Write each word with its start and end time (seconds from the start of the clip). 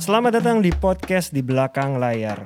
Selamat 0.00 0.40
datang 0.40 0.64
di 0.64 0.72
podcast 0.72 1.36
di 1.36 1.44
belakang 1.44 2.00
layar. 2.00 2.40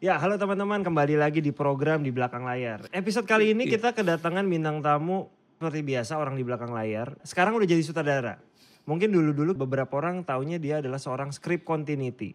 Ya, 0.00 0.16
halo 0.16 0.40
teman-teman, 0.40 0.80
kembali 0.80 1.20
lagi 1.20 1.44
di 1.44 1.52
program 1.52 2.00
di 2.00 2.08
belakang 2.08 2.48
layar. 2.48 2.88
Episode 2.96 3.28
kali 3.28 3.52
ini 3.52 3.68
kita 3.68 3.92
kedatangan 3.92 4.48
bintang 4.48 4.80
tamu 4.80 5.28
seperti 5.60 5.84
biasa 5.84 6.16
orang 6.16 6.40
di 6.40 6.44
belakang 6.48 6.72
layar. 6.72 7.20
Sekarang 7.20 7.52
udah 7.52 7.68
jadi 7.68 7.84
sutradara. 7.84 8.40
Mungkin 8.88 9.12
dulu-dulu 9.12 9.52
beberapa 9.52 10.00
orang 10.00 10.24
taunya 10.24 10.56
dia 10.56 10.80
adalah 10.80 10.96
seorang 10.96 11.36
script 11.36 11.68
continuity. 11.68 12.32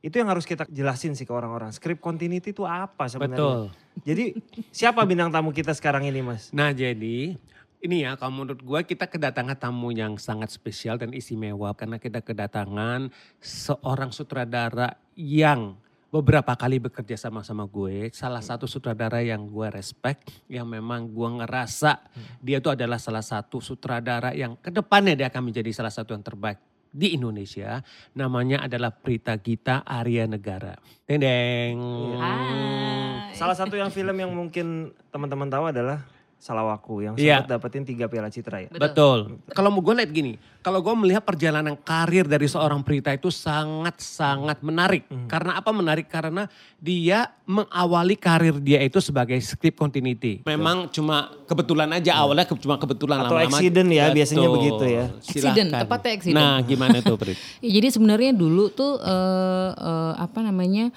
Itu 0.00 0.16
yang 0.16 0.32
harus 0.32 0.48
kita 0.48 0.64
jelasin 0.72 1.12
sih 1.12 1.28
ke 1.28 1.32
orang-orang. 1.36 1.76
Script 1.76 2.00
continuity 2.00 2.56
itu 2.56 2.64
apa 2.64 3.04
sebenarnya? 3.04 3.36
Betul. 3.36 3.60
Jadi 4.08 4.24
siapa 4.72 5.04
bintang 5.04 5.28
tamu 5.28 5.52
kita 5.52 5.76
sekarang 5.76 6.08
ini, 6.08 6.24
Mas? 6.24 6.48
Nah 6.56 6.72
jadi 6.72 7.36
ini 7.84 7.96
ya 8.00 8.16
kalau 8.16 8.32
menurut 8.32 8.64
gue 8.64 8.80
kita 8.96 9.12
kedatangan 9.12 9.60
tamu 9.60 9.92
yang 9.92 10.16
sangat 10.16 10.48
spesial 10.48 10.96
dan 10.96 11.12
istimewa 11.12 11.76
karena 11.76 12.00
kita 12.00 12.24
kedatangan 12.24 13.12
seorang 13.44 14.08
sutradara 14.08 14.96
yang 15.20 15.76
beberapa 16.14 16.54
kali 16.54 16.78
bekerja 16.78 17.18
sama 17.18 17.42
sama 17.42 17.66
gue. 17.66 18.06
Salah 18.14 18.38
satu 18.38 18.70
sutradara 18.70 19.18
yang 19.18 19.50
gue 19.50 19.66
respect, 19.74 20.30
yang 20.46 20.70
memang 20.70 21.10
gue 21.10 21.28
ngerasa 21.42 22.06
dia 22.38 22.62
itu 22.62 22.70
adalah 22.70 23.02
salah 23.02 23.26
satu 23.26 23.58
sutradara 23.58 24.30
yang 24.30 24.54
ke 24.54 24.70
depannya 24.70 25.18
dia 25.18 25.26
akan 25.26 25.50
menjadi 25.50 25.74
salah 25.74 25.90
satu 25.90 26.14
yang 26.14 26.22
terbaik 26.22 26.62
di 26.94 27.18
Indonesia. 27.18 27.82
Namanya 28.14 28.62
adalah 28.62 28.94
Prita 28.94 29.34
Gita 29.42 29.82
Arya 29.82 30.30
Negara. 30.30 30.78
Deng 31.02 31.18
deng. 31.18 31.78
Hai. 32.22 33.34
Salah 33.34 33.58
satu 33.58 33.74
yang 33.74 33.90
film 33.90 34.14
yang 34.14 34.30
mungkin 34.30 34.94
teman-teman 35.10 35.50
tahu 35.50 35.74
adalah 35.74 36.06
Salawaku 36.44 37.00
yang 37.00 37.14
Iya. 37.16 37.40
sempat 37.40 37.56
dapetin 37.56 37.88
tiga 37.88 38.04
piala 38.04 38.28
citra 38.28 38.60
ya. 38.60 38.68
Betul. 38.68 39.40
Kalau 39.48 39.72
mau 39.72 39.80
gue 39.80 39.96
lihat 39.96 40.12
gini, 40.12 40.36
kalau 40.60 40.78
gue 40.78 40.92
melihat 40.94 41.24
perjalanan 41.24 41.72
karir 41.74 42.28
dari 42.28 42.44
seorang 42.44 42.84
Prita 42.84 43.08
itu 43.10 43.32
sangat-sangat 43.32 44.60
menarik. 44.60 45.08
Karena 45.24 45.56
apa 45.56 45.72
menarik? 45.72 46.04
Karena 46.04 46.44
dia 46.76 47.32
mengawali 47.44 48.12
karir 48.14 48.60
dia 48.60 48.76
itu 48.78 49.00
sebagai 49.00 49.40
script 49.40 49.72
continuity. 49.74 50.44
Memang 50.44 50.88
cuma 50.88 51.32
kebetulan 51.44 51.88
aja 51.90 52.12
awalnya 52.14 52.44
ke- 52.44 52.56
cuma 52.56 52.76
kebetulan 52.76 53.24
Atau 53.24 53.32
lama-lama. 53.32 53.48
accident 53.56 53.88
ya, 53.88 54.04
biasanya 54.10 54.40
Betul. 54.42 54.54
begitu 54.54 54.84
ya. 54.86 55.04
Accident, 55.16 55.68
Silakan. 55.70 55.80
tepatnya 55.80 56.12
accident. 56.12 56.36
Nah 56.38 56.56
gimana 56.60 56.96
tuh 57.00 57.16
Prit? 57.16 57.40
Ya, 57.64 57.70
jadi 57.72 57.88
sebenarnya 57.88 58.32
dulu 58.32 58.68
tuh 58.68 59.00
eh, 59.00 59.70
eh, 59.72 60.12
apa 60.18 60.38
namanya? 60.40 60.92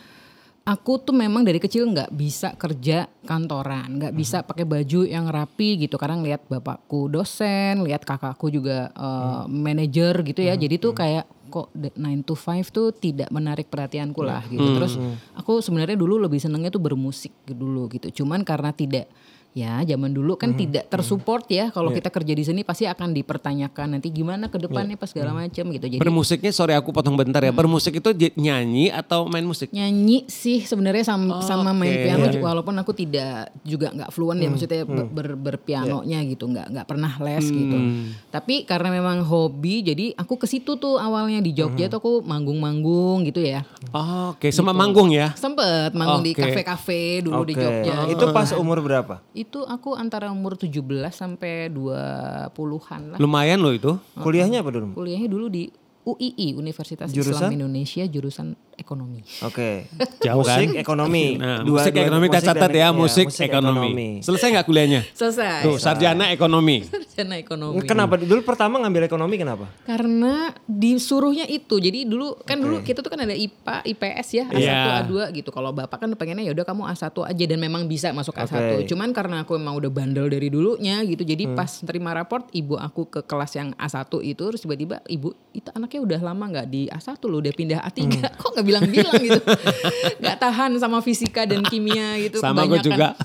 Aku 0.68 1.00
tuh 1.00 1.16
memang 1.16 1.48
dari 1.48 1.64
kecil 1.64 1.88
nggak 1.88 2.12
bisa 2.12 2.52
kerja 2.60 3.08
kantoran, 3.24 3.88
nggak 4.04 4.12
bisa 4.12 4.44
pakai 4.44 4.68
baju 4.68 5.08
yang 5.08 5.32
rapi 5.32 5.80
gitu. 5.88 5.96
Karena 5.96 6.20
ngeliat 6.20 6.44
bapakku 6.52 7.08
dosen, 7.08 7.88
lihat 7.88 8.04
kakakku 8.04 8.52
juga 8.52 8.92
eh, 8.92 9.44
manajer 9.48 10.28
gitu 10.28 10.44
ya. 10.44 10.60
Jadi 10.60 10.76
tuh 10.76 10.92
kayak 10.92 11.24
kok 11.48 11.72
9 11.72 12.28
to 12.28 12.36
5 12.36 12.68
tuh 12.76 12.92
tidak 12.92 13.32
menarik 13.32 13.72
perhatianku 13.72 14.20
lah 14.20 14.44
gitu. 14.52 14.76
Terus 14.76 15.00
aku 15.40 15.64
sebenarnya 15.64 15.96
dulu 15.96 16.20
lebih 16.20 16.44
senengnya 16.44 16.68
tuh 16.68 16.84
bermusik 16.84 17.32
dulu 17.48 17.88
gitu. 17.88 18.12
Cuman 18.24 18.44
karena 18.44 18.76
tidak 18.76 19.08
ya 19.58 19.82
zaman 19.84 20.14
dulu 20.14 20.38
kan 20.38 20.54
tidak 20.54 20.86
tersupport 20.86 21.42
ya. 21.50 21.66
Kalau 21.68 21.90
kita 21.90 22.10
kerja 22.10 22.30
di 22.32 22.44
sini 22.44 22.62
pasti 22.62 22.86
akan 22.86 23.10
dipertanyakan 23.12 23.98
nanti 23.98 24.10
gimana 24.10 24.46
ke 24.46 24.58
depannya 24.60 24.94
pas 24.94 25.10
segala 25.10 25.34
macam 25.34 25.66
gitu. 25.68 25.86
Jadi 25.88 25.98
Bermusiknya 25.98 26.52
sorry 26.52 26.78
aku 26.78 26.94
potong 26.94 27.18
bentar 27.18 27.42
ya. 27.42 27.50
Bermusik 27.50 27.98
itu 27.98 28.10
nyanyi 28.38 28.94
atau 28.94 29.26
main 29.26 29.42
musik? 29.42 29.74
nyanyi 29.74 30.28
sih 30.28 30.62
sebenarnya 30.62 31.08
sama, 31.08 31.42
sama 31.42 31.74
main 31.74 31.98
piano 31.98 32.30
ju- 32.30 32.40
walaupun 32.40 32.78
aku 32.78 32.94
tidak 32.94 33.50
juga 33.62 33.90
nggak 33.90 34.10
fluent 34.10 34.38
ya 34.38 34.48
maksudnya 34.48 34.82
ber, 34.84 35.06
ber- 35.08 35.40
berpianonya 35.40 36.20
gitu 36.28 36.46
nggak 36.46 36.68
nggak 36.72 36.86
pernah 36.86 37.12
les 37.18 37.46
gitu. 37.46 37.78
Tapi 38.30 38.64
karena 38.64 38.92
memang 38.92 39.24
hobi 39.24 39.82
jadi 39.82 40.14
aku 40.14 40.38
ke 40.38 40.46
situ 40.46 40.78
tuh 40.78 40.98
awalnya. 40.98 41.40
Di 41.40 41.54
Jogja 41.54 41.88
tuh 41.88 41.98
aku 41.98 42.14
manggung-manggung 42.22 43.24
gitu 43.24 43.40
ya. 43.40 43.64
Oh, 43.90 44.34
Oke, 44.34 44.50
sama 44.50 44.72
manggung 44.72 45.10
ya. 45.10 45.32
sempet 45.34 45.94
manggung 45.94 46.22
di 46.22 46.34
Oke. 46.34 46.44
kafe-kafe 46.44 47.22
dulu 47.22 47.42
di 47.44 47.54
Oke. 47.54 47.64
Jogja. 47.64 47.96
Itu 48.08 48.26
pas 48.32 48.50
umur 48.54 48.82
berapa? 48.82 49.24
Itu 49.48 49.64
aku 49.64 49.96
antara 49.96 50.28
umur 50.28 50.60
17 50.60 50.84
sampai 51.16 51.72
20-an 51.72 53.16
lah 53.16 53.18
Lumayan 53.18 53.64
loh 53.64 53.72
itu. 53.72 53.96
Kuliahnya 54.20 54.60
apa 54.60 54.76
dulu? 54.76 54.92
kuliahnya 54.92 55.32
dulu 55.32 55.48
di 55.48 55.72
UII 56.04 56.56
Universitas 56.60 57.16
Jurusan? 57.16 57.48
Islam 57.48 57.52
Indonesia 57.56 58.04
jurusan 58.04 58.56
ekonomi 58.78 59.20
Oke. 59.42 59.90
Jauh 60.26 60.42
kan? 60.42 60.62
musik, 60.62 60.78
ekonomi. 60.78 61.26
Nah, 61.36 61.62
Dua- 61.62 61.82
musik 61.82 61.92
dua- 61.92 62.04
ekonomi 62.04 62.26
kita 62.26 62.38
musik 62.38 62.48
catat 62.48 62.70
dan- 62.70 62.78
ya, 62.78 62.88
musik, 62.90 63.28
ekonomi. 63.30 64.10
Selesai 64.20 64.48
nggak 64.50 64.66
kuliahnya? 64.66 65.02
selesai 65.12 65.62
Tuh, 65.62 65.78
sarjana 65.78 66.30
ekonomi. 66.30 66.86
sarjana 66.88 67.36
ekonomi 67.36 67.82
Kenapa? 67.84 68.16
Dulu 68.16 68.42
pertama 68.42 68.78
ngambil 68.80 69.06
ekonomi 69.06 69.36
kenapa? 69.36 69.66
Karena 69.84 70.54
disuruhnya 70.64 71.46
itu. 71.46 71.78
Jadi 71.78 72.04
dulu 72.04 72.38
kan 72.40 72.58
dulu 72.58 72.80
kita 72.80 73.00
tuh 73.00 73.10
kan 73.10 73.20
ada 73.20 73.34
IPA, 73.34 73.76
IPS 73.88 74.28
ya, 74.32 74.46
A1, 74.48 74.60
Iya. 74.60 74.80
A2 75.02 75.14
gitu. 75.34 75.50
Kalau 75.50 75.72
Bapak 75.72 75.98
kan 75.98 76.10
pengennya 76.14 76.44
ya 76.44 76.54
udah 76.54 76.64
kamu 76.64 76.84
A1 76.88 77.02
aja 77.24 77.44
dan 77.46 77.58
memang 77.58 77.86
bisa 77.86 78.12
masuk 78.12 78.36
A1. 78.36 78.54
Oke. 78.78 78.88
Cuman 78.88 79.10
karena 79.12 79.42
aku 79.42 79.56
emang 79.56 79.74
udah 79.74 79.90
bandel 79.90 80.28
dari 80.28 80.48
dulunya 80.48 81.02
gitu. 81.04 81.24
Jadi 81.24 81.44
Hmm. 81.46 81.56
pas 81.56 81.72
terima 81.80 82.12
raport 82.12 82.46
ibu 82.52 82.76
aku 82.76 83.08
ke 83.08 83.22
kelas 83.22 83.52
yang 83.54 83.70
A1 83.76 83.98
itu 84.22 84.44
terus 84.44 84.62
tiba-tiba 84.62 85.02
ibu 85.08 85.34
itu 85.52 85.70
anaknya 85.72 86.00
udah 86.00 86.20
lama 86.24 86.46
nggak 86.48 86.68
di 86.68 86.86
A1 86.88 87.18
loh, 87.24 87.40
udah 87.40 87.52
pindah 87.52 87.80
A3. 87.82 88.00
Hmm. 88.04 88.22
Kok 88.36 88.50
nggak 88.54 88.67
bilang-bilang 88.68 89.16
gitu. 89.24 89.40
Nggak 90.22 90.38
tahan 90.38 90.76
sama 90.76 91.00
fisika 91.00 91.48
dan 91.48 91.64
kimia 91.64 92.20
gitu 92.20 92.44
Sama 92.44 92.68
gue 92.68 92.84
juga. 92.84 93.16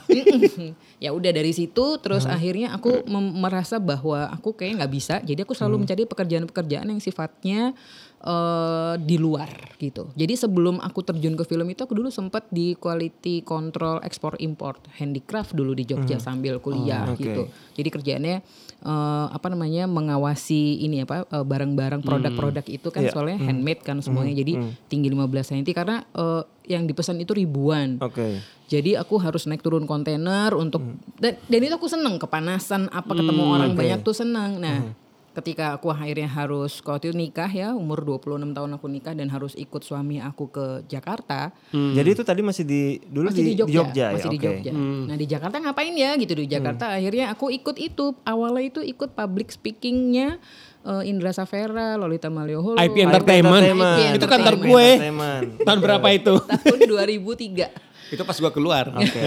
Ya 1.03 1.11
udah 1.11 1.35
dari 1.35 1.51
situ 1.51 1.99
terus 1.99 2.23
akhirnya 2.25 2.71
aku 2.71 3.03
merasa 3.35 3.83
bahwa 3.83 4.31
aku 4.31 4.55
kayak 4.55 4.79
nggak 4.79 4.93
bisa. 4.93 5.19
Jadi 5.19 5.43
aku 5.43 5.51
selalu 5.53 5.83
mencari 5.83 6.07
pekerjaan-pekerjaan 6.07 6.87
yang 6.87 7.03
sifatnya 7.03 7.75
eh, 8.23 8.95
di 9.03 9.19
luar 9.19 9.51
gitu. 9.77 10.15
Jadi 10.15 10.35
sebelum 10.39 10.79
aku 10.79 11.03
terjun 11.03 11.35
ke 11.35 11.43
film 11.43 11.67
itu 11.67 11.83
aku 11.83 11.93
dulu 11.93 12.07
sempat 12.07 12.47
di 12.49 12.79
quality 12.79 13.43
control 13.43 13.99
export 14.01 14.39
import 14.39 14.79
handicraft 14.95 15.53
dulu 15.53 15.75
di 15.75 15.83
Jogja 15.83 16.23
sambil 16.23 16.63
kuliah 16.63 17.03
oke. 17.05 17.19
gitu. 17.19 17.43
jadi 17.73 17.89
kerjaannya 17.91 18.37
eh, 18.81 19.27
apa 19.29 19.47
namanya 19.49 19.91
mengawasi 19.91 20.79
ini 20.81 21.03
apa 21.03 21.27
eh, 21.27 21.43
barang-barang 21.43 22.01
produk-produk 22.01 22.63
itu 22.69 22.89
kan 22.89 23.03
Iya. 23.03 23.11
soalnya 23.11 23.43
handmade 23.43 23.83
kan 23.83 23.99
semuanya. 23.99 24.39
Jadi 24.39 24.55
tinggi 24.87 25.11
15 25.11 25.19
cm 25.51 25.67
karena 25.75 26.07
eh, 26.07 26.43
yang 26.71 26.87
dipesan 26.87 27.19
itu 27.19 27.35
ribuan. 27.35 27.99
Oke. 27.99 28.39
Jadi 28.73 29.05
aku 29.05 29.21
harus 29.21 29.45
naik 29.45 29.61
turun 29.61 29.85
kontainer 29.85 30.57
untuk 30.57 30.81
dan, 31.21 31.37
dan 31.37 31.61
itu 31.61 31.77
aku 31.77 31.93
seneng 31.93 32.17
kepanasan 32.17 32.89
apa 32.89 33.13
ketemu 33.13 33.43
Hmm, 33.45 33.55
orang 33.61 33.71
banyak 33.77 34.01
tuh 34.01 34.17
seneng. 34.17 34.57
Nah, 34.57 34.97
ketika 35.33 35.77
aku 35.77 35.93
akhirnya 35.93 36.29
harus 36.29 36.81
kalau 36.81 36.97
itu 36.97 37.13
nikah 37.13 37.49
ya 37.49 37.77
umur 37.77 38.01
26 38.01 38.53
tahun 38.53 38.71
aku 38.77 38.87
nikah 38.89 39.13
dan 39.13 39.29
harus 39.29 39.53
ikut 39.57 39.85
suami 39.85 40.25
aku 40.25 40.49
ke 40.49 40.67
Jakarta. 40.89 41.53
Jadi 41.73 42.09
itu 42.17 42.25
tadi 42.25 42.41
masih 42.41 42.65
di 42.65 42.83
dulu 43.05 43.29
Masih 43.29 43.45
di, 43.45 43.53
di, 43.53 43.61
Jogja, 43.61 43.85
ya. 43.93 44.09
masih 44.17 44.31
di 44.33 44.39
Oke. 44.41 44.47
Jogja. 44.49 44.73
Nah, 44.73 45.17
di 45.21 45.27
Jakarta 45.29 45.57
ngapain 45.61 45.93
ya 45.93 46.17
gitu 46.17 46.33
di 46.33 46.49
Jakarta 46.49 46.97
akhirnya 46.97 47.29
aku 47.29 47.53
ikut 47.53 47.77
itu. 47.77 48.17
Awalnya 48.25 48.65
itu 48.73 48.81
ikut 48.81 49.13
public 49.13 49.53
speakingnya 49.53 50.41
eh, 50.89 51.03
Indra 51.13 51.37
Safera, 51.37 52.01
Lolita 52.01 52.33
Malioboro. 52.33 52.81
IP 52.81 53.05
Entertainment. 53.05 53.65
Entertainment. 53.69 54.17
Itu 54.17 54.27
kantor 54.29 54.55
gue. 54.65 54.89
Tahun 55.61 55.79
berapa 55.81 56.09
itu? 56.09 56.35
tahun 56.41 56.81
2003. 56.89 57.92
Itu 58.13 58.23
pas 58.23 58.37
gua 58.37 58.53
keluar. 58.53 58.93
Oke. 58.93 59.21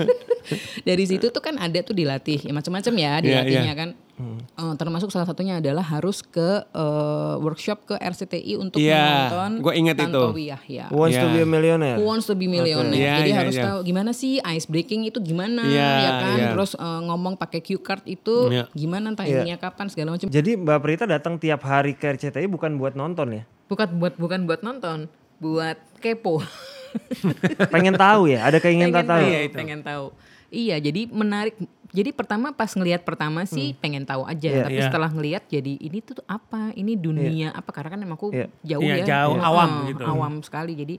dari 0.88 1.04
situ 1.06 1.30
tuh 1.30 1.42
kan 1.42 1.54
ada 1.56 1.80
tuh 1.80 1.94
dilatih 1.94 2.42
ya 2.44 2.52
macam-macam 2.52 2.92
ya 2.98 3.00
Iya, 3.00 3.24
dilatihnya 3.24 3.72
iya. 3.72 3.78
kan 3.78 3.90
Eh, 4.22 4.74
termasuk 4.78 5.10
salah 5.10 5.26
satunya 5.26 5.58
adalah 5.58 5.82
harus 5.82 6.22
ke 6.22 6.62
eh, 6.62 7.34
workshop 7.42 7.90
ke 7.90 7.94
RCTI 7.98 8.54
untuk 8.54 8.78
Iya, 8.78 9.02
menonton 9.26 9.52
gua 9.64 9.74
ingat 9.74 9.96
itu. 9.98 10.22
Yahya 10.38 10.86
Wants 10.94 11.16
to 11.16 11.26
Iya. 11.26 11.34
be 11.34 11.40
a 11.42 11.48
millionaire. 11.48 11.98
Who 11.98 12.06
wants 12.06 12.26
to 12.30 12.38
be 12.38 12.46
millionaire 12.46 12.94
Iya, 12.94 13.14
jadi 13.18 13.30
iya, 13.32 13.38
harus 13.42 13.54
iya. 13.56 13.64
tahu 13.66 13.78
gimana 13.82 14.10
sih 14.14 14.38
ice 14.38 14.68
breaking 14.70 15.10
itu 15.10 15.18
gimana 15.18 15.64
Iya, 15.66 15.90
ya 15.98 16.10
kan 16.22 16.38
iya. 16.38 16.48
terus 16.54 16.78
eh, 16.78 17.00
ngomong 17.02 17.34
pakai 17.34 17.64
cue 17.64 17.82
card 17.82 18.04
itu 18.06 18.52
Iya. 18.52 18.70
gimana 18.70 19.10
timingnya 19.16 19.58
kapan 19.58 19.90
segala 19.90 20.14
macam 20.14 20.28
Jadi 20.30 20.50
Mbak 20.54 20.78
Prita 20.84 21.04
datang 21.08 21.34
tiap 21.40 21.64
hari 21.66 21.96
ke 21.98 22.14
RCTI 22.14 22.46
bukan 22.46 22.78
buat 22.78 22.94
nonton 22.94 23.42
ya? 23.42 23.44
bukan 23.66 23.88
buat 23.96 24.14
bukan 24.20 24.44
buat 24.44 24.60
nonton 24.60 25.08
buat 25.40 25.80
kepo 25.98 26.44
Pengen 27.74 27.94
tahu 27.94 28.28
ya? 28.28 28.44
Ada 28.44 28.58
keinginan 28.58 28.92
pengen 28.92 29.06
tahu. 29.06 29.20
tahu, 29.20 29.28
ya? 29.28 29.40
pengen 29.50 29.80
tahu. 29.80 30.06
Iya, 30.52 30.76
jadi 30.78 31.08
menarik. 31.08 31.56
Jadi 31.92 32.08
pertama 32.08 32.52
pas 32.52 32.72
ngelihat 32.72 33.04
pertama 33.04 33.44
sih 33.44 33.76
pengen 33.76 34.04
tahu 34.04 34.24
aja, 34.24 34.48
Iya. 34.48 34.64
tapi 34.64 34.80
Iya. 34.80 34.84
setelah 34.88 35.10
ngelihat 35.12 35.44
jadi 35.44 35.76
ini 35.76 36.00
tuh 36.00 36.24
apa? 36.24 36.72
Ini 36.72 36.92
dunia 36.96 37.52
apa? 37.52 37.68
Karena 37.68 37.92
kan 37.92 38.00
emang 38.00 38.16
aku 38.16 38.32
Iya. 38.32 38.48
jauh 38.64 38.80
Iya, 38.82 38.96
ya, 38.96 39.04
jauh, 39.04 39.36
Heeh, 39.36 39.44
awam 39.44 39.70
gitu. 39.92 40.02
Awam 40.04 40.34
sekali. 40.40 40.72
Jadi 40.72 40.96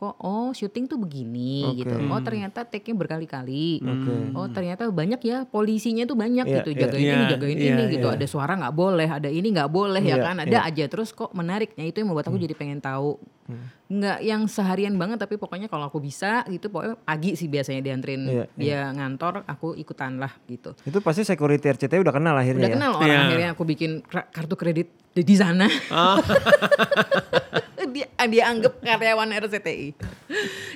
kok 0.00 0.16
oh 0.16 0.48
syuting 0.50 0.88
tuh 0.88 0.96
begini 0.96 1.60
Oke. 1.66 1.84
gitu. 1.84 1.94
Oh 2.08 2.16
ternyata 2.18 2.64
take-nya 2.64 2.96
berkali-kali. 2.96 3.78
Oke. 3.78 4.14
Oh 4.32 4.48
ternyata 4.48 4.88
banyak 4.88 5.20
ya 5.20 5.44
polisinya 5.44 6.02
tuh 6.02 6.16
banyak 6.16 6.42
Iya, 6.42 6.56
gitu 6.56 6.70
iya. 6.70 6.80
jagain 6.82 7.04
ini 7.04 7.12
Iya, 7.12 7.28
jagain 7.30 7.54
iya, 7.54 7.68
ini 7.70 7.82
gitu 7.92 8.08
iya. 8.08 8.16
ada 8.16 8.24
suara 8.24 8.56
nggak 8.56 8.72
boleh 8.72 9.04
ada 9.06 9.28
ini 9.28 9.48
nggak 9.50 9.68
boleh 9.68 10.00
ya 10.00 10.16
Iya, 10.16 10.24
kan 10.24 10.36
ada 10.40 10.58
iya. 10.58 10.60
aja 10.64 10.84
terus 10.86 11.12
kok 11.12 11.28
menariknya 11.30 11.84
itu 11.84 12.00
yang 12.00 12.08
membuat 12.08 12.26
aku 12.26 12.40
jadi 12.40 12.54
pengen 12.54 12.80
tahu 12.80 13.20
nggak 13.90 14.22
yang 14.22 14.46
seharian 14.46 14.94
banget 14.94 15.18
tapi 15.18 15.34
pokoknya 15.34 15.66
kalau 15.66 15.82
aku 15.84 15.98
bisa 15.98 16.46
gitu 16.46 16.70
pokoknya 16.70 16.94
pagi 16.96 17.34
sih 17.34 17.46
biasanya 17.46 17.82
dianterin 17.82 18.22
Iya, 18.22 18.44
dia 18.54 18.80
ngantor 18.88 19.42
aku 19.44 19.74
ikutan 19.74 20.16
lah 20.16 20.30
gitu 20.46 20.78
Itu 20.80 20.98
pasti 21.00 21.22
security 21.22 21.66
RCTI 21.68 21.98
udah 21.98 22.14
kenal 22.14 22.32
akhirnya 22.32 22.62
udah 22.62 22.70
ya. 22.70 22.76
kenal 22.78 22.92
orang 22.94 23.10
Iya. 23.10 23.20
akhirnya 23.20 23.48
aku 23.52 23.62
bikin 23.64 23.90
kartu 24.06 24.54
kredit 24.54 24.88
di, 25.10 25.20
di 25.20 25.34
sana 25.34 25.66
dia 27.90 28.06
dia 28.24 28.44
anggap 28.46 28.78
karyawan 28.78 29.30
RCTI 29.36 29.88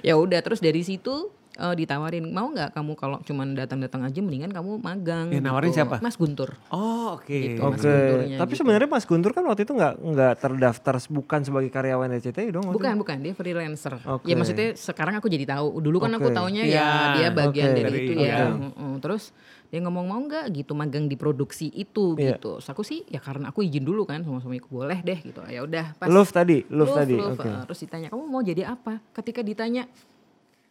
ya 0.00 0.14
udah 0.14 0.40
terus 0.40 0.58
dari 0.58 0.80
situ 0.80 1.14
eh, 1.54 1.70
ditawarin 1.72 2.26
mau 2.26 2.48
nggak 2.48 2.70
kamu 2.70 2.92
kalau 2.94 3.18
cuman 3.20 3.54
datang-datang 3.54 4.02
aja 4.02 4.18
mendingan 4.18 4.50
kamu 4.50 4.76
magang 4.76 5.30
Ya, 5.30 5.38
nawarin 5.38 5.70
gitu. 5.70 5.78
siapa? 5.80 5.96
Mas 5.98 6.14
Guntur 6.14 6.58
Oh 6.68 7.14
oke. 7.14 7.30
Gitu. 7.30 7.58
Oke, 7.58 7.70
Mas 7.70 7.80
Gunturnya 7.80 8.36
tapi 8.36 8.50
gitu. 8.50 8.58
sebenarnya 8.60 8.88
Mas 8.88 9.04
Guntur 9.04 9.30
kan 9.30 9.44
waktu 9.44 9.62
itu 9.62 9.72
nggak 9.72 9.94
nggak 9.96 10.32
terdaftar 10.36 10.94
bukan 11.08 11.40
sebagai 11.40 11.70
karyawan 11.70 12.10
RCTI 12.12 12.48
dong. 12.50 12.66
bukan 12.68 12.94
bukan 12.96 13.16
dia 13.18 13.32
freelancer 13.32 13.94
Oke. 14.04 14.26
ya 14.26 14.34
maksudnya 14.34 14.74
sekarang 14.74 15.14
aku 15.14 15.26
jadi 15.26 15.46
tahu 15.48 15.78
dulu 15.78 15.98
kan 16.00 16.12
aku 16.12 16.28
Oke. 16.28 16.36
taunya 16.36 16.62
Ya, 16.64 16.74
ya 16.74 16.86
dia 17.14 17.28
bagian 17.30 17.70
oke. 17.70 17.76
dari 17.76 17.84
Dari 17.84 17.98
itu 18.00 18.12
itu. 18.12 18.22
ya 18.24 18.36
Oke. 18.44 18.58
Mm-mm. 18.60 18.92
terus 18.98 19.30
dia 19.74 19.82
ngomong 19.82 20.06
mau 20.06 20.20
nggak 20.20 20.54
gitu 20.54 20.70
magang 20.72 21.04
di 21.04 21.18
produksi 21.18 21.66
itu 21.68 22.14
Iya. 22.14 22.38
gitu 22.38 22.62
Terus 22.62 22.70
aku 22.70 22.80
sih 22.80 23.02
ya 23.04 23.18
karena 23.18 23.50
aku 23.50 23.60
izin 23.60 23.82
dulu 23.82 24.06
kan 24.06 24.22
sama 24.22 24.38
suamiku 24.38 24.70
boleh 24.72 25.02
deh 25.02 25.18
gitu 25.18 25.42
ya 25.44 25.60
udah 25.60 25.98
pas 25.98 26.06
Love 26.06 26.30
tadi, 26.30 26.62
love, 26.70 26.86
Love, 26.86 26.98
tadi. 27.02 27.14
love. 27.16 27.34
Uh, 27.36 27.62
terus 27.66 27.80
ditanya 27.80 28.06
kamu 28.08 28.22
mau 28.22 28.38
jadi 28.40 28.62
apa? 28.68 29.02
Ketika 29.12 29.42
ditanya 29.42 29.90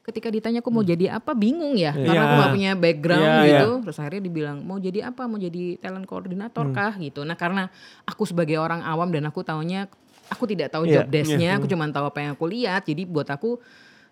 ketika 0.03 0.27
ditanya 0.27 0.59
aku 0.59 0.67
mau 0.67 0.83
jadi 0.83 1.15
apa 1.15 1.31
bingung 1.31 1.75
ya 1.75 1.91
karena 1.91 2.11
Iya. 2.13 2.21
aku 2.21 2.35
gak 2.37 2.51
punya 2.51 2.71
background 2.75 3.23
Iya, 3.23 3.43
gitu 3.45 3.69
terus 3.83 3.97
akhirnya 3.97 4.21
dibilang 4.21 4.57
mau 4.59 4.75
jadi 4.77 4.99
apa 5.05 5.23
mau 5.25 5.35
jadi 5.37 5.63
talent 5.77 6.03
koordinator 6.03 6.65
Hmm. 6.65 6.75
kah 6.75 6.93
gitu 6.97 7.23
nah 7.23 7.35
karena 7.35 7.71
aku 8.03 8.23
sebagai 8.23 8.55
orang 8.55 8.83
awam 8.83 9.07
dan 9.09 9.23
aku 9.23 9.41
taunya 9.41 9.87
aku 10.27 10.43
tidak 10.45 10.71
tahu 10.71 10.83
Iya. 10.85 10.93
job 10.93 11.07
desk-nya 11.07 11.55
aku 11.55 11.67
cuma 11.67 11.87
tahu 11.87 12.03
apa 12.05 12.19
yang 12.19 12.35
aku 12.35 12.45
lihat 12.45 12.83
jadi 12.83 13.03
buat 13.03 13.27
aku 13.27 13.63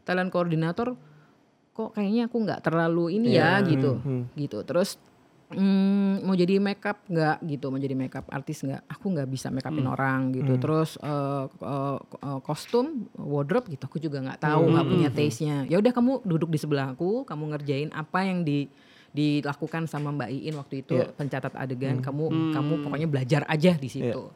talent 0.02 0.32
koordinator 0.32 0.96
kok 1.72 1.96
kayaknya 1.96 2.28
aku 2.28 2.38
nggak 2.40 2.62
terlalu 2.62 3.16
ini 3.16 3.34
ya 3.34 3.60
gitu. 3.64 4.00
Gitu. 4.34 4.60
Terus 4.64 5.00
Hmm, 5.52 6.24
mau 6.24 6.32
jadi 6.32 6.64
makeup 6.64 7.04
nggak? 7.12 7.44
Gitu 7.44 7.68
mau 7.68 7.76
jadi 7.76 7.92
makeup 7.92 8.24
artis 8.32 8.64
nggak? 8.64 8.88
Aku 8.88 9.12
nggak 9.12 9.28
bisa 9.28 9.52
makeupin 9.52 9.84
orang 9.84 10.32
gitu. 10.32 10.56
Terus 10.56 10.96
eh, 10.96 11.44
eh, 11.44 11.98
eh, 12.00 12.40
kostum 12.40 13.12
wardrobe 13.20 13.68
gitu 13.68 13.84
aku 13.84 14.00
juga 14.00 14.24
nggak 14.24 14.40
tahu 14.40 14.72
nggak 14.72 14.88
punya 14.88 15.10
taste 15.12 15.44
nya 15.44 15.68
ya 15.68 15.76
udah 15.76 15.92
kamu 15.92 16.24
duduk 16.24 16.48
di 16.48 16.56
sebelah 16.56 16.96
aku 16.96 17.28
kamu 17.28 17.52
ngerjain 17.52 17.92
apa 17.92 18.24
yang 18.24 18.48
di 18.48 18.72
dilakukan 19.12 19.92
sama 19.92 20.16
Mbak 20.16 20.30
Iin 20.32 20.56
waktu 20.56 20.88
itu 20.88 20.96
Iya. 20.96 21.12
pencatat 21.12 21.52
adegan 21.52 22.00
kamu 22.00 22.56
kamu 22.56 22.74
pokoknya 22.88 23.08
belajar 23.12 23.42
aja 23.44 23.76
di 23.76 23.92
situ. 23.92 24.32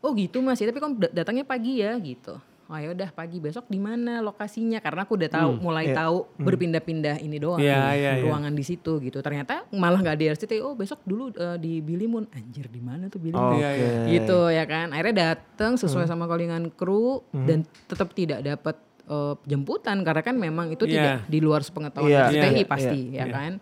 Oh 0.00 0.10
gitu 0.16 0.40
mas. 0.40 0.56
Ya 0.56 0.72
tapi 0.72 0.80
kamu 0.80 0.96
da- 0.96 1.12
datangnya 1.12 1.44
pagi 1.44 1.84
ya 1.84 1.92
gitu 2.00 2.40
oh 2.64 2.74
ya 2.74 2.88
udah 2.90 3.10
pagi 3.10 3.38
besok 3.38 3.68
di 3.68 3.76
mana 3.76 4.18
lokasinya? 4.18 4.80
Karena 4.80 5.04
aku 5.04 5.14
udah 5.14 5.28
tahu 5.28 5.50
mulai 5.58 5.88
Iya. 5.88 6.00
tahu 6.00 6.16
berpindah-pindah 6.38 7.16
ini 7.18 7.36
doang 7.36 7.60
Iya, 7.60 7.92
iya, 7.92 8.10
iya. 8.16 8.24
ruangan 8.24 8.50
di 8.50 8.62
situ 8.62 8.98
gitu. 8.98 9.20
Ternyata 9.20 9.68
malah 9.70 10.00
nggak 10.00 10.16
di 10.16 10.26
RCTI 10.28 10.60
oh 10.60 10.72
besok 10.72 11.04
dulu 11.04 11.28
eh, 11.30 11.56
di 11.56 11.78
Billy 11.78 12.04
Moon 12.04 12.24
anjir 12.30 12.66
di 12.66 12.80
mana 12.80 13.06
tuh 13.06 13.20
Billy 13.20 13.32
Moon 13.32 13.54
Oke. 13.54 13.68
Hmm. 13.68 14.06
gitu 14.08 14.38
ya 14.48 14.64
kan. 14.64 14.90
Akhirnya 14.90 15.14
datang 15.36 15.76
sesuai 15.76 16.04
sama 16.04 16.24
callingan 16.24 16.70
kru 16.70 17.20
dan 17.30 17.62
tetap 17.84 18.12
tidak 18.12 18.40
dapat 18.40 18.76
eh, 19.04 19.34
jemputan. 19.44 20.00
Karena 20.00 20.22
kan 20.22 20.34
memang 20.34 20.72
itu 20.72 20.84
Iya. 20.84 20.92
tidak 20.92 21.14
di 21.28 21.38
luar 21.38 21.60
sepengetahuan 21.60 22.08
Iya, 22.08 22.22
RCTI 22.28 22.56
iya, 22.56 22.64
pasti 22.64 23.00
iya, 23.08 23.20
ya 23.20 23.26
kan. 23.28 23.52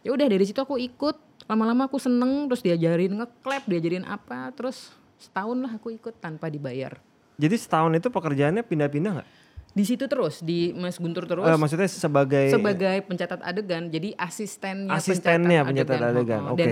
Ya 0.00 0.10
udah 0.10 0.26
dari 0.26 0.44
situ 0.44 0.56
aku 0.56 0.76
ikut. 0.76 1.16
Lama-lama 1.44 1.86
aku 1.86 1.98
seneng 1.98 2.46
terus 2.46 2.60
diajarin 2.60 3.16
ngeklap 3.16 3.66
diajarin 3.66 4.06
apa 4.06 4.54
terus 4.54 4.94
setahun 5.18 5.58
lah 5.58 5.72
aku 5.74 5.90
ikut 5.90 6.14
tanpa 6.16 6.46
dibayar 6.46 6.94
Jadi 7.40 7.56
setahun 7.56 7.96
itu 7.96 8.12
pekerjaannya 8.12 8.60
pindah-pindah 8.62 9.12
nggak? 9.16 9.28
di 9.70 9.86
situ 9.86 10.10
terus 10.10 10.42
di 10.42 10.74
Mas 10.74 10.98
Guntur 10.98 11.30
terus 11.30 11.46
Eh, 11.46 11.54
maksudnya 11.54 11.86
sebagai 11.86 12.50
sebagai 12.50 13.06
pencatat 13.06 13.38
adegan 13.38 13.86
jadi 13.86 14.18
asistennya 14.18 14.90
Asistennya 14.90 15.62
pencatat 15.62 16.10
adegan, 16.10 16.42
Oh, 16.50 16.54
oke. 16.54 16.58
dan 16.58 16.70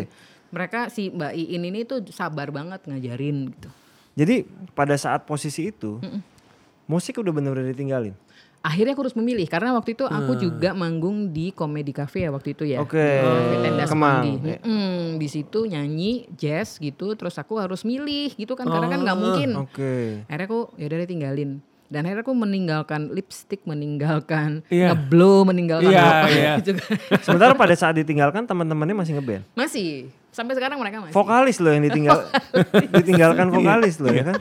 mereka 0.50 0.90
si 0.90 1.06
Mbak 1.14 1.30
Iin 1.30 1.62
ini 1.62 1.86
tuh 1.86 2.02
sabar 2.10 2.50
banget 2.50 2.82
ngajarin 2.90 3.54
gitu 3.54 3.70
Jadi 4.18 4.42
pada 4.74 4.98
saat 4.98 5.30
posisi 5.30 5.70
itu 5.70 6.02
musik 6.90 7.22
udah 7.22 7.30
bener-bener 7.30 7.70
ditinggalin. 7.70 8.18
Akhirnya 8.58 8.92
aku 8.98 9.02
harus 9.06 9.16
memilih 9.16 9.46
karena 9.46 9.70
waktu 9.74 9.94
itu 9.94 10.04
aku 10.04 10.34
juga 10.36 10.74
manggung 10.74 11.30
di 11.30 11.54
komedi 11.54 11.94
cafe 11.94 12.26
ya 12.26 12.30
waktu 12.34 12.52
itu 12.58 12.64
ya. 12.66 12.82
Oke, 12.82 12.98
Di 12.98 13.22
Cafe 13.22 13.56
Tenda 13.62 13.84
Kemang. 13.86 14.22
Semanggi. 14.24 14.32
Mm-mm, 14.64 14.98
di 15.16 15.28
situ 15.30 15.60
nyanyi 15.64 16.26
jazz 16.34 16.76
gitu 16.82 17.14
terus 17.14 17.38
aku 17.38 17.62
harus 17.62 17.86
milih 17.86 18.34
gitu 18.34 18.58
kan 18.58 18.66
karena 18.66 18.86
kan 18.90 19.00
nggak 19.06 19.18
mungkin. 19.18 19.48
Oke. 19.62 20.26
akhirnya 20.26 20.44
aku 20.50 20.74
ya 20.74 20.90
udah 20.90 21.08
tinggalin 21.08 21.50
dan 21.88 22.04
akhirnya 22.04 22.20
aku 22.20 22.36
meninggalkan 22.36 23.08
lipstick 23.08 23.64
meninggalkan 23.64 24.60
Iya. 24.68 24.92
ngeblow 24.92 25.48
meninggalkan 25.48 25.88
Iya, 25.88 26.04
apa 26.04 26.28
iya. 26.28 26.52
gitu 26.60 26.76
kan. 26.76 26.88
Sementara 27.24 27.52
pada 27.56 27.72
saat 27.72 27.96
ditinggalkan 27.96 28.44
teman-temannya 28.44 28.92
masih 28.94 29.16
ngeband. 29.16 29.42
masih 29.56 30.12
sampai 30.28 30.52
sekarang 30.54 30.76
mereka 30.78 31.02
masih 31.02 31.16
Vokalis 31.16 31.56
loh 31.58 31.72
yang 31.72 31.82
ditinggal 31.88 32.28
ditinggalkan 32.92 33.48
vokalis 33.50 33.96
loh 33.98 34.12
ya 34.12 34.22
kan. 34.28 34.34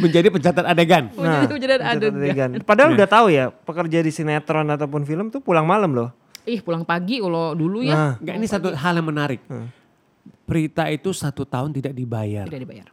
Menjadi 0.00 0.28
pencatat 0.32 0.64
adegan. 0.64 1.04
Jadi 1.12 1.20
menjadi 1.20 1.54
pencatat 1.54 1.80
adegan. 1.84 2.16
adegan. 2.16 2.50
Padahal 2.64 2.90
udah 2.96 3.08
tahu 3.08 3.26
ya 3.28 3.44
pekerja 3.52 3.98
di 4.00 4.10
sinetron 4.10 4.66
ataupun 4.66 5.04
film 5.04 5.28
tuh 5.28 5.44
pulang 5.44 5.68
malam 5.68 5.92
loh. 5.92 6.08
Ih 6.48 6.64
pulang 6.64 6.80
pagi 6.82 7.20
kalau 7.20 7.52
dulu 7.52 7.84
ya 7.84 7.92
Nah, 7.92 8.12
Enggak, 8.16 8.34
ini 8.40 8.46
satu 8.48 8.72
hal 8.72 8.96
yang 8.96 9.06
menarik. 9.12 9.44
Prita 10.48 10.88
itu 10.88 11.12
satu 11.12 11.44
tahun 11.44 11.76
tidak 11.76 11.92
dibayar. 11.92 12.48
tidak 12.48 12.64
dibayar. 12.64 12.88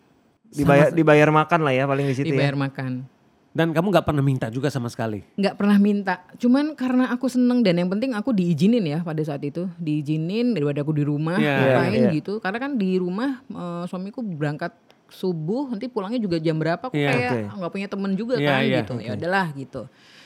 dibayar 0.52 0.88
dibayar 0.92 1.30
makan 1.32 1.60
lah 1.64 1.74
ya 1.74 1.84
paling 1.88 2.06
di 2.12 2.16
situ 2.16 2.28
ya. 2.28 2.36
Dibayar 2.36 2.56
makan. 2.60 3.15
Dan 3.56 3.72
kamu 3.72 3.88
nggak 3.88 4.04
pernah 4.04 4.20
minta 4.20 4.52
juga 4.52 4.68
sama 4.68 4.92
sekali. 4.92 5.24
Nggak 5.40 5.56
pernah 5.56 5.80
minta. 5.80 6.14
Cuman 6.36 6.76
karena 6.76 7.08
aku 7.08 7.32
seneng 7.32 7.64
dan 7.64 7.80
yang 7.80 7.88
penting 7.88 8.12
aku 8.12 8.36
diizinin 8.36 8.84
ya 8.84 9.00
pada 9.00 9.24
saat 9.24 9.40
itu. 9.42 9.72
Diizinin 9.80 10.52
daripada 10.52 10.84
aku 10.84 10.92
di 10.92 11.08
rumah 11.08 11.40
Iya, 11.40 11.56
ngapain 11.64 11.96
iya. 11.96 12.12
gitu. 12.12 12.44
Karena 12.44 12.60
kan 12.60 12.76
di 12.76 13.00
rumah 13.00 13.40
eh, 13.48 13.84
suamiku 13.88 14.20
berangkat 14.20 14.76
subuh 15.08 15.72
nanti 15.72 15.88
pulangnya 15.88 16.20
juga 16.20 16.36
jam 16.36 16.60
berapa 16.60 16.84
aku 16.84 17.00
Iya, 17.00 17.10
kayak 17.10 17.32
nggak 17.56 17.72
punya 17.72 17.88
temen 17.88 18.12
juga 18.14 18.36
Iya, 18.36 18.50
kan 18.52 18.60
iya, 18.60 18.78
gitu. 18.84 18.94
Ya 19.00 19.12
udahlah 19.16 19.48
gitu. 19.56 19.82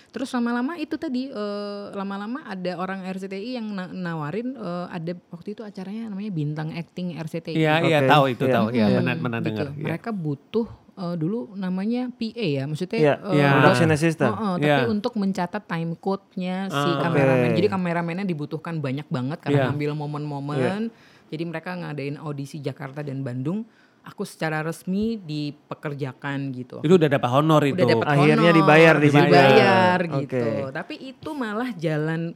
Terus 0.10 0.30
lama-lama 0.34 0.74
itu 0.82 0.98
tadi 0.98 1.30
eh, 1.30 1.86
lama-lama 1.94 2.42
ada 2.50 2.82
orang 2.82 3.06
RCTI 3.06 3.62
yang 3.62 3.70
na- 3.70 3.94
nawarin 3.94 4.58
eh, 4.58 4.86
ada 4.90 5.14
waktu 5.30 5.54
itu 5.54 5.62
acaranya 5.62 6.10
namanya 6.10 6.34
bintang 6.34 6.74
acting 6.74 7.14
RCTI. 7.14 7.54
Iya, 7.54 7.74
iya 7.86 8.00
Oke, 8.02 8.10
tahu 8.10 8.24
itu 8.28 8.44
iya. 8.44 8.54
tahu. 8.58 8.66
Iya, 8.74 8.86
Hmm, 8.90 8.98
benar 8.98 9.16
benar 9.22 9.40
gitu. 9.40 9.48
dengar. 9.54 9.68
Iya. 9.70 9.84
Mereka 9.86 10.10
butuh 10.10 10.68
eh, 11.00 11.16
dulu 11.16 11.56
namanya 11.56 12.12
PA 12.12 12.46
ya, 12.60 12.64
maksudnya 12.68 13.00
Iya, 13.00 13.14
eh, 13.24 13.34
iya. 13.40 13.50
Production 13.56 13.90
assistant. 13.90 14.34
Oh, 14.36 14.44
oh, 14.44 14.56
tapi 14.56 14.68
Iya. 14.68 14.86
untuk 14.86 15.16
mencatat 15.16 15.64
time 15.64 15.96
code-nya 15.96 16.68
si 16.68 16.76
Ah, 16.76 17.00
kameramen. 17.02 17.50
oke. 17.50 17.58
Jadi 17.58 17.68
kameramennya 17.68 18.26
dibutuhkan 18.28 18.78
banyak 18.78 19.08
banget 19.08 19.40
karena 19.40 19.58
Iya. 19.58 19.66
ngambil 19.72 19.92
momen-momen. 19.96 20.82
Jadi 21.30 21.44
mereka 21.46 21.74
ngadain 21.74 22.18
audisi 22.18 22.60
Jakarta 22.60 23.00
dan 23.00 23.24
Bandung. 23.24 23.64
Aku 24.02 24.26
secara 24.26 24.60
resmi 24.60 25.22
dipekerjakan 25.22 26.50
gitu. 26.52 26.82
Itu 26.82 26.98
udah 26.98 27.10
dapat 27.10 27.30
honor 27.30 27.62
itu. 27.68 27.78
Udah 27.78 27.88
dapat 27.94 28.08
Akhirnya 28.10 28.50
honor, 28.50 28.58
dibayar 28.58 28.96
di 28.98 29.08
situ. 29.08 29.22
Dibayar 29.22 30.00
Oke. 30.02 30.14
gitu. 30.26 30.44
Tapi 30.72 30.94
itu 30.98 31.30
malah 31.32 31.70
jalan 31.74 32.34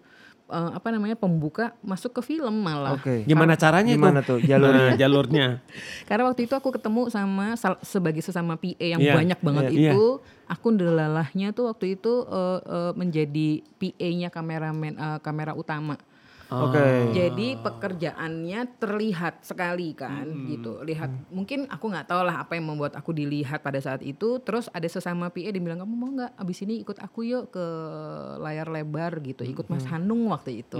eh, 0.50 0.72
apa 0.74 0.88
namanya 0.92 1.16
pembuka 1.16 1.72
masuk 1.84 2.20
ke 2.20 2.22
film 2.36 2.64
malah. 2.64 2.98
Oke. 2.98 3.24
Gimana 3.24 3.56
caranya 3.56 3.94
Gimana 3.96 4.20
itu? 4.20 4.30
tuh 4.36 4.40
jalurnya? 4.44 4.88
Nah, 4.90 4.98
jalurnya. 5.00 5.48
Karena 6.10 6.24
waktu 6.28 6.42
itu 6.48 6.54
aku 6.56 6.70
ketemu 6.74 7.08
sama 7.12 7.56
sebagai 7.84 8.22
sesama 8.26 8.60
PA 8.60 8.86
yang 8.98 9.02
Iya, 9.02 9.14
banyak 9.16 9.40
banget 9.40 9.64
iya, 9.72 9.92
itu, 9.94 10.20
aku 10.48 10.68
delalahnya 10.76 11.56
tuh 11.56 11.72
waktu 11.72 11.96
itu 11.96 12.26
eh, 12.28 12.60
eh, 12.64 12.92
menjadi 12.96 13.50
PA-nya 13.80 14.30
kameramen 14.32 14.94
eh, 14.98 15.20
kamera 15.24 15.54
utama. 15.56 15.96
Oke. 16.52 17.16
Jadi 17.16 17.56
pekerjaannya 17.58 18.60
terlihat 18.78 19.42
sekali 19.42 19.96
kan 19.96 20.28
gitu. 20.52 20.84
Lihat 20.84 21.32
mungkin 21.32 21.66
aku 21.72 21.86
nggak 21.90 22.08
tahu 22.12 22.22
lah 22.28 22.44
apa 22.44 22.60
yang 22.60 22.68
membuat 22.68 22.94
aku 23.00 23.16
dilihat 23.16 23.64
pada 23.64 23.80
saat 23.80 24.04
itu. 24.04 24.38
Terus 24.44 24.68
ada 24.70 24.86
sesama 24.86 25.32
PA 25.32 25.50
dia 25.50 25.62
bilang 25.64 25.82
kamu 25.82 25.94
mau 25.96 26.10
nggak 26.12 26.32
abis 26.38 26.58
ini 26.68 26.84
ikut 26.84 27.00
aku 27.00 27.26
yuk 27.26 27.54
ke 27.56 27.66
layar 28.44 28.68
lebar 28.70 29.18
gitu. 29.24 29.48
Ikut 29.48 29.72
Mas 29.72 29.88
Hanung 29.88 30.30
waktu 30.30 30.66
itu. 30.66 30.78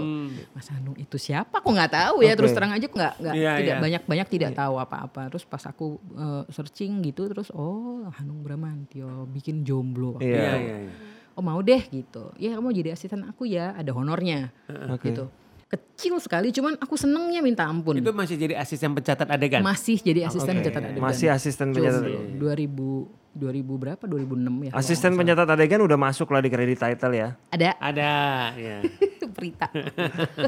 Mas 0.52 0.68
Hanung 0.70 0.94
itu 1.00 1.16
siapa? 1.16 1.64
Aku 1.64 1.72
nggak 1.72 1.92
tahu 1.92 2.22
ya. 2.22 2.36
Terus 2.36 2.52
Oke. 2.52 2.56
terang 2.60 2.72
aja 2.74 2.86
nggak 2.86 3.14
nggak 3.18 3.34
Iya, 3.34 3.52
tidak 3.58 3.76
iya. 3.78 3.82
banyak 3.82 4.02
banyak 4.06 4.28
tidak 4.30 4.50
tahu 4.54 4.74
apa-apa. 4.78 5.32
Terus 5.32 5.44
pas 5.48 5.64
aku 5.66 5.98
eh, 6.14 6.42
searching 6.52 7.02
gitu 7.02 7.26
terus 7.26 7.50
oh 7.50 8.06
Hanung 8.20 8.44
Bramantio 8.44 9.26
bikin 9.26 9.66
jomblo. 9.66 10.20
Iya. 10.20 10.30
Iya, 10.34 10.52
itu. 10.54 10.64
iya, 10.66 10.76
iya. 10.86 10.94
Oh 11.34 11.42
mau 11.42 11.58
deh 11.58 11.82
gitu. 11.90 12.30
Ya 12.38 12.54
kamu 12.54 12.70
jadi 12.70 12.94
asisten 12.94 13.26
aku 13.26 13.42
ya, 13.50 13.74
ada 13.74 13.90
honornya. 13.90 14.54
Oke. 14.86 15.10
Gitu. 15.10 15.26
Kecil 15.74 16.14
sekali 16.22 16.54
cuman 16.54 16.78
aku 16.78 16.94
senengnya 16.94 17.42
minta 17.42 17.66
ampun. 17.66 17.98
Itu 17.98 18.14
masih 18.14 18.38
jadi 18.38 18.54
asisten 18.54 18.94
pencatat 18.94 19.26
adegan. 19.26 19.66
Masih 19.66 19.98
jadi 19.98 20.30
asisten 20.30 20.54
Oke. 20.54 20.58
pencatat 20.62 20.82
adegan. 20.86 21.02
Masih 21.02 21.28
asisten 21.34 21.74
pencatat. 21.74 22.02
Jomblo, 22.06 23.10
2000 23.34 23.82
berapa 23.82 24.04
2006 24.06 24.70
ya. 24.70 24.72
Asisten 24.78 25.18
pencatat 25.18 25.48
adegan 25.50 25.82
udah 25.82 25.98
masuk 25.98 26.30
lah 26.30 26.38
di 26.38 26.50
kredit 26.54 26.78
title 26.78 27.10
ya. 27.18 27.34
ada 27.50 27.74
Ada, 27.82 28.12
ya. 28.54 28.78
berita. 29.34 29.66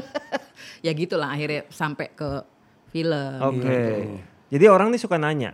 ya 0.85 0.91
gitulah 0.95 1.35
akhirnya 1.35 1.67
sampai 1.67 2.07
ke 2.15 2.47
film. 2.95 3.37
Oke. 3.43 3.79
Jadi 4.47 4.65
orang 4.71 4.95
nih 4.95 5.01
suka 5.03 5.19
nanya 5.19 5.51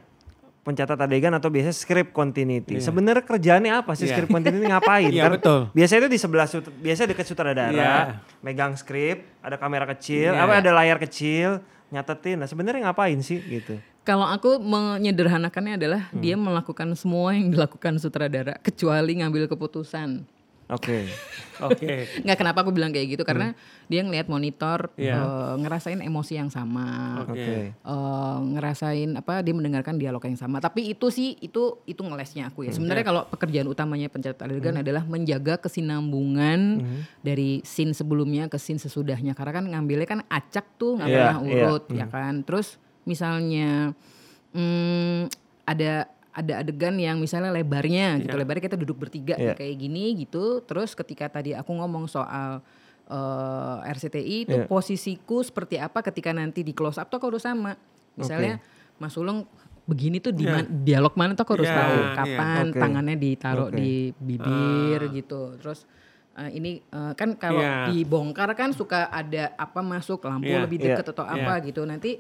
pencatat 0.64 0.96
adegan 0.96 1.36
atau 1.36 1.52
biasanya 1.52 1.76
script 1.76 2.16
continuity. 2.16 2.80
Sebenarnya 2.80 3.22
kerjaannya 3.22 3.84
apa 3.84 3.94
sih 3.94 4.08
Iya. 4.08 4.16
script 4.16 4.32
continuity 4.32 4.66
ngapain? 4.66 5.12
Iya, 5.16 5.28
betul. 5.28 5.68
Biasanya 5.72 6.08
itu 6.08 6.12
di 6.12 6.20
sebelah 6.20 6.48
biasa 6.80 7.02
dekat 7.04 7.26
sutradara, 7.28 7.70
Iya. 7.70 7.96
megang 8.40 8.74
skrip, 8.74 9.28
ada 9.44 9.60
kamera 9.60 9.84
kecil, 9.92 10.32
Iya. 10.32 10.40
apa 10.40 10.64
ada 10.64 10.72
layar 10.72 10.98
kecil, 10.98 11.60
nyatetin. 11.92 12.40
Nah, 12.40 12.48
sebenarnya 12.48 12.88
ngapain 12.88 13.20
sih 13.20 13.44
gitu? 13.44 13.76
Kalau 14.04 14.24
aku 14.24 14.60
menyederhanakannya 14.60 15.76
adalah 15.76 16.02
Hmm. 16.12 16.20
dia 16.20 16.36
melakukan 16.36 16.92
semua 16.96 17.36
yang 17.36 17.52
dilakukan 17.52 18.00
sutradara 18.00 18.60
kecuali 18.60 19.20
ngambil 19.20 19.48
keputusan. 19.48 20.24
Oke. 20.74 21.06
Oke. 21.62 22.10
Nggak 22.20 22.36
kenapa 22.36 22.60
aku 22.60 22.70
bilang 22.70 22.90
kayak 22.90 23.14
gitu 23.14 23.24
karena 23.24 23.54
dia 23.86 24.02
ngelihat 24.02 24.26
monitor 24.26 24.90
Hmm. 24.90 25.00
Iya. 25.00 25.16
eh, 25.16 25.54
ngerasain 25.60 26.02
emosi 26.02 26.34
yang 26.36 26.50
sama. 26.50 27.22
Oke. 27.24 27.72
eh, 27.72 28.38
ngerasain 28.50 29.14
apa 29.14 29.40
dia 29.40 29.54
mendengarkan 29.54 29.96
dialog 29.96 30.20
yang 30.20 30.36
sama. 30.36 30.58
Tapi 30.58 30.90
itu 30.90 31.08
sih 31.08 31.38
itu 31.40 31.78
itu 31.84 32.02
ngelesnya 32.02 32.50
aku 32.50 32.64
ya. 32.64 32.70
Hmm. 32.70 32.82
Sebenarnya 32.82 33.06
kalau 33.06 33.22
pekerjaan 33.26 33.68
utamanya 33.68 34.08
pencatat 34.08 34.42
adegan 34.42 34.76
adalah 34.76 35.04
menjaga 35.04 35.56
kesinambungan 35.58 36.60
Hmm. 36.76 37.02
dari 37.22 37.62
scene 37.62 37.94
sebelumnya 37.94 38.48
ke 38.48 38.58
scene 38.58 38.78
sesudahnya. 38.78 39.32
Karena 39.32 39.54
kan 39.54 39.66
ngambilnya 39.68 40.08
kan 40.10 40.20
acak 40.28 40.66
tuh 40.76 40.98
nggak 40.98 41.08
Iya, 41.08 41.16
pernah 41.16 41.38
iya. 41.40 41.54
urut 41.62 41.84
ya 41.92 42.06
kan. 42.08 42.42
Terus 42.42 42.76
misalnya 43.04 43.94
hmm, 44.52 45.30
ada 45.64 46.10
ada 46.34 46.60
adegan 46.60 46.98
yang 46.98 47.18
misalnya 47.18 47.50
lebarnya 47.50 48.18
gitu 48.20 48.34
lebarnya 48.34 48.64
kita 48.64 48.76
duduk 48.76 48.98
bertiga 49.00 49.38
Iya. 49.38 49.54
kayak 49.54 49.76
gini 49.78 50.18
gitu 50.18 50.60
terus 50.62 50.92
ketika 50.92 51.30
tadi 51.30 51.54
aku 51.54 51.70
ngomong 51.72 52.06
soal 52.06 52.66
eh, 53.06 53.78
RCTI 53.86 54.38
itu 54.44 54.58
Iya. 54.58 54.66
posisiku 54.66 55.40
seperti 55.40 55.78
apa 55.78 56.02
ketika 56.02 56.32
nanti 56.32 56.62
di 56.62 56.72
close 56.72 56.98
up 56.98 57.08
tuh 57.08 57.18
aku 57.18 57.30
harus 57.30 57.44
sama 57.44 57.78
misalnya 58.14 58.58
Mas 58.98 59.14
Ulung 59.14 59.46
begini 59.84 60.18
tuh 60.18 60.32
di 60.32 60.48
man- 60.48 60.82
dialog 60.82 61.12
mana 61.14 61.34
tuh 61.34 61.44
aku 61.44 61.60
harus 61.60 61.68
Iya, 61.68 61.76
tahu 61.76 61.98
iya. 62.00 62.14
kapan 62.16 62.66
Oke. 62.66 62.80
tangannya 62.80 63.16
ditaruh 63.16 63.68
Oke. 63.68 63.76
di 63.76 63.92
bibir 64.16 65.00
gitu 65.12 65.42
terus 65.60 65.84
eh, 66.34 66.50
ini 66.52 66.82
eh, 66.82 67.14
kan 67.14 67.36
kalau 67.36 67.62
Iya. 67.62 67.92
dibongkar 67.92 68.50
kan 68.54 68.72
suka 68.72 69.06
ada 69.08 69.54
apa 69.54 69.80
masuk 69.80 70.24
lampu 70.24 70.50
Iya. 70.50 70.64
lebih 70.64 70.78
Iya. 70.80 70.98
dekat 70.98 71.12
atau 71.12 71.28
apa 71.28 71.62
gitu 71.62 71.84
nanti 71.84 72.18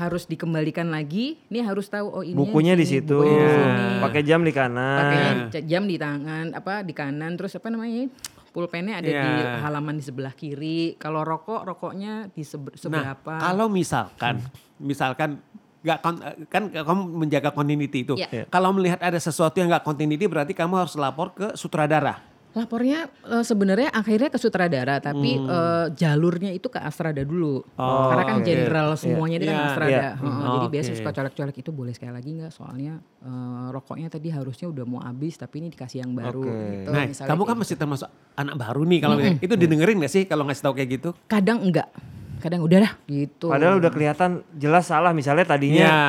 harus 0.00 0.24
dikembalikan 0.24 0.88
lagi 0.88 1.36
ini 1.46 1.60
harus 1.60 1.86
tahu 1.86 2.08
oh 2.10 2.22
ini 2.22 2.32
Bukunya 2.32 2.72
di 2.72 2.82
situ. 2.82 3.20
sini 3.20 4.00
Pakai 4.00 4.22
jam 4.22 4.40
di 4.40 4.50
kanan. 4.50 4.96
pakainya 4.96 5.32
ca- 5.50 5.66
jam 5.66 5.82
di 5.84 5.96
tangan 5.96 6.46
apa 6.52 6.80
di 6.80 6.92
kanan 6.92 7.36
terus 7.36 7.52
apa 7.52 7.68
namanya 7.68 8.08
pulpennya 8.50 8.96
ada 8.96 9.06
di 9.06 9.14
Iya. 9.14 9.60
halaman 9.60 9.94
di 9.94 10.02
sebelah 10.02 10.32
kiri 10.32 10.96
kalau 10.96 11.20
rokok 11.22 11.62
rokoknya 11.62 12.28
di 12.28 12.42
sebe- 12.42 12.72
Nah, 12.72 12.80
seberapa 12.80 13.34
kalau 13.36 13.68
misalkan, 13.68 14.40
misalkan 14.76 15.38
nggak 15.80 15.98
kan 16.46 16.62
kamu 16.68 17.02
menjaga 17.16 17.50
continuity 17.50 18.02
itu. 18.02 18.14
Iya. 18.14 18.28
Iya. 18.30 18.44
Kalau 18.48 18.68
melihat 18.70 18.98
ada 18.98 19.16
sesuatu 19.16 19.54
yang 19.54 19.68
nggak 19.68 19.80
continuity 19.82 20.24
berarti 20.24 20.52
kamu 20.52 20.76
harus 20.78 20.92
lapor 20.94 21.32
ke 21.32 21.54
sutradara. 21.54 22.20
Lapornya 22.50 23.06
eh, 23.22 23.40
sebenarnya 23.40 23.88
akhirnya 23.90 24.26
ke 24.26 24.36
sutradara 24.36 24.98
tapi 24.98 25.38
Hmm. 25.38 25.46
eh, 25.46 25.86
jalurnya 25.94 26.50
itu 26.50 26.66
ke 26.66 26.76
Astrada 26.76 27.22
dulu 27.22 27.62
Oh, 27.74 28.06
karena 28.06 28.24
kan 28.24 28.36
oke. 28.36 28.44
general 28.44 28.88
semuanya 28.94 29.38
itu 29.38 29.46
kan 29.46 29.54
Iya, 29.54 29.66
Astrada 29.68 29.90
iya. 29.92 30.10
Heeh, 30.12 30.26
Hmm, 30.30 30.46
jadi 30.50 30.66
oke. 30.66 30.74
biasa 30.74 30.90
suka 30.92 31.10
colek-colek 31.12 31.56
itu 31.56 31.70
boleh 31.70 31.92
sekali 31.92 32.10
lagi 32.10 32.30
nggak 32.32 32.50
soalnya 32.50 32.94
eh, 33.20 33.66
rokoknya 33.70 34.08
tadi 34.08 34.28
harusnya 34.28 34.66
udah 34.66 34.84
mau 34.84 34.98
habis 34.98 35.34
tapi 35.34 35.60
ini 35.60 35.68
dikasih 35.68 36.02
yang 36.02 36.12
baru 36.12 36.42
Oke. 36.42 36.70
gitu 36.76 36.90
nah, 36.90 37.06
kamu 37.06 37.40
kan 37.40 37.48
kayak 37.48 37.60
masih 37.60 37.76
termasuk 37.76 38.08
anak 38.34 38.56
baru 38.56 38.82
nih 38.82 38.98
kalau 38.98 39.16
itu 39.38 39.54
didengerin 39.54 39.96
gak 40.00 40.10
sih 40.10 40.22
kalau 40.24 40.42
ngasih 40.42 40.62
tahu 40.62 40.74
kayak 40.74 40.90
gitu? 40.92 41.10
kadang 41.26 41.62
enggak 41.62 41.86
kadang 42.40 42.60
udah 42.60 42.78
dah 42.80 42.92
gitu 43.04 43.46
Padahal 43.46 43.76
udah 43.76 43.88
kelihatan 43.88 44.30
jelas 44.52 44.84
salah 44.84 45.12
misalnya 45.12 45.44
tadinya 45.44 45.86
Iya, 45.86 46.00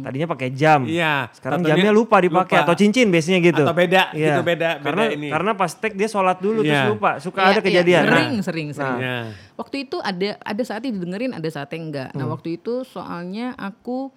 tadinya 0.00 0.26
pakai 0.26 0.48
jam. 0.50 0.82
iya. 0.82 1.28
Sekarang 1.30 1.60
Atau 1.60 1.68
jamnya 1.70 1.92
lupa 1.92 2.18
dipakai 2.18 2.58
lupa. 2.58 2.64
atau 2.64 2.74
cincin 2.74 3.06
biasanya 3.06 3.38
gitu. 3.40 3.62
Atau 3.62 3.72
beda, 3.72 4.02
Iya. 4.10 4.26
gitu 4.26 4.40
beda, 4.42 4.68
beda 4.74 4.82
Karena 4.82 5.04
ini. 5.08 5.28
karena 5.28 5.50
pas 5.52 5.70
tek 5.70 5.92
dia 5.92 6.06
sholat 6.06 6.38
dulu 6.38 6.60
Iya. 6.60 6.68
terus 6.82 6.92
lupa. 6.92 7.10
Suka 7.18 7.40
Iya, 7.40 7.46
ada 7.46 7.54
iya, 7.54 7.62
kejadian. 7.62 8.02
Nah, 8.02 8.10
sering 8.10 8.34
sering 8.40 8.68
sering 8.72 8.96
Nah. 8.96 8.98
Iya. 8.98 9.18
Waktu 9.54 9.76
itu 9.84 9.96
ada 9.98 10.28
ada 10.38 10.62
saatnya 10.62 10.90
didengerin, 10.90 11.32
ada 11.32 11.48
saatnya 11.48 11.78
enggak. 11.78 12.08
Hmm. 12.10 12.18
Nah, 12.18 12.26
waktu 12.28 12.48
itu 12.56 12.74
soalnya 12.82 13.52
aku 13.54 14.08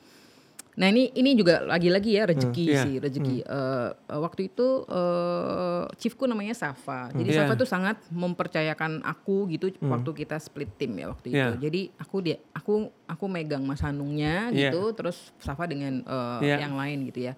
Nah, 0.71 0.87
ini 0.87 1.11
ini 1.11 1.35
juga 1.35 1.59
lagi-lagi 1.61 2.15
ya 2.15 2.23
rezeki 2.23 2.63
Iya. 2.63 2.81
sih, 2.87 2.95
rezeki. 2.95 3.43
Eh, 3.43 3.89
eh, 3.91 4.19
waktu 4.19 4.47
itu 4.47 4.87
eh 4.87 5.83
chiefku 5.99 6.23
namanya 6.23 6.55
Safa. 6.55 7.11
Jadi 7.11 7.27
Iya. 7.27 7.43
Safa 7.43 7.53
tuh 7.55 7.67
sangat 7.67 7.99
mempercayakan 8.07 9.03
aku 9.03 9.51
gitu 9.51 9.67
waktu 9.83 10.11
kita 10.15 10.39
split 10.39 10.71
tim 10.79 10.95
ya 10.95 11.11
waktu 11.11 11.27
Iya. 11.27 11.35
itu. 11.35 11.51
Jadi 11.67 11.81
aku 11.99 12.15
dia 12.23 12.39
aku 12.51 12.87
aku 13.03 13.25
megang 13.27 13.61
Mas 13.61 13.83
Hanungnya 13.83 14.47
Iya. 14.47 14.71
gitu, 14.71 14.95
terus 14.95 15.35
Safa 15.37 15.67
dengan 15.67 16.01
eh, 16.01 16.39
Iya. 16.41 16.63
yang 16.63 16.79
lain 16.79 17.03
gitu 17.05 17.27
ya. 17.27 17.33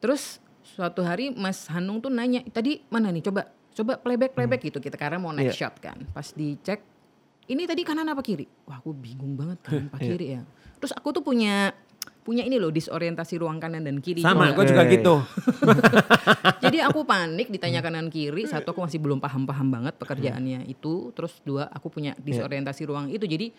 Terus 0.00 0.40
suatu 0.64 1.04
hari 1.04 1.28
Mas 1.28 1.68
Hanung 1.68 2.00
tuh 2.00 2.08
nanya, 2.08 2.40
"Tadi 2.48 2.80
mana 2.88 3.12
nih? 3.12 3.20
Coba 3.20 3.52
coba 3.72 3.96
playback 3.96 4.32
playback 4.32 4.60
gitu 4.62 4.80
kita 4.80 4.96
karena 4.96 5.20
mau 5.20 5.30
next 5.30 5.60
Iya. 5.60 5.68
shot 5.68 5.76
kan." 5.76 6.08
Pas 6.08 6.32
dicek 6.32 6.80
ini 7.46 7.68
tadi 7.68 7.84
kanan 7.84 8.08
apa 8.08 8.24
kiri? 8.24 8.48
Wah 8.64 8.80
aku 8.80 8.96
bingung 8.96 9.36
banget 9.36 9.60
kanan 9.60 9.92
apa 9.92 10.00
kiri 10.00 10.40
ya. 10.40 10.42
Terus 10.80 10.96
aku 10.96 11.12
tuh 11.12 11.20
punya 11.20 11.76
punya 12.22 12.46
ini 12.46 12.56
loh 12.58 12.70
disorientasi 12.70 13.38
ruang 13.42 13.58
kanan 13.58 13.82
dan 13.82 13.98
kiri. 13.98 14.22
Sama, 14.22 14.50
juga. 14.50 14.56
gue 14.62 14.64
juga 14.70 14.82
gitu. 14.86 15.14
Jadi 16.64 16.78
aku 16.78 17.02
panik 17.02 17.50
ditanya 17.50 17.82
kanan 17.82 18.08
kiri. 18.08 18.46
Satu 18.46 18.70
aku 18.70 18.80
masih 18.86 19.02
belum 19.02 19.18
paham-paham 19.18 19.68
banget 19.68 19.94
pekerjaannya 19.98 20.70
itu. 20.70 21.10
Terus 21.12 21.42
dua 21.42 21.66
aku 21.68 21.90
punya 21.90 22.14
disorientasi 22.22 22.86
ruang 22.86 23.10
itu. 23.10 23.26
Jadi 23.26 23.50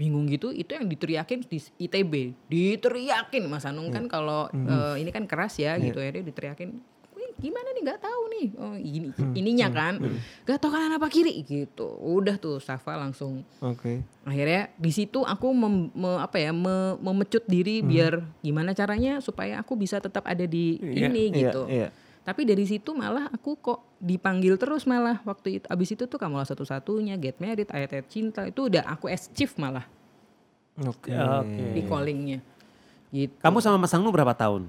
bingung 0.00 0.24
gitu 0.32 0.48
itu 0.48 0.72
yang 0.72 0.88
diteriakin 0.88 1.44
di 1.44 1.60
ITB 1.60 2.32
diteriakin 2.48 3.44
Mas 3.52 3.68
Anung 3.68 3.92
kan 3.92 4.08
kalau 4.08 4.48
eh, 4.48 4.96
ini 4.96 5.12
kan 5.12 5.28
keras 5.28 5.60
ya 5.60 5.76
gitu 5.76 6.00
ya 6.00 6.08
dia 6.08 6.24
diteriakin 6.24 6.72
"Wih, 6.72 6.99
gimana 7.40 7.68
nih? 7.70 7.82
Nggak 7.82 8.00
tahu 8.00 8.22
nih. 8.30 8.46
Oh 8.54 8.74
ini 8.74 9.08
ininya 9.34 9.68
kan. 9.68 9.94
nggak 10.40 10.58
tahu 10.58 10.70
kanan 10.70 10.92
apa 10.92 11.06
kiri. 11.06 11.40
Gitu. 11.40 11.86
Udah 11.96 12.36
tuh 12.36 12.56
Safa 12.58 12.94
langsung. 12.94 13.42
Oke. 13.58 14.04
akhirnya 14.20 14.68
di 14.74 14.90
situ 14.90 15.20
aku 15.20 15.48
mem- 15.50 15.90
me- 15.90 16.20
apa 16.20 16.36
ya 16.36 16.52
me- 16.52 16.94
memecut 16.96 17.42
diri 17.44 17.80
biar 17.80 18.20
gimana 18.38 18.70
caranya 18.70 19.18
supaya 19.18 19.56
aku 19.56 19.74
bisa 19.74 19.96
tetap 19.96 20.22
ada 20.22 20.44
di 20.44 20.76
Iya, 20.76 21.08
ini 21.08 21.22
Iya, 21.26 21.36
gitu. 21.42 21.62
iya. 21.66 21.88
tapi 22.20 22.44
dari 22.44 22.62
situ 22.62 22.92
malah 22.92 23.26
aku 23.28 23.56
kok 23.56 23.80
dipanggil 23.98 24.54
terus 24.54 24.84
malah 24.84 25.18
waktu 25.22 25.58
itu. 25.58 25.66
Abis 25.66 25.88
itu 25.90 26.04
tuh 26.04 26.14
kamu 26.14 26.44
satu-satunya 26.44 27.16
get 27.16 27.36
married 27.38 27.66
ayat-ayat 27.66 28.06
cinta 28.06 28.44
itu 28.44 28.66
udah 28.66 28.84
aku 28.86 29.08
as 29.08 29.26
chief 29.28 29.56
malah. 29.56 29.88
Oke. 30.78 31.10
Oke. 31.10 31.64
di 31.74 31.82
callingnya. 31.82 32.38
Gitu. 33.10 33.34
Kamu 33.36 33.58
sama 33.58 33.76
Mas 33.76 33.90
Angnu 33.90 34.08
berapa 34.08 34.30
tahun? 34.30 34.68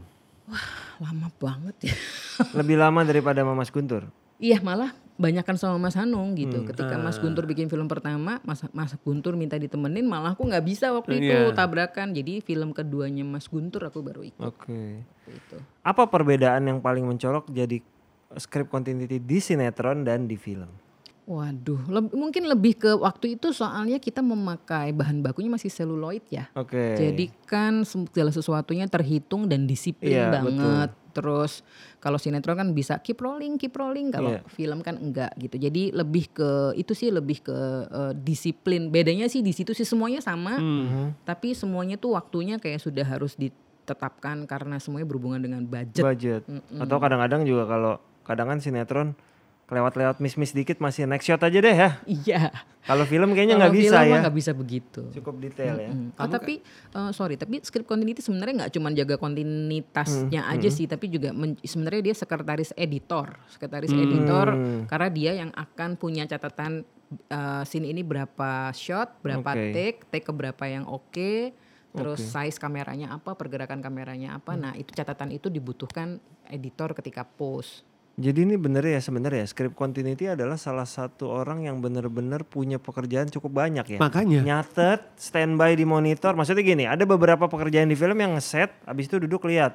Lama 0.98 1.28
banget 1.36 1.92
ya 1.92 1.96
Lebih 2.60 2.76
lama 2.76 3.02
daripada 3.02 3.42
Mas 3.44 3.70
Guntur. 3.70 4.10
iya 4.38 4.58
malah 4.60 4.90
banyakkan 5.16 5.54
sama 5.54 5.78
Mas 5.78 5.94
Hanung 5.94 6.34
gitu 6.34 6.66
ketika 6.66 6.98
Mas 6.98 7.16
Guntur 7.16 7.46
bikin 7.46 7.70
film 7.70 7.86
pertama 7.86 8.42
Mas 8.42 8.66
Mas 8.72 8.98
Guntur 8.98 9.36
minta 9.36 9.54
ditemenin 9.54 10.02
malah 10.02 10.34
aku 10.34 10.44
nggak 10.44 10.66
bisa 10.66 10.90
waktu 10.90 11.20
itu 11.20 11.30
Iya. 11.30 11.54
tabrakan 11.54 12.10
jadi 12.10 12.42
film 12.42 12.72
keduanya 12.72 13.22
Mas 13.22 13.46
Guntur 13.46 13.86
aku 13.86 14.02
baru 14.02 14.24
ikut 14.24 14.42
Oke. 14.42 15.06
waktu 15.06 15.32
itu 15.32 15.58
Apa 15.80 16.06
perbedaan 16.06 16.66
yang 16.66 16.80
paling 16.80 17.06
mencolok 17.06 17.48
jadi 17.48 17.86
script 18.34 18.68
continuity 18.68 19.18
di 19.18 19.38
sinetron 19.38 20.02
dan 20.02 20.26
di 20.26 20.36
film? 20.36 20.74
Waduh, 21.22 21.86
leb- 21.86 22.12
mungkin 22.12 22.50
lebih 22.50 22.76
ke 22.76 22.92
waktu 22.92 23.38
itu 23.38 23.54
soalnya 23.54 24.02
kita 24.02 24.20
memakai 24.20 24.90
bahan 24.90 25.22
bakunya 25.22 25.48
masih 25.48 25.70
seluloid 25.70 26.26
ya. 26.28 26.50
Oke. 26.58 26.98
Jadi 26.98 27.30
kan 27.46 27.86
segala 27.86 28.34
sesuatunya 28.34 28.90
terhitung 28.90 29.46
dan 29.46 29.64
disiplin 29.64 30.18
Iya, 30.18 30.34
banget. 30.34 30.90
Terus 31.12 31.62
kalau 32.00 32.18
sinetron 32.18 32.58
kan 32.58 32.70
bisa 32.72 32.98
keep 33.00 33.22
rolling, 33.22 33.56
keep 33.56 33.72
rolling. 33.72 34.10
Kalau 34.10 34.34
Iya. 34.34 34.42
film 34.50 34.82
kan 34.82 34.98
enggak 34.98 35.30
gitu. 35.38 35.62
Jadi 35.62 35.94
lebih 35.94 36.32
ke 36.32 36.50
itu 36.74 36.92
sih 36.92 37.14
lebih 37.14 37.44
ke 37.44 37.58
eh, 37.86 38.14
disiplin. 38.18 38.90
Bedanya 38.90 39.28
sih 39.28 39.40
di 39.40 39.54
situ 39.54 39.72
sih 39.72 39.86
semuanya 39.86 40.20
sama, 40.20 40.58
Mhm. 40.58 41.22
tapi 41.22 41.54
semuanya 41.54 41.96
tuh 41.96 42.18
waktunya 42.18 42.58
kayak 42.58 42.82
sudah 42.82 43.04
harus 43.04 43.38
ditetapkan 43.38 44.44
karena 44.46 44.80
semuanya 44.80 45.06
berhubungan 45.06 45.38
dengan 45.38 45.62
budget. 45.64 46.02
budget. 46.02 46.42
Atau 46.76 46.98
kadang-kadang 46.98 47.46
juga 47.46 47.68
kalau 47.68 47.94
kadang 48.22 48.48
kan 48.48 48.58
sinetron 48.58 49.14
kelewat-lewat 49.72 50.20
miss-miss 50.20 50.52
dikit 50.52 50.84
masih 50.84 51.08
next 51.08 51.24
shot 51.24 51.40
aja 51.40 51.56
deh 51.64 51.72
ya. 51.72 51.90
Iya. 52.04 52.52
Kalau 52.84 53.08
film 53.08 53.32
kayaknya 53.32 53.56
nggak 53.56 53.72
bisa 53.72 54.04
film 54.04 54.12
ya. 54.12 54.20
nggak 54.28 54.36
bisa 54.36 54.52
begitu. 54.52 55.02
Cukup 55.16 55.40
detail 55.40 55.80
ya. 55.80 55.96
Hmm. 55.96 56.12
Oh, 56.20 56.28
tapi 56.28 56.60
eh, 56.92 57.12
sorry, 57.16 57.40
tapi 57.40 57.64
script 57.64 57.88
continuity 57.88 58.20
sebenarnya 58.20 58.68
nggak 58.68 58.74
cuma 58.76 58.92
jaga 58.92 59.16
kontinuitasnya 59.16 60.44
aja 60.52 60.68
sih, 60.68 60.92
tapi 60.92 61.08
juga 61.08 61.32
sebenarnya 61.64 62.12
dia 62.12 62.16
sekretaris 62.20 62.76
editor, 62.76 63.32
sekretaris 63.48 63.96
editor 63.96 64.60
karena 64.92 65.08
dia 65.08 65.32
yang 65.40 65.56
akan 65.56 65.96
punya 65.96 66.28
catatan 66.28 66.84
eh, 67.32 67.64
scene 67.64 67.88
ini 67.88 68.04
berapa 68.04 68.76
shot, 68.76 69.24
berapa 69.24 69.56
Oke. 69.56 69.72
take, 69.72 70.00
take 70.12 70.28
keberapa 70.28 70.68
yang 70.68 70.84
oke, 70.84 71.56
terus 71.96 72.20
size 72.20 72.60
kameranya 72.60 73.16
apa, 73.16 73.40
pergerakan 73.40 73.80
kameranya 73.80 74.36
apa. 74.36 74.52
Hmm. 74.52 74.68
Nah, 74.68 74.74
itu 74.76 74.92
catatan 74.92 75.32
itu 75.32 75.48
dibutuhkan 75.48 76.20
editor 76.52 76.92
ketika 76.92 77.24
post. 77.24 77.88
Jadi 78.22 78.40
ini 78.44 78.56
bener 78.56 78.86
ya 78.86 78.98
sebenarnya 78.98 79.42
ya 79.42 79.48
script 79.48 79.74
continuity 79.74 80.30
adalah 80.30 80.54
salah 80.54 80.86
satu 80.86 81.26
orang 81.28 81.66
yang 81.66 81.82
bener-bener 81.82 82.44
punya 82.44 82.78
pekerjaan 82.78 83.28
cukup 83.28 83.50
banyak 83.58 83.86
ya. 83.88 84.00
Makanya. 84.00 84.46
Nyatet, 84.46 85.18
standby 85.18 85.74
di 85.74 85.84
monitor. 85.84 86.32
Maksudnya 86.32 86.62
gini, 86.62 86.86
ada 86.86 87.02
beberapa 87.02 87.46
pekerjaan 87.46 87.88
di 87.88 87.96
film 87.96 88.16
yang 88.16 88.38
ngeset, 88.38 88.70
habis 88.84 89.10
itu 89.10 89.18
duduk 89.18 89.44
lihat. 89.44 89.74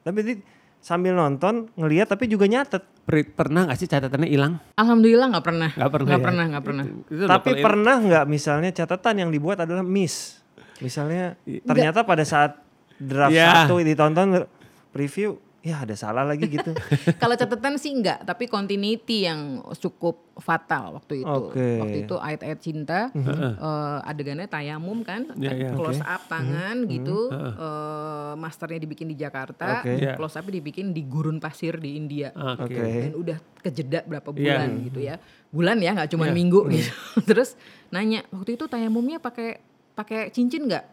Tapi 0.00 0.18
di- 0.22 0.42
sambil 0.78 1.10
nonton 1.10 1.66
ngelihat 1.74 2.06
tapi 2.06 2.24
juga 2.24 2.46
nyatet. 2.46 2.86
Pernah 3.34 3.66
gak 3.66 3.76
sih 3.76 3.90
catatannya 3.90 4.30
hilang? 4.30 4.62
Alhamdulillah 4.74 5.26
nggak 5.28 5.42
pernah. 5.42 5.70
Nggak 5.74 5.90
pernah 5.90 6.06
Nggak 6.06 6.20
ya? 6.20 6.26
pernah, 6.28 6.44
nggak 6.46 6.64
pernah. 6.64 6.84
Itu 6.86 7.24
Tapi 7.26 7.48
lokal- 7.50 7.64
pernah 7.64 7.94
nggak 7.98 8.24
misalnya 8.24 8.70
catatan 8.70 9.14
yang 9.18 9.30
dibuat 9.32 9.58
adalah 9.58 9.82
miss. 9.82 10.38
Misalnya 10.78 11.34
ternyata 11.66 12.06
pada 12.06 12.22
saat 12.22 12.62
draft 12.94 13.34
Ya. 13.34 13.66
satu 13.66 13.82
ditonton 13.82 14.46
preview, 14.88 15.34
ya 15.58 15.82
ada 15.82 15.98
salah 15.98 16.22
lagi 16.22 16.46
gitu. 16.46 16.70
Kalau 17.22 17.34
catatan 17.34 17.74
sih 17.76 17.90
enggak, 17.90 18.22
tapi 18.22 18.46
continuity 18.46 19.26
yang 19.26 19.58
cukup 19.74 20.30
fatal 20.38 20.94
waktu 20.94 21.26
itu. 21.26 21.28
Oke. 21.50 21.82
Waktu 21.82 21.98
itu 22.06 22.14
ayat-ayat 22.14 22.58
cinta, 22.62 23.10
eh, 23.10 23.98
adegannya 24.06 24.46
tayamum 24.46 25.02
kan, 25.02 25.34
Ya, 25.34 25.50
ya. 25.50 25.74
close 25.74 25.98
up 25.98 26.30
tangan 26.30 26.86
gitu, 26.86 27.26
eh, 27.34 28.32
masternya 28.38 28.78
dibikin 28.78 29.10
di 29.10 29.18
Jakarta, 29.18 29.82
Oke. 29.82 29.98
Ya. 29.98 30.14
close 30.14 30.38
up 30.38 30.46
dibikin 30.46 30.94
di 30.94 31.02
gurun 31.02 31.42
pasir 31.42 31.74
di 31.76 31.98
India. 31.98 32.30
Oke. 32.32 32.78
Oke. 32.78 32.82
Dan 33.10 33.14
udah 33.18 33.38
kejeda 33.58 34.06
berapa 34.06 34.30
Iya. 34.30 34.38
bulan 34.38 34.68
gitu 34.86 35.00
ya. 35.02 35.14
Bulan 35.50 35.76
ya, 35.82 35.90
nggak 35.92 36.10
cuma 36.14 36.30
Iya. 36.30 36.34
minggu 36.38 36.60
gitu. 36.70 36.92
Terus 37.34 37.58
nanya, 37.90 38.22
waktu 38.30 38.54
itu 38.54 38.70
tayamumnya 38.70 39.18
pakai 39.18 39.58
pakai 39.92 40.30
cincin 40.30 40.70
nggak? 40.70 40.86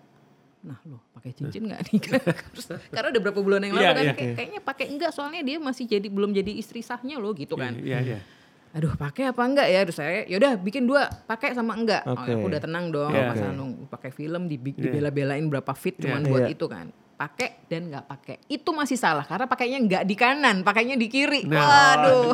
Nah 0.65 0.81
loh 0.89 1.04
pakai 1.15 1.31
cincin 1.31 1.63
nggak 1.65 1.81
nih? 1.87 1.99
Terus, 2.53 2.65
Karena 2.85 3.07
udah 3.09 3.21
berapa 3.21 3.39
bulan 3.39 3.61
yang 3.61 3.73
lalu 3.73 3.81
Iya, 3.81 3.91
kan 3.91 4.03
iya. 4.03 4.13
kayak- 4.13 4.35
kayaknya 4.35 4.59
pakai 4.61 4.85
enggak 4.87 5.11
soalnya 5.11 5.41
dia 5.41 5.57
masih 5.57 5.85
jadi 5.85 6.05
belum 6.05 6.31
jadi 6.31 6.51
istri 6.51 6.79
sahnya 6.79 7.15
loh 7.15 7.31
gitu 7.31 7.55
kan. 7.55 7.71
Iya, 7.73 7.99
iya. 8.01 8.19
Aduh 8.71 8.91
pakai 8.93 9.31
apa 9.31 9.39
enggak 9.41 9.65
ya? 9.65 9.79
Terus 9.81 9.95
saya 9.95 10.27
yaudah 10.27 10.55
bikin 10.57 10.83
dua 10.83 11.07
pakai 11.07 11.55
sama 11.55 11.71
enggak. 11.73 12.03
Oh, 12.03 12.11
Oke. 12.13 12.27
aku 12.29 12.45
udah 12.45 12.59
tenang 12.59 12.91
dong 12.91 13.09
Iya. 13.09 13.31
Mas. 13.31 13.39
Anung 13.41 13.87
pakai 13.87 14.11
film 14.11 14.45
dibi- 14.45 14.75
Iya. 14.75 14.91
dibela-belain 14.91 15.45
berapa 15.45 15.71
fit 15.71 15.95
cuman 15.95 16.19
Iya. 16.19 16.27
buat 16.27 16.43
Iya. 16.43 16.51
itu 16.51 16.65
kan. 16.67 16.85
Pakai 17.15 17.63
dan 17.65 17.87
nggak 17.87 18.05
pakai. 18.05 18.35
Itu 18.45 18.75
masih 18.75 18.99
salah 18.99 19.23
karena 19.23 19.47
pakainya 19.47 19.79
nggak 19.79 20.03
di 20.03 20.13
kanan, 20.13 20.61
pakainya 20.61 20.93
di 20.93 21.07
kiri. 21.07 21.47
Nah. 21.47 21.63
Waduh. 21.63 22.27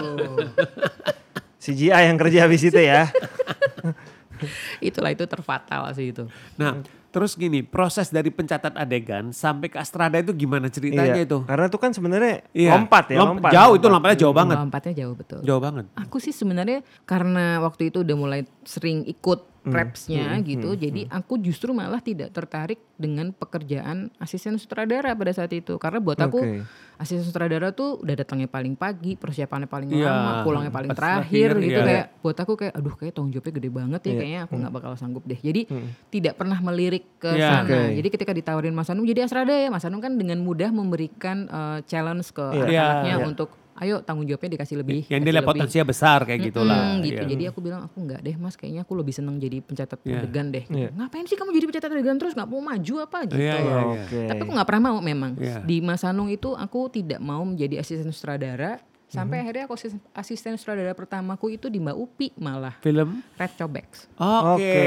CGI 1.61 2.09
yang 2.09 2.17
kerja 2.17 2.39
habis 2.41 2.61
itu 2.63 2.75
ya. 2.75 3.05
Itulah 4.81 5.13
itu 5.13 5.21
terfatal 5.23 5.93
sih 5.93 6.09
itu. 6.09 6.25
Nah, 6.57 6.81
terus 7.11 7.35
gini, 7.35 7.59
proses 7.61 8.07
dari 8.07 8.27
pencatat 8.27 8.71
adegan 8.73 9.29
sampai 9.29 9.67
ke 9.67 9.75
Astrada 9.75 10.15
itu 10.15 10.31
gimana 10.31 10.65
ceritanya 10.65 11.13
Iya. 11.13 11.27
itu? 11.27 11.43
Karena 11.43 11.67
itu 11.67 11.75
kan 11.75 11.91
sebenarnya 11.91 12.47
Iya. 12.49 12.71
lompat 12.73 13.05
ya, 13.07 13.19
Lomp- 13.19 13.31
lompat. 13.37 13.51
Jauh 13.51 13.73
itu 13.73 13.79
lompat. 13.81 13.91
lompatnya 13.91 14.17
jauh 14.17 14.33
banget. 14.33 14.57
Lompatnya 14.57 14.93
jauh 14.95 15.15
betul. 15.15 15.39
Jauh 15.43 15.61
banget. 15.61 15.85
Aku 15.93 16.17
sih 16.17 16.31
sebenarnya 16.31 16.79
karena 17.03 17.59
waktu 17.59 17.91
itu 17.91 18.01
udah 18.01 18.15
mulai 18.15 18.41
sering 18.63 19.03
ikut 19.03 19.50
Hmm. 19.61 19.69
prepsnya 19.69 20.41
gitu, 20.41 20.73
jadi 20.73 21.05
aku 21.05 21.37
justru 21.37 21.69
malah 21.69 22.01
tidak 22.01 22.33
tertarik 22.33 22.81
dengan 22.97 23.29
pekerjaan 23.29 24.09
asisten 24.17 24.57
sutradara 24.57 25.13
pada 25.13 25.29
saat 25.29 25.53
itu, 25.53 25.77
karena 25.77 26.01
buat 26.01 26.17
aku 26.17 26.65
asisten 26.97 27.21
sutradara 27.21 27.69
tuh 27.69 28.01
udah 28.01 28.15
datangnya 28.17 28.49
paling 28.49 28.73
pagi, 28.73 29.13
persiapannya 29.13 29.69
paling 29.69 29.93
Iya, 29.93 30.09
lama, 30.09 30.31
pulangnya 30.41 30.73
paling 30.73 30.89
terakhir 30.97 31.53
terakhir, 31.53 31.61
gitu 31.61 31.77
iya. 31.77 31.85
kayak 31.85 32.05
buat 32.25 32.37
aku 32.37 32.53
kayak 32.57 32.73
aduh 32.73 32.95
kayak 32.97 33.13
tanggung 33.13 33.31
jawabnya 33.31 33.53
gede 33.53 33.69
banget 33.69 34.01
ya 34.01 34.09
Iya. 34.09 34.17
kayaknya 34.17 34.39
aku 34.41 34.53
nggak 34.57 34.73
bakal 34.73 34.91
sanggup 34.97 35.23
deh. 35.29 35.37
Jadi 35.37 35.61
tidak 36.09 36.33
pernah 36.41 36.57
melirik 36.57 37.05
ke 37.21 37.29
Iya. 37.29 37.49
sana. 37.61 37.69
Oke. 37.69 37.79
Jadi 38.01 38.07
ketika 38.09 38.31
ditawarin 38.33 38.73
Mas 38.73 38.89
Anung 38.89 39.05
jadi 39.05 39.29
Asrada 39.29 39.53
ya, 39.53 39.69
Mas 39.69 39.85
Anung 39.85 40.01
kan 40.01 40.17
dengan 40.17 40.41
mudah 40.41 40.73
memberikan 40.73 41.45
eh, 41.45 41.79
challenge 41.85 42.33
ke 42.33 42.41
Iya. 42.41 42.65
anak-anaknya 42.65 43.13
Iya. 43.13 43.27
untuk 43.29 43.49
ayo 43.73 43.99
tanggung 43.99 44.23
jawabnya 44.23 44.55
dikasih 44.55 44.75
lebih. 44.77 45.05
Yang 45.05 45.21
dia 45.21 45.33
lihat 45.33 45.45
potensinya 45.45 45.85
besar 45.85 46.19
kayak 46.21 46.39
gitulah. 46.43 46.77
Mm, 46.91 47.01
gitu. 47.01 47.21
Iya. 47.21 47.29
Jadi 47.29 47.43
aku 47.45 47.59
bilang 47.59 47.81
aku 47.83 47.97
enggak 47.97 48.19
deh 48.19 48.35
mas, 48.35 48.53
kayaknya 48.53 48.81
aku 48.81 48.93
lebih 48.93 49.11
seneng 49.11 49.35
jadi 49.37 49.57
pencatat 49.59 49.99
Iya. 50.01 50.17
adegan 50.19 50.47
deh. 50.47 50.63
Gitu. 50.63 50.77
Iya. 50.77 50.89
Ngapain 50.91 51.25
sih 51.25 51.35
kamu 51.35 51.49
jadi 51.51 51.65
pencatat 51.67 51.89
adegan 51.89 52.17
terus 52.17 52.33
nggak 52.33 52.47
mau 52.47 52.61
maju 52.61 52.93
apa 52.99 53.17
gitu? 53.25 53.37
Iya, 53.37 53.55
iya, 53.55 53.57
iya. 53.57 53.79
Oke. 53.96 54.19
Tapi 54.27 54.39
aku 54.39 54.51
nggak 54.51 54.67
pernah 54.67 54.81
mau 54.83 54.98
memang. 55.00 55.31
Iya. 55.35 55.57
Di 55.61 55.77
Mas 55.79 56.01
Anung 56.01 56.27
itu 56.27 56.51
aku 56.51 56.89
tidak 56.89 57.19
mau 57.19 57.41
menjadi 57.41 57.77
asisten 57.77 58.09
sutradara. 58.09 58.81
Sampai 59.07 59.37
Mhm. 59.37 59.43
akhirnya 59.43 59.63
aku 59.65 59.75
asisten, 59.75 60.00
asisten 60.13 60.53
sutradara 60.55 60.91
pertamaku 60.91 61.51
itu 61.51 61.67
di 61.67 61.77
Mbak 61.77 61.98
Upi 61.98 62.31
malah. 62.37 62.79
Film? 62.79 63.19
Red 63.35 63.53
Cobex. 63.53 64.07
Oke. 64.13 64.55
Oke. 64.55 64.79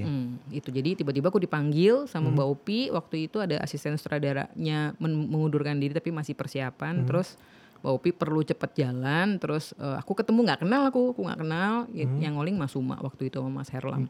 Hmm, 0.00 0.38
itu 0.50 0.68
jadi 0.68 0.94
tiba-tiba 0.94 1.28
aku 1.28 1.40
dipanggil 1.40 2.06
sama 2.06 2.30
Mhm. 2.30 2.34
Mbak 2.36 2.48
Upi 2.48 2.80
waktu 2.90 3.26
itu 3.26 3.38
ada 3.38 3.58
asisten 3.58 3.98
sutradaranya 4.30 4.94
men- 4.96 5.26
mengundurkan 5.26 5.76
diri 5.76 5.90
tapi 5.90 6.10
masih 6.10 6.32
persiapan 6.32 7.02
terus 7.02 7.34
Mbak 7.80 7.92
Upi 7.94 8.10
perlu 8.10 8.40
cepet 8.40 8.70
jalan 8.76 9.36
terus 9.36 9.72
eh, 9.74 9.96
aku 9.96 10.12
ketemu 10.12 10.44
nggak 10.44 10.60
kenal 10.60 10.82
aku 10.84 11.12
aku 11.12 11.20
nggak 11.22 11.40
kenal 11.40 11.72
Y- 11.90 12.04
Mhm. 12.04 12.18
yang 12.18 12.32
ngoling 12.34 12.54
Mas 12.54 12.70
Suma 12.70 12.96
waktu 12.96 13.26
itu 13.26 13.36
sama 13.36 13.50
Mas 13.50 13.68
Herlam. 13.68 14.04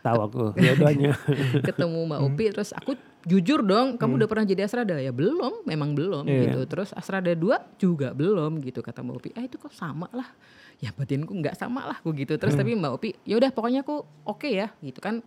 Tahu 0.00 0.18
aku 0.18 0.42
dua-duanya. 0.54 1.12
ketemu 1.68 1.98
Mbak 2.06 2.18
Mhm. 2.18 2.28
Upi 2.28 2.44
terus 2.50 2.70
aku 2.70 2.94
jujur 3.22 3.60
dong 3.60 3.94
kamu 3.94 4.16
udah 4.16 4.28
pernah 4.28 4.44
jadi 4.44 4.64
Asrada? 4.64 4.96
Ya 4.96 5.10
belum 5.10 5.62
memang 5.62 5.92
belum 5.92 6.24
Iya. 6.24 6.40
gitu. 6.48 6.60
Terus 6.66 6.90
Asrada 6.90 7.28
2 7.30 7.60
juga 7.76 8.10
belum 8.10 8.58
gitu 8.60 8.80
kata 8.80 9.00
Mbak 9.00 9.16
Upi. 9.16 9.30
Ah 9.34 9.42
itu 9.42 9.56
kok 9.56 9.70
sama 9.70 10.08
lah? 10.10 10.30
Ya 10.78 10.88
batinku 10.90 11.34
nggak 11.34 11.52
sama 11.54 11.84
lah 11.84 11.96
aku 11.96 12.14
gitu. 12.14 12.32
Terus 12.34 12.54
tapi 12.54 12.72
Mbak 12.72 12.92
Upi 12.94 13.12
ya 13.22 13.36
udah 13.36 13.50
pokoknya 13.50 13.82
aku 13.82 14.00
oke 14.24 14.48
ya 14.48 14.72
gitu 14.78 14.98
kan. 14.98 15.20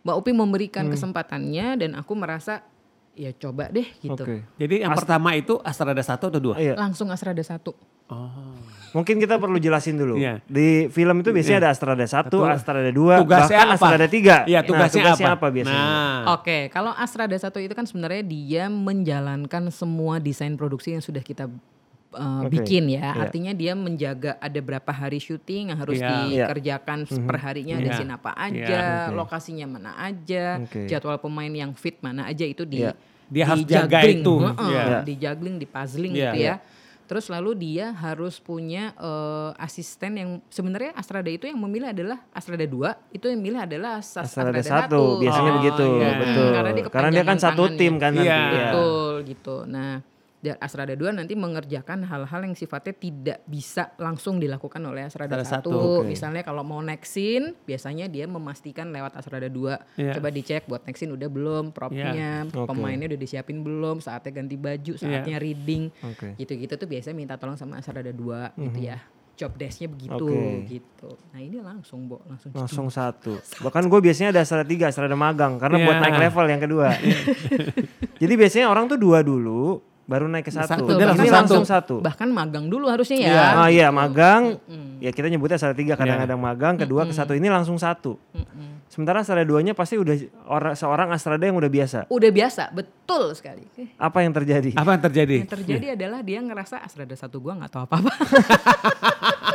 Mbak 0.00 0.16
Upi 0.16 0.30
memberikan 0.32 0.88
kesempatannya 0.88 1.66
dan 1.78 1.90
aku 1.92 2.12
merasa 2.14 2.64
ya 3.14 3.30
coba 3.34 3.70
deh 3.70 3.86
gitu 4.02 4.18
Oke. 4.18 4.42
Jadi 4.58 4.82
yang 4.82 4.92
pertama 4.92 5.32
itu 5.38 5.58
Astrada 5.62 6.02
satu 6.02 6.28
atau 6.28 6.40
dua? 6.42 6.54
Iya. 6.58 6.74
langsung 6.74 7.08
Asrada 7.14 7.40
satu 7.40 7.74
Oh. 8.04 8.52
Mungkin 8.94 9.18
kita 9.18 9.40
perlu 9.42 9.58
jelasin 9.58 9.96
dulu. 9.98 10.20
Iya. 10.20 10.38
Di 10.46 10.86
film 10.92 11.24
itu 11.24 11.34
biasanya 11.34 11.66
ada 11.66 11.70
Astrada 11.74 12.04
1, 12.04 12.30
Satu. 12.30 12.46
Astrada 12.46 12.92
2, 12.92 13.26
Tugasnya 13.26 13.26
bahkan 13.26 13.66
apa? 13.66 13.74
Astrada 13.74 14.06
3. 14.06 14.36
Iya, 14.46 14.60
tugasnya, 14.62 15.02
apa? 15.34 15.46
biasanya? 15.50 15.82
Nah, 15.82 16.38
Oke, 16.38 16.70
kalau 16.70 16.92
Asrada 16.94 17.34
satu 17.34 17.58
itu 17.58 17.74
kan 17.74 17.88
sebenarnya 17.88 18.22
dia 18.22 18.64
menjalankan 18.70 19.72
semua 19.74 20.22
desain 20.22 20.54
produksi 20.54 20.94
yang 20.94 21.02
sudah 21.02 21.24
kita 21.26 21.50
uh, 22.14 22.42
Oke, 22.42 22.56
bikin 22.56 22.88
ya. 22.88 23.10
iya. 23.10 23.20
Artinya 23.20 23.52
dia 23.52 23.72
menjaga 23.74 24.38
ada 24.38 24.60
berapa 24.60 24.88
hari 24.88 25.18
syuting 25.18 25.68
yang 25.68 25.78
harus 25.78 25.98
Iya. 25.98 26.08
dikerjakan 26.48 26.98
per 27.26 27.36
harinya 27.38 27.74
ada 27.76 27.86
Iya. 27.86 27.96
scene 27.96 28.12
apa 28.12 28.30
aja, 28.32 28.64
Iya, 28.64 28.86
oke. 29.04 29.14
lokasinya 29.14 29.66
mana 29.68 29.92
aja, 29.98 30.62
Oke. 30.62 30.86
jadwal 30.86 31.18
pemain 31.18 31.50
yang 31.50 31.70
fit 31.72 31.98
mana 31.98 32.24
aja 32.24 32.42
itu 32.42 32.62
di 32.62 32.80
Iya. 32.80 32.94
Dia 33.24 33.44
harus 33.46 33.64
jaga 33.64 33.98
itu. 34.04 34.34
Heeh, 34.36 34.70
Iya. 34.70 35.00
di 35.02 35.14
juggling, 35.16 35.56
di 35.56 35.66
puzzling 35.66 36.12
Iya. 36.12 36.22
gitu 36.30 36.38
ya. 36.40 36.56
Terus 37.04 37.28
lalu 37.28 37.52
dia 37.54 37.92
harus 37.92 38.40
punya 38.40 38.96
eh, 38.96 39.50
asisten 39.58 40.12
yang 40.14 40.30
sebenarnya 40.48 40.92
Astrada 40.94 41.28
itu 41.28 41.44
yang 41.44 41.56
memilih 41.58 41.92
adalah 41.92 42.24
Astrada 42.30 42.64
2, 42.64 42.96
itu 43.10 43.28
yang 43.28 43.40
milih 43.40 43.60
adalah 43.60 44.00
As- 44.00 44.16
Astrada 44.16 44.56
Astrada 44.56 44.88
1, 44.88 45.20
1. 45.20 45.20
biasanya 45.20 45.50
Oh, 45.50 45.56
begitu. 45.58 45.84
iya. 45.94 46.10
Betul. 46.16 46.48
Karena 46.48 46.70
dia 46.72 46.84
Karena 46.88 47.10
dia 47.12 47.24
kan 47.24 47.38
satu 47.38 47.62
tim 47.76 47.92
kan 47.98 48.12
Iya. 48.12 48.20
nanti. 48.24 48.28
ya. 48.32 48.40
Betul 48.72 49.12
gitu. 49.26 49.56
Nah, 49.66 49.92
dan 50.44 50.60
Asrada 50.60 50.92
2 50.92 51.16
nanti 51.16 51.32
mengerjakan 51.32 52.04
hal-hal 52.04 52.40
yang 52.44 52.52
sifatnya 52.52 52.92
tidak 52.92 53.38
bisa 53.48 53.96
langsung 53.96 54.36
dilakukan 54.36 54.84
oleh 54.84 55.08
Asrada 55.08 55.40
Asrada 55.40 55.48
1. 55.48 55.64
satu, 55.64 56.04
oke. 56.04 56.12
Misalnya 56.12 56.44
kalau 56.44 56.60
mau 56.60 56.84
scene, 57.00 57.56
biasanya 57.64 58.12
dia 58.12 58.28
memastikan 58.28 58.92
lewat 58.92 59.16
Asrada 59.16 59.48
2. 59.48 59.96
Iya. 59.96 60.12
Coba 60.20 60.28
dicek 60.28 60.68
buat 60.68 60.84
scene 60.84 61.16
udah 61.16 61.28
belum, 61.32 61.72
propnya, 61.72 62.44
Oke. 62.52 62.68
pemainnya 62.68 63.08
udah 63.08 63.20
disiapin 63.24 63.64
belum, 63.64 64.04
saatnya 64.04 64.44
ganti 64.44 64.60
baju, 64.60 64.92
saatnya 65.00 65.40
reading. 65.40 65.88
Oke. 66.04 66.36
Gitu-gitu 66.36 66.76
tuh 66.76 66.84
biasanya 66.84 67.16
minta 67.16 67.34
tolong 67.40 67.56
sama 67.56 67.80
Asrada 67.80 68.12
2 68.12 68.60
gitu 68.68 68.80
ya. 68.84 69.00
Job 69.34 69.50
desk-nya 69.58 69.90
begitu 69.90 70.30
Oke. 70.30 70.78
gitu. 70.78 71.10
Nah, 71.34 71.42
ini 71.42 71.58
langsung, 71.58 72.06
Bo, 72.06 72.22
langsung 72.30 72.54
Langsung 72.54 72.86
satu. 73.00 73.34
Bahkan 73.66 73.90
gue 73.90 74.00
biasanya 74.04 74.30
ada 74.30 74.46
Astrada 74.46 74.62
3, 74.62 74.92
Astrada 74.92 75.16
magang. 75.18 75.58
Karena 75.58 75.80
Iya. 75.80 75.86
buat 75.90 75.96
naik 75.98 76.16
level 76.22 76.46
yang 76.52 76.62
kedua. 76.62 76.88
Jadi 78.22 78.34
biasanya 78.38 78.70
orang 78.70 78.86
tuh 78.86 78.94
dua 78.94 79.26
dulu, 79.26 79.82
baru 80.04 80.28
naik 80.28 80.48
ke 80.48 80.52
satu. 80.52 80.84
Satu, 80.84 80.84
dia 80.94 81.06
Ini 81.08 81.16
langsung 81.16 81.32
langsung 81.32 81.64
satu. 81.64 81.94
Bahkan 82.04 82.28
magang 82.28 82.68
dulu 82.68 82.92
harusnya 82.92 83.16
ya. 83.20 83.28
Iya. 83.28 83.46
Ah 83.56 83.68
iya 83.72 83.88
magang. 83.88 84.60
Ya 85.00 85.10
kita 85.12 85.28
nyebutnya 85.28 85.56
Astrada 85.56 85.76
3 85.76 85.96
kadang-kadang 85.96 86.40
magang, 86.40 86.74
kedua 86.80 87.08
ke 87.08 87.12
satu 87.16 87.32
ini 87.36 87.48
langsung 87.48 87.76
satu. 87.80 88.16
Sementara 88.88 89.26
Astrada 89.26 89.42
2-nya 89.42 89.74
pasti 89.74 89.98
udah 89.98 90.14
orang 90.46 90.74
seorang 90.78 91.08
Astrada 91.10 91.42
yang 91.42 91.58
udah 91.58 91.66
biasa. 91.66 91.98
Udah 92.06 92.30
biasa, 92.30 92.70
betul 92.70 93.34
sekali. 93.34 93.66
Apa 93.98 94.22
yang 94.22 94.30
terjadi? 94.30 94.70
apa 94.76 94.94
yang 94.94 95.02
terjadi? 95.02 95.36
Yang 95.42 95.54
terjadi 95.60 95.86
adalah 95.98 96.20
dia 96.22 96.38
ngerasa 96.38 96.78
Asrada 96.78 97.16
satu 97.18 97.42
gua 97.42 97.58
nggak 97.58 97.72
tahu 97.74 97.82
apa-apa. 97.90 98.12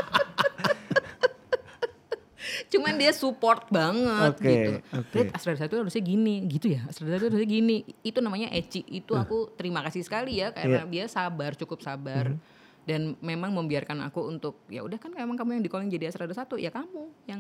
Cuman 2.67 2.93
dia 2.93 3.12
support 3.12 3.69
banget 3.69 4.34
Oke, 4.34 4.45
gitu. 4.45 4.72
oke. 4.91 5.15
Red, 5.15 5.30
Asrada 5.32 5.58
satu 5.58 5.78
harusnya 5.78 6.02
gini, 6.02 6.36
gitu 6.45 6.67
ya. 6.69 6.84
Asrada 6.84 7.15
satu 7.15 7.30
harusnya 7.30 7.48
gini. 7.48 7.78
Itu 8.02 8.19
namanya 8.19 8.50
Eci. 8.50 8.84
Itu 8.84 9.15
aku 9.15 9.54
terima 9.54 9.80
kasih 9.82 10.02
sekali 10.02 10.38
ya 10.38 10.50
karena 10.50 10.84
dia 10.84 11.06
sabar, 11.06 11.54
cukup 11.54 11.80
sabar. 11.80 12.36
dan 12.80 13.13
memang 13.22 13.54
membiarkan 13.54 14.02
aku 14.02 14.26
untuk 14.26 14.65
ya 14.65 14.82
udah 14.82 14.98
kan 14.98 15.13
emang 15.13 15.38
kamu 15.38 15.60
yang 15.60 15.63
di 15.63 15.69
calling 15.69 15.93
jadi 15.93 16.10
Astrada 16.10 16.34
satu 16.34 16.58
ya 16.58 16.74
kamu 16.74 17.06
yang 17.30 17.38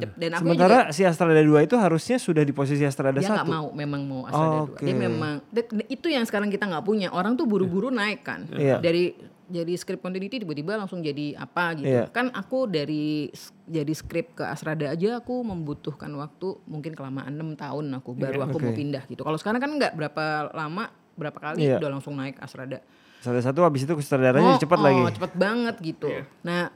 Eh, 0.00 0.08
dan 0.16 0.30
aku 0.32 0.48
Sementara 0.48 0.88
juga 0.88 0.96
si 0.96 1.02
Astrada 1.04 1.36
2 1.36 1.68
itu 1.68 1.76
harusnya 1.76 2.16
sudah 2.16 2.40
di 2.40 2.54
posisi 2.56 2.80
Astrada 2.80 3.20
dia 3.20 3.28
1. 3.28 3.34
nggak 3.34 3.50
mau 3.50 3.68
memang 3.76 4.00
mau 4.00 4.20
Astrada 4.24 4.56
Oh, 4.56 4.66
dua 4.72 4.80
dia 4.80 4.96
memang 4.96 5.44
itu 5.84 6.06
yang 6.08 6.24
sekarang 6.24 6.48
kita 6.48 6.64
nggak 6.64 6.80
punya 6.80 7.12
orang 7.12 7.36
tuh 7.36 7.44
buru-buru 7.44 7.92
naik 7.92 8.24
kan 8.24 8.48
Iya. 8.48 8.80
dari 8.80 9.12
jadi 9.50 9.74
script 9.74 9.98
continuity 9.98 10.38
tiba-tiba 10.38 10.74
langsung 10.74 10.98
jadi 10.98 11.34
apa 11.36 11.74
gitu 11.74 11.90
Iya. 11.90 12.06
kan 12.08 12.30
aku 12.30 12.64
dari 12.64 13.28
jadi 13.66 13.90
script 13.90 14.34
ke 14.34 14.44
Astrada 14.44 14.88
aja 14.88 15.18
aku 15.18 15.42
membutuhkan 15.42 16.08
waktu 16.14 16.54
mungkin 16.64 16.94
kelamaan 16.94 17.34
enam 17.34 17.52
tahun 17.52 17.90
aku 17.98 18.14
baru 18.14 18.46
aku 18.46 18.56
mau 18.56 18.70
Oke. 18.70 18.78
pindah 18.78 19.04
gitu 19.04 19.20
kalau 19.20 19.34
sekarang 19.34 19.58
kan 19.58 19.74
nggak 19.74 19.92
berapa 19.92 20.24
lama 20.50 20.88
berapa 21.12 21.36
kali 21.36 21.66
Iya. 21.66 21.76
udah 21.76 21.90
langsung 21.92 22.14
naik 22.14 22.38
Astrada 22.38 22.80
Astrada 23.18 23.42
1 23.44 23.52
habis 23.60 23.82
itu 23.82 23.92
sutradaranya 23.92 24.56
cepat 24.56 24.78
oh, 24.78 24.82
lagi. 24.82 25.00
cepet 25.12 25.32
banget 25.36 25.76
gitu. 25.84 26.08
Nah, 26.40 26.72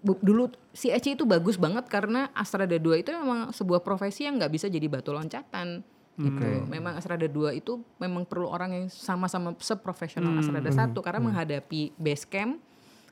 bu- 0.00 0.16
dulu 0.18 0.48
si 0.72 0.88
Eci 0.88 1.12
itu 1.12 1.28
bagus 1.28 1.60
banget 1.60 1.84
karena 1.84 2.32
Astrada 2.32 2.72
2 2.72 2.96
itu 2.96 3.12
memang 3.12 3.52
sebuah 3.52 3.84
profesi 3.84 4.24
yang 4.24 4.40
nggak 4.40 4.48
bisa 4.50 4.66
jadi 4.66 4.88
batu 4.88 5.12
loncatan 5.12 5.84
gitu. 6.14 6.44
Memang 6.68 6.92
Astrada 6.94 7.24
2 7.24 7.56
itu 7.56 7.80
memang 7.96 8.28
perlu 8.28 8.48
orang 8.48 8.70
yang 8.72 8.86
sama-sama 8.88 9.56
seprofesional 9.56 10.36
Astrada 10.36 10.68
1 10.68 10.92
karena 10.92 11.20
menghadapi 11.20 11.96
base 11.96 12.28
camp 12.28 12.60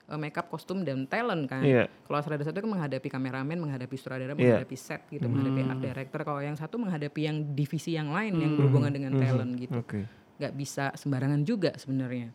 eh, 0.05 0.19
makeup, 0.19 0.51
kostum 0.51 0.83
dan 0.83 1.07
talent 1.07 1.47
kan. 1.47 1.63
Iya. 1.63 1.87
Kalau 2.05 2.19
Astrada 2.19 2.43
1 2.43 2.51
kan 2.53 2.69
menghadapi 2.69 3.09
kameramen, 3.09 3.57
menghadapi 3.57 3.95
sutradara, 3.95 4.35
Iya. 4.35 4.59
menghadapi 4.61 4.77
set 4.77 5.07
gitu, 5.09 5.25
menghadapi 5.25 5.61
art 5.65 5.81
director. 5.81 6.21
Kalau 6.27 6.41
yang 6.43 6.59
satu 6.59 6.77
menghadapi 6.77 7.21
yang 7.25 7.37
divisi 7.55 7.95
yang 7.95 8.11
lain 8.11 8.35
yang 8.37 8.53
berhubungan 8.59 8.91
dengan 8.91 9.13
talent 9.17 9.55
gitu. 9.57 9.79
Oke. 9.79 10.05
nggak 10.41 10.57
bisa 10.57 10.89
sembarangan 10.97 11.45
juga 11.45 11.77
sebenarnya. 11.77 12.33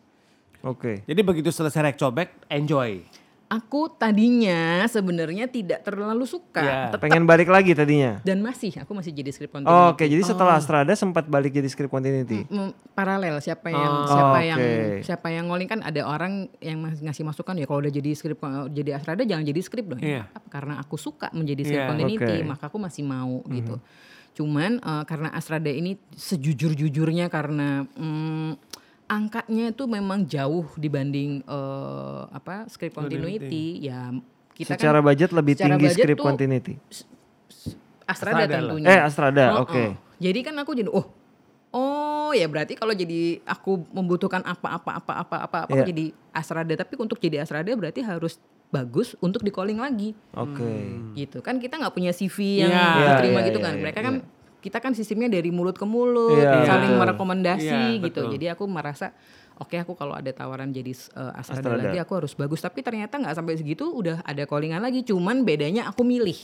Oke. 0.62 1.02
Jadi 1.02 1.20
begitu 1.26 1.50
selesai 1.50 1.90
rekcobek, 1.90 2.46
enjoy. 2.46 3.02
Aku 3.46 3.86
tadinya 3.88 4.82
sebenarnya 4.84 5.46
tidak 5.46 5.80
terlalu 5.80 6.26
suka, 6.26 6.58
Ya. 6.58 6.74
tetap 6.88 6.98
Pengen 6.98 7.24
balik 7.24 7.46
lagi 7.46 7.72
tadinya. 7.72 8.18
dan 8.20 8.42
masih 8.42 8.74
aku 8.74 8.90
masih 8.90 9.14
jadi 9.14 9.30
script 9.30 9.52
Oh, 9.52 9.60
continuity. 9.60 9.86
Oke, 9.92 10.04
jadi 10.08 10.22
setelah 10.24 10.54
Astrada 10.56 10.90
sempat 10.92 11.24
balik 11.24 11.54
jadi 11.54 11.64
script 11.64 11.88
continuity. 11.88 12.42
Mm, 12.44 12.74
paralel 12.90 13.38
siapa 13.38 13.70
yang 13.70 13.92
Oh, 14.02 14.10
siapa 14.10 14.34
oke. 14.34 14.44
yang 14.44 14.60
siapa 15.00 15.26
yang 15.30 15.44
ngoling 15.46 15.68
kan 15.68 15.78
ada 15.80 16.02
orang 16.02 16.50
yang 16.58 16.82
ngasih 16.82 17.22
masukan 17.22 17.54
ya 17.54 17.64
kalau 17.64 17.78
udah 17.78 17.92
jadi 17.92 18.10
script 18.12 18.42
jadi 18.68 18.90
Astrada 18.92 19.22
jangan 19.22 19.44
jadi 19.44 19.60
script 19.60 19.88
dong. 19.88 20.02
Iya. 20.02 20.26
Apa? 20.26 20.48
Karena 20.50 20.74
aku 20.76 20.98
suka 20.98 21.30
menjadi 21.30 21.62
script 21.62 21.80
Iya. 21.80 21.90
continuity, 21.92 22.36
Oke. 22.36 22.46
maka 22.46 22.64
aku 22.66 22.78
masih 22.78 23.02
mau 23.02 23.46
gitu. 23.48 23.78
Cuman 24.34 24.78
eh, 24.78 25.04
karena 25.04 25.30
Astrada 25.30 25.70
ini 25.70 25.94
sejujur-jujurnya 26.10 27.26
karena 27.28 27.86
mm, 27.88 28.50
angkanya 29.06 29.70
itu 29.70 29.84
memang 29.84 30.22
jauh 30.22 30.66
dibanding 30.74 31.42
eh, 31.42 32.20
apa 32.28 32.66
script 32.66 32.94
continuity 32.94 33.82
ya 33.82 34.10
kita 34.52 34.72
Secara 34.72 34.98
kan 34.98 35.06
budget 35.06 35.30
lebih 35.30 35.52
secara 35.52 35.68
tinggi 35.70 35.84
budget 35.84 35.98
script 36.00 36.18
tuh 36.18 36.26
continuity. 36.26 36.74
Astrada, 38.02 38.46
Astrada 38.46 38.54
tentunya. 38.56 38.86
Eh, 38.88 39.00
Astrada, 39.00 39.44
Oh, 39.52 39.62
oke. 39.66 39.74
oh. 39.76 39.90
Jadi 40.16 40.40
kan 40.40 40.54
aku 40.56 40.72
jadi 40.72 40.88
oh 40.88 41.06
oh 41.76 42.30
ya 42.32 42.48
berarti 42.48 42.72
kalau 42.72 42.90
jadi 42.90 43.42
aku 43.44 43.84
membutuhkan 43.92 44.40
apa-apa 44.40 44.96
apa-apa 44.96 45.36
apa-apa 45.44 45.74
Iya. 45.76 45.84
jadi 45.86 46.04
Astrada 46.32 46.72
tapi 46.72 46.96
untuk 46.96 47.20
jadi 47.20 47.44
Astrada 47.44 47.68
berarti 47.68 48.00
harus 48.00 48.40
bagus 48.66 49.12
untuk 49.20 49.44
di 49.44 49.52
calling 49.52 49.76
lagi 49.76 50.16
Oke. 50.32 50.72
gitu 51.14 51.38
kan 51.38 51.60
kita 51.60 51.76
nggak 51.76 51.92
punya 51.92 52.10
CV 52.10 52.64
yang 52.64 52.72
Iya. 52.72 52.86
diterima 53.12 53.40
Iya, 53.40 53.46
gitu 53.52 53.58
iya, 53.60 53.66
kan 53.66 53.72
iya, 53.72 53.80
mereka 53.82 54.00
kan 54.00 54.14
kita 54.58 54.78
kan 54.78 54.92
sistemnya 54.92 55.28
dari 55.28 55.48
mulut 55.48 55.74
ke 55.74 55.84
mulut 55.84 56.36
Iya, 56.36 56.64
saling 56.64 56.92
betul. 56.92 57.02
merekomendasi 57.02 57.66
Iya, 57.96 58.02
gitu 58.02 58.20
betul. 58.24 58.32
jadi 58.34 58.46
aku 58.52 58.64
merasa 58.64 59.14
oke 59.56 59.72
aku 59.74 59.92
kalau 59.92 60.12
ada 60.12 60.28
tawaran 60.30 60.68
jadi 60.68 60.92
uh, 61.12 61.32
Astrada, 61.32 61.64
Astrada. 61.70 61.82
lagi 61.86 61.98
aku 61.98 62.12
harus 62.14 62.32
bagus 62.32 62.60
tapi 62.60 62.80
ternyata 62.80 63.16
nggak 63.16 63.32
sampai 63.32 63.54
segitu 63.54 63.88
udah 63.88 64.20
ada 64.20 64.42
callingan 64.44 64.80
lagi 64.80 65.00
cuman 65.00 65.42
bedanya 65.42 65.86
aku 65.86 66.02
milih 66.02 66.36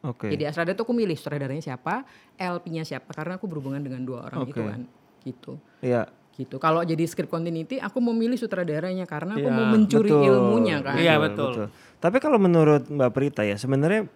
Oke. 0.00 0.28
jadi 0.28 0.48
Astrada 0.48 0.72
tuh 0.72 0.82
aku 0.82 0.96
milih 0.96 1.12
sutradaranya 1.12 1.60
siapa, 1.60 2.08
LP-nya 2.34 2.82
siapa 2.82 3.12
karena 3.12 3.36
aku 3.36 3.44
berhubungan 3.44 3.80
dengan 3.80 4.00
dua 4.00 4.24
orang 4.24 4.48
itu 4.48 4.56
Oke. 4.56 4.64
kan. 4.64 4.80
Gitu. 5.20 5.52
Iya. 5.84 6.08
Gitu. 6.32 6.56
Kalau 6.56 6.80
jadi 6.80 7.04
script 7.04 7.28
continuity 7.28 7.76
aku 7.76 8.00
memilih 8.00 8.40
sutradaranya 8.40 9.04
karena 9.04 9.36
aku 9.36 9.44
Iya, 9.44 9.52
mau 9.52 9.66
mencuri 9.68 10.08
Betul, 10.08 10.24
ilmunya 10.24 10.80
kan. 10.80 10.96
Iya, 10.96 11.20
betul. 11.20 11.68
Tapi 12.00 12.16
kalau 12.16 12.40
menurut 12.40 12.88
Mbak 12.88 13.10
Prita 13.12 13.44
ya 13.44 13.54
sebenarnya 13.54 14.08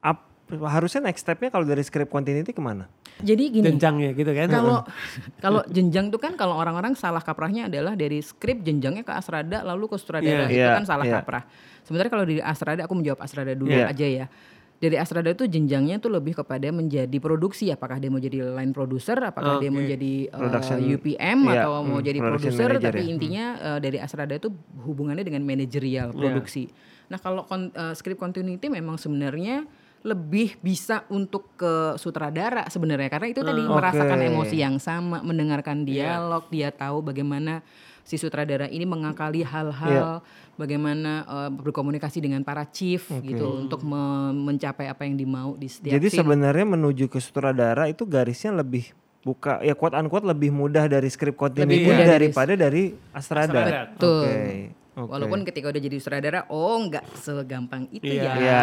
ap- 0.00 0.32
harusnya 0.62 1.02
next 1.02 1.26
stepnya 1.26 1.50
kalau 1.50 1.66
dari 1.66 1.82
script 1.82 2.08
continuity 2.08 2.54
ke 2.54 2.62
mana? 2.62 2.86
Jadi 3.18 3.46
gini, 3.50 3.66
Jenjangnya 3.66 4.10
gitu 4.12 4.30
kan. 4.34 4.48
kalau 4.50 4.78
kalau 5.44 5.60
jenjang 5.70 6.10
tuh 6.10 6.18
kan 6.18 6.34
kalau 6.34 6.54
orang-orang 6.54 6.94
salah 6.94 7.22
kaprahnya 7.22 7.66
adalah 7.66 7.94
dari 7.94 8.18
skrip 8.18 8.62
jenjangnya 8.62 9.02
ke 9.02 9.10
Astrada 9.10 9.62
lalu 9.62 9.86
ke 9.90 9.96
sutradara 9.98 10.50
itu 10.50 10.58
Iya, 10.58 10.78
kan 10.78 10.84
salah 10.84 11.06
iya. 11.06 11.22
kaprah. 11.22 11.46
Sementara 11.82 12.08
kalau 12.10 12.24
di 12.24 12.42
Astrada 12.42 12.82
aku 12.86 12.94
menjawab 12.94 13.20
Astrada 13.22 13.54
dulu 13.54 13.70
Iya. 13.70 13.90
aja 13.90 14.06
ya. 14.06 14.26
Dari 14.74 14.98
Astrada 14.98 15.30
itu 15.30 15.46
jenjangnya 15.46 15.96
tuh 15.96 16.10
lebih 16.12 16.34
kepada 16.34 16.68
menjadi 16.68 17.16
produksi 17.22 17.70
apakah 17.70 17.96
dia 17.96 18.10
mau 18.10 18.18
jadi 18.20 18.42
line 18.42 18.74
producer, 18.74 19.16
apakah 19.16 19.62
dia 19.62 19.70
mau 19.70 19.80
jadi 19.80 20.28
uh, 20.28 20.40
Production, 20.44 20.76
UPM 20.82 21.38
iya, 21.48 21.62
atau 21.62 21.72
mau 21.86 22.02
hmm, 22.02 22.04
jadi 22.04 22.18
produser 22.20 22.68
manager 22.68 22.92
tapi 22.92 23.00
ya. 23.00 23.08
intinya 23.08 23.44
uh, 23.62 23.78
dari 23.80 23.98
Astrada 24.02 24.34
itu 24.34 24.50
hubungannya 24.82 25.24
dengan 25.24 25.40
manajerial 25.46 26.10
Iya. 26.12 26.18
produksi. 26.18 26.68
Nah, 27.08 27.16
kalau 27.16 27.46
kon, 27.46 27.70
uh, 27.72 27.94
script 27.94 28.18
continuity 28.18 28.66
memang 28.66 28.98
sebenarnya 28.98 29.64
lebih 30.04 30.60
bisa 30.60 31.08
untuk 31.08 31.56
ke 31.56 31.96
sutradara 31.96 32.68
sebenarnya 32.68 33.08
karena 33.08 33.26
itu 33.26 33.40
tadi 33.40 33.56
Hmm, 33.58 33.72
merasakan 33.72 34.18
oke. 34.18 34.28
emosi 34.28 34.56
yang 34.58 34.76
sama, 34.76 35.18
mendengarkan 35.18 35.80
Iya. 35.82 36.20
dialog, 36.20 36.44
dia 36.48 36.68
tahu 36.68 37.00
bagaimana 37.02 37.64
si 38.00 38.14
sutradara 38.14 38.68
ini 38.68 38.84
mengakali 38.84 39.40
Iya. 39.40 39.48
hal-hal, 39.48 40.20
bagaimana 40.54 41.24
uh, 41.24 41.48
berkomunikasi 41.50 42.20
dengan 42.20 42.40
para 42.40 42.62
chief 42.66 43.08
gitu 43.18 43.58
untuk 43.58 43.80
me- 43.80 44.36
mencapai 44.44 44.86
apa 44.86 45.02
yang 45.02 45.16
dimau 45.16 45.56
di 45.56 45.66
setiap 45.66 45.90
Jadi 45.90 46.06
scene. 46.06 46.20
sebenarnya 46.20 46.66
menuju 46.68 47.08
ke 47.08 47.16
sutradara 47.16 47.88
itu 47.88 48.04
garisnya 48.04 48.52
lebih 48.52 48.92
buka 49.20 49.64
ya 49.64 49.72
quote 49.72 49.96
unquote 49.96 50.28
lebih 50.28 50.52
mudah 50.52 50.84
dari 50.84 51.08
script 51.08 51.32
continuity 51.34 51.80
Lebih 51.80 51.88
mudah 51.88 52.04
dari- 52.06 52.28
daripada 52.28 52.52
dari 52.54 52.82
Astrada. 53.10 53.56
Astrada. 53.56 53.80
Betul. 53.88 54.20
Oke. 54.20 54.83
Oke. 54.96 55.08
Walaupun 55.08 55.42
ketika 55.42 55.68
udah 55.68 55.80
jadi 55.80 55.96
sutradara, 55.96 56.40
oh 56.48 56.76
nggak 56.80 57.04
segampang 57.16 57.86
itu 57.90 58.06
Iya. 58.06 58.22
ya. 58.22 58.32
Iya, 58.34 58.34
iya, 58.36 58.62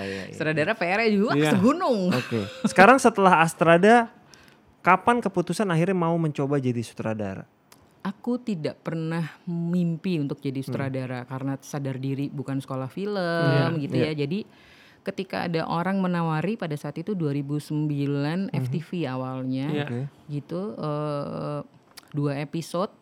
iya, 0.00 0.22
iya. 0.24 0.34
Sutradara 0.34 0.72
PR-nya 0.72 1.08
juga 1.08 1.32
Iya. 1.34 1.50
segunung. 1.52 2.10
Oke. 2.10 2.40
Sekarang 2.64 2.96
setelah 2.96 3.38
Astrada 3.38 4.10
kapan 4.80 5.18
keputusan 5.18 5.66
akhirnya 5.66 5.94
mau 5.94 6.14
mencoba 6.14 6.56
jadi 6.56 6.80
sutradara? 6.80 7.44
Aku 8.00 8.38
tidak 8.38 8.80
pernah 8.80 9.36
mimpi 9.44 10.16
untuk 10.16 10.38
jadi 10.38 10.58
Hmm. 10.58 10.66
sutradara 10.66 11.20
karena 11.24 11.58
sadar 11.60 11.96
diri 11.96 12.26
bukan 12.26 12.58
sekolah 12.58 12.86
film 12.86 13.78
gitu 13.78 13.94
iya. 13.94 14.14
ya. 14.14 14.24
Jadi 14.24 14.46
ketika 14.98 15.44
ada 15.44 15.64
orang 15.64 15.98
menawari 15.98 16.54
pada 16.54 16.74
saat 16.74 16.96
itu 16.96 17.12
2009 17.12 18.48
Hmm. 18.48 18.54
FTV 18.54 19.04
awalnya 19.04 19.66
Iya. 19.68 19.84
Oke. 19.84 20.00
gitu 20.28 20.60
eh, 20.74 21.60
dua 22.08 22.32
episode 22.38 22.92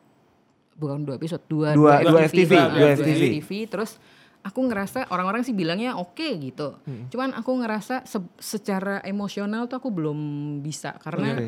bukan 0.76 1.02
dua 1.02 1.16
episode 1.16 1.42
dua 1.44 1.72
Dua- 1.72 2.00
dua 2.02 2.20
FTV, 2.22 2.52
eh, 2.52 2.68
dua 2.70 2.88
FTV. 2.94 3.52
terus 3.66 3.96
aku 4.40 4.62
ngerasa 4.62 5.08
orang-orang 5.08 5.42
sih 5.42 5.50
bilangnya 5.50 5.96
oke 5.96 6.28
gitu. 6.38 6.78
Hmm. 6.80 7.08
Cuman 7.08 7.34
aku 7.34 7.50
ngerasa 7.56 8.04
se- 8.04 8.34
secara 8.38 9.02
emosional 9.02 9.66
tuh 9.66 9.76
aku 9.76 9.90
belum 9.90 10.18
bisa 10.60 10.94
karena 10.96 11.34
Oke. 11.34 11.46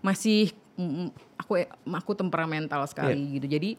masih 0.00 0.52
mm, 0.74 0.84
mm, 0.84 1.08
aku 1.38 1.52
aku 1.88 2.12
temperamental 2.12 2.84
sekali 2.84 3.16
Iya. 3.16 3.34
gitu. 3.34 3.46
Jadi 3.48 3.70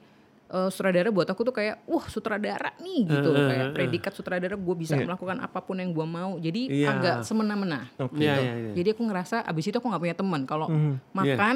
eh, 0.47 0.69
sutradara 0.69 1.10
buat 1.10 1.25
aku 1.25 1.41
tuh 1.43 1.53
kayak 1.53 1.86
wah 1.86 2.05
sutradara 2.05 2.73
nih 2.79 2.99
gitu 3.03 3.29
eh, 3.31 3.45
kayak 3.45 3.65
eh. 3.65 3.73
predikat 3.75 4.13
sutradara 4.13 4.55
gue 4.55 4.75
bisa 4.75 4.93
Iya. 4.93 5.05
melakukan 5.05 5.38
apa 5.39 5.60
pun 5.60 5.75
yang 5.75 5.89
gue 5.89 6.08
mau. 6.08 6.38
Jadi 6.39 6.62
Iya. 6.71 6.89
agak 6.91 7.15
semena-mena. 7.21 7.86
Oke. 7.99 8.17
Iya, 8.17 8.34
gitu. 8.34 8.41
iya, 8.41 8.53
iya. 8.55 8.71
Jadi 8.73 8.89
aku 8.93 9.01
ngerasa 9.03 9.41
abis 9.41 9.65
itu 9.67 9.75
aku 9.75 9.86
nggak 9.86 10.01
punya 10.01 10.15
teman. 10.15 10.41
Kalau 10.43 10.67
Mhm. 10.67 10.93
makan 11.13 11.55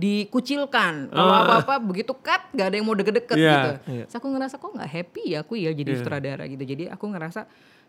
dikucilkan. 0.00 0.92
Kalau 1.08 1.30
Ah. 1.30 1.44
apa-apa 1.44 1.74
begitu 1.78 2.12
cut 2.14 2.42
gak 2.50 2.66
ada 2.66 2.74
yang 2.74 2.86
mau 2.86 2.94
deket-deket 2.94 3.36
Iya. 3.36 3.52
gitu. 3.52 3.70
Iya. 3.92 4.04
Terus 4.06 4.16
aku 4.16 4.28
ngerasa 4.28 4.54
kok 4.56 4.72
nggak 4.72 4.90
happy 4.90 5.22
ya 5.28 5.38
aku 5.40 5.54
ya 5.54 5.70
jadi 5.70 5.90
Iya. 5.90 5.98
sutradara 5.98 6.44
gitu. 6.46 6.64
Jadi 6.64 6.84
aku 6.86 7.04
ngerasa 7.06 7.40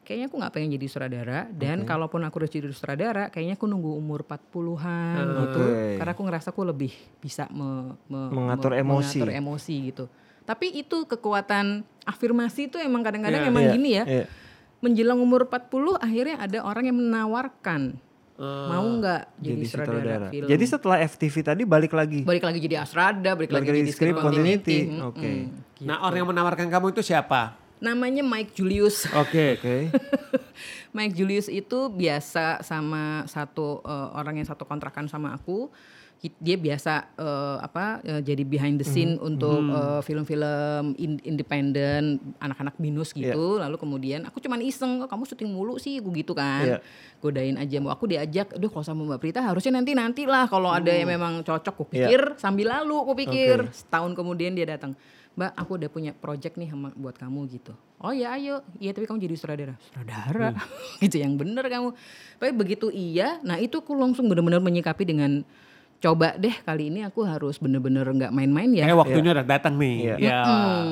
kayaknya 0.02 0.26
aku 0.28 0.36
nggak 0.36 0.52
pengen 0.52 0.70
jadi 0.72 0.86
sutradara 0.88 1.40
dan 1.50 1.78
kalaupun 1.86 2.22
aku 2.22 2.36
udah 2.38 2.50
jadi 2.50 2.68
sutradara 2.70 3.24
kayaknya 3.30 3.56
aku 3.56 3.66
nunggu 3.66 3.92
umur 3.94 4.22
40-an 4.22 5.24
gitu. 5.40 5.62
Oke. 5.62 5.96
Karena 5.96 6.12
aku 6.12 6.24
ngerasa 6.26 6.48
aku 6.50 6.62
lebih 6.66 6.92
bisa 7.18 7.48
me- 7.50 7.96
me- 8.06 8.30
Mengatur 8.30 8.74
me- 8.74 8.82
emosi. 8.82 9.18
mengatur 9.18 9.32
emosi 9.32 9.76
gitu. 9.88 10.06
Tapi 10.42 10.74
itu 10.74 11.06
kekuatan 11.06 11.86
afirmasi 12.04 12.68
itu 12.68 12.76
emang 12.76 13.02
kadang-kadang 13.02 13.46
Iya. 13.46 13.50
emang 13.50 13.64
Iya, 13.64 13.72
gini 13.72 13.90
ya. 13.94 14.04
iya. 14.06 14.26
Menjelang 14.82 15.22
umur 15.22 15.46
40 15.46 15.94
akhirnya 15.96 16.42
ada 16.42 16.66
orang 16.66 16.84
yang 16.84 16.98
menawarkan 16.98 18.02
mau 18.42 18.86
nggak 18.98 19.22
jadi, 19.38 19.54
Jadi 19.54 19.66
sutradara 19.66 19.94
sutradara. 19.94 20.28
film. 20.30 20.48
Jadi 20.50 20.64
setelah 20.66 20.98
FTV 21.00 21.36
tadi 21.44 21.62
balik 21.64 21.94
lagi. 21.94 22.20
balik 22.22 22.42
lagi 22.42 22.60
jadi 22.60 22.76
Astrada, 22.82 23.38
balik, 23.38 23.48
Balik 23.48 23.54
lagi 23.54 23.70
lagi 23.70 23.82
jadi 23.84 23.92
script 23.94 24.18
continuity. 24.18 24.78
continuity. 24.82 24.98
Mm, 24.98 25.08
Oke. 25.08 25.30
mm. 25.30 25.46
Nah 25.86 25.98
orang 26.02 26.18
yang 26.20 26.30
menawarkan 26.30 26.68
kamu 26.68 26.90
itu 26.90 27.02
siapa? 27.02 27.61
Namanya 27.82 28.22
Mike 28.22 28.54
Julius. 28.54 29.10
Oke. 29.18 29.58
Oke. 29.58 29.90
Mike 30.92 31.18
Julius 31.18 31.50
itu 31.50 31.90
biasa 31.90 32.62
sama 32.62 33.26
satu 33.26 33.82
eh, 33.82 34.08
orang 34.14 34.38
yang 34.38 34.48
satu 34.48 34.64
kontrakan 34.64 35.10
sama 35.10 35.34
aku. 35.34 35.74
Dia 36.38 36.54
biasa 36.54 37.18
eh, 37.18 37.58
apa 37.58 37.98
eh, 38.06 38.22
jadi 38.22 38.46
behind 38.46 38.78
the 38.78 38.86
scene 38.86 39.18
untuk 39.18 39.58
eh, 39.66 40.02
film-film 40.06 40.94
in- 40.96 41.18
independen 41.26 42.22
anak-anak 42.38 42.78
binus 42.78 43.10
gitu 43.10 43.58
lalu 43.58 43.74
kemudian 43.74 44.30
aku 44.30 44.38
cuman 44.38 44.62
iseng 44.62 45.02
"Oh, 45.02 45.10
kamu 45.10 45.26
syuting 45.26 45.50
mulu 45.50 45.82
sih 45.82 45.98
gue 45.98 46.14
gitu 46.14 46.38
kan 46.38 46.78
Iya. 46.78 46.86
godain 47.18 47.58
aja 47.58 47.82
mau 47.82 47.90
aku 47.90 48.06
diajak 48.06 48.54
aduh 48.54 48.70
kalau 48.70 48.86
sama 48.86 49.02
Mbak 49.02 49.18
Prita 49.18 49.42
harusnya 49.42 49.74
nanti 49.74 49.98
nanti 49.98 50.30
lah 50.30 50.46
kalau 50.46 50.70
ada 50.70 50.94
yang 50.94 51.10
memang 51.10 51.42
cocok 51.42 51.74
aku 51.74 51.84
Iya. 51.90 52.06
pikir 52.14 52.22
sambil 52.38 52.70
lalu 52.70 53.02
aku 53.02 53.14
pikir 53.18 53.58
Oke. 53.66 53.74
setahun 53.74 54.14
kemudian 54.14 54.54
dia 54.54 54.70
datang 54.70 54.94
Mbak 55.32 55.52
aku 55.56 55.72
udah 55.80 55.90
punya 55.90 56.12
project 56.12 56.60
nih 56.60 56.70
sama 56.72 56.92
buat 56.92 57.16
kamu 57.16 57.48
gitu. 57.56 57.72
Oh 58.04 58.12
ya 58.12 58.36
ayo. 58.36 58.66
Iya 58.82 58.92
tapi 58.92 59.08
kamu 59.08 59.24
jadi 59.24 59.36
sutradara. 59.40 59.76
Sutradara? 59.80 60.58
Gitu 61.02 61.22
yang 61.22 61.40
bener 61.40 61.64
kamu. 61.72 61.96
Tapi 62.42 62.52
begitu 62.52 62.92
iya 62.92 63.40
nah 63.46 63.56
itu 63.56 63.80
aku 63.80 63.96
langsung 63.96 64.28
bener-bener 64.28 64.60
menyikapi 64.60 65.08
dengan 65.08 65.48
coba 66.02 66.34
deh 66.34 66.56
kali 66.66 66.90
ini 66.90 67.06
aku 67.06 67.22
harus 67.22 67.62
bener-bener 67.62 68.02
nggak 68.04 68.34
main-main 68.34 68.74
ya 68.74 68.90
Kayak 68.90 69.00
waktunya 69.06 69.32
udah 69.38 69.46
datang 69.46 69.74
nih. 69.78 69.96
Iya. 70.02 70.16
Ya, 70.18 70.40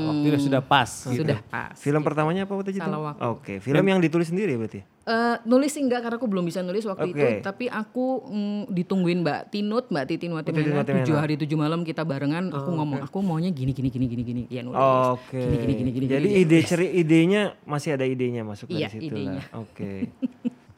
waktunya 0.06 0.38
sudah 0.38 0.62
pas. 0.62 0.90
gitu. 1.10 1.26
sudah 1.26 1.40
pas 1.50 1.74
Film 1.74 2.02
pertamanya 2.06 2.46
apa 2.46 2.54
waktu 2.54 2.78
itu? 2.78 2.80
Salah 2.80 3.02
waktu. 3.02 3.22
Oke, 3.26 3.54
film 3.58 3.82
yang 3.90 3.98
ditulis 3.98 4.30
sendiri 4.30 4.54
berarti. 4.54 4.86
Eh, 5.10 5.36
nulis 5.50 5.74
sih 5.74 5.82
enggak 5.82 6.06
karena 6.06 6.22
aku 6.22 6.30
belum 6.30 6.46
bisa 6.46 6.62
nulis 6.62 6.86
waktu 6.86 7.10
Oke. 7.10 7.18
itu 7.18 7.26
tapi 7.42 7.66
aku 7.66 8.30
mm, 8.30 8.62
ditungguin 8.70 9.26
Mbak 9.26 9.42
Tinut 9.50 9.90
Mbak 9.90 10.06
Titin 10.06 10.38
Watimena 10.38 10.86
tujuh 10.86 11.18
hari 11.18 11.34
tujuh 11.34 11.58
malam 11.58 11.82
kita 11.82 12.06
barengan 12.06 12.54
aku 12.54 12.70
ngomong 12.70 13.02
aku 13.10 13.18
maunya 13.26 13.50
gini 13.50 13.74
gini 13.74 13.90
gini 13.90 14.06
gini 14.06 14.22
gini 14.22 14.42
ya 14.54 14.62
nulis 14.62 14.78
Oke. 15.18 15.42
gini 15.42 15.56
gini 15.66 15.74
gini 15.74 15.90
gini 15.90 16.06
Jadi 16.14 16.28
gini, 16.30 16.42
ide 16.46 16.60
ceri 16.62 16.88
idenya 16.94 17.58
masih 17.66 17.98
ada 17.98 18.06
idenya 18.06 18.46
masuk 18.46 18.70
Iya, 18.70 18.86
dari 18.86 19.02
situ 19.02 19.18
idenya. 19.18 19.42
Oke. 19.58 20.14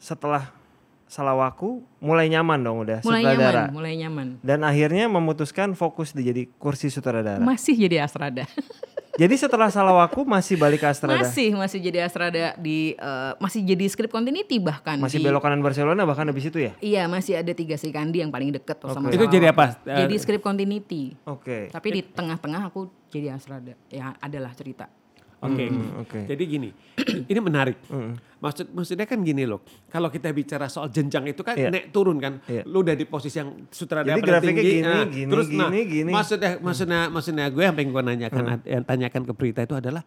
Setelah 0.00 0.61
Salawaku 1.12 1.84
mulai 2.00 2.32
nyaman 2.32 2.56
dong 2.56 2.88
udah 2.88 3.04
mulai 3.04 3.20
sutradara. 3.20 3.68
nyaman 3.68 3.76
mulai 3.76 3.94
nyaman 4.00 4.26
Dan 4.40 4.64
akhirnya 4.64 5.12
memutuskan 5.12 5.76
fokus 5.76 6.16
di 6.16 6.24
jadi 6.24 6.48
kursi 6.56 6.88
sutradara. 6.88 7.36
masih 7.36 7.76
jadi 7.76 8.00
Asrada 8.00 8.48
jadi 9.20 9.34
setelah 9.36 9.68
Salawaku 9.68 10.24
masih 10.24 10.56
balik 10.56 10.80
ke 10.80 10.88
Astrada. 10.88 11.20
masih 11.20 11.52
masih 11.52 11.84
jadi 11.84 12.08
Asrada 12.08 12.56
di 12.56 12.96
eh, 12.96 13.32
masih 13.36 13.60
jadi 13.60 13.84
script 13.92 14.08
continuity 14.08 14.56
bahkan 14.56 14.96
Masih 14.96 15.20
di, 15.20 15.28
belok 15.28 15.44
kanan 15.44 15.60
Barcelona 15.60 16.00
bahkan 16.08 16.24
habis 16.24 16.48
itu 16.48 16.56
ya? 16.56 16.72
iya 16.80 17.04
masih 17.04 17.36
ada 17.36 17.52
tiga 17.52 17.76
Sri 17.76 17.92
Kandi 17.92 18.24
yang 18.24 18.32
paling 18.32 18.48
deket 18.48 18.80
sama 18.80 19.12
Itu 19.12 19.28
jadi 19.28 19.52
apa? 19.52 19.76
Jadi 19.84 20.16
script 20.16 20.40
continuity 20.40 21.12
Oke. 21.28 21.68
tapi 21.68 21.88
di 21.92 22.00
tengah-tengah 22.08 22.72
aku 22.72 22.88
jadi 23.12 23.36
Asrada 23.36 23.76
ya 23.92 24.16
adalah 24.16 24.56
cerita 24.56 24.88
Oke. 25.42 25.64
Hmm, 25.66 26.02
oke. 26.06 26.18
Jadi 26.30 26.42
gini, 26.46 26.70
ini 27.30 27.40
menarik. 27.42 27.74
Maksud 28.38 28.70
maksudnya 28.74 29.06
kan 29.10 29.18
gini 29.22 29.42
loh. 29.42 29.62
Kalau 29.90 30.06
kita 30.06 30.30
bicara 30.30 30.70
soal 30.70 30.86
jenjang 30.86 31.26
itu 31.30 31.42
kan 31.42 31.58
Iya. 31.58 31.70
naik 31.70 31.90
turun 31.90 32.22
kan. 32.22 32.38
Iya. 32.46 32.62
Lu 32.62 32.86
udah 32.86 32.94
di 32.94 33.06
posisi 33.06 33.42
yang 33.42 33.66
sutradara 33.70 34.14
Jadi 34.14 34.22
paling 34.22 34.32
grafiknya 34.38 34.62
tinggi, 34.62 34.74
gini, 34.78 34.86
nah, 34.86 35.06
gini, 35.06 35.30
terus 35.30 35.46
nah, 35.50 35.68
gini, 35.70 35.80
gini. 35.86 36.10
maksudnya 36.10 36.50
maksudnya 36.58 37.00
maksudnya 37.10 37.46
gue 37.50 37.62
yang 37.62 37.74
pengen 37.74 37.90
gue 37.90 38.02
nanyakan 38.02 38.42
yang 38.66 38.82
tanyakan 38.86 39.22
ke 39.26 39.32
Prita 39.34 39.60
itu 39.66 39.74
adalah 39.78 40.02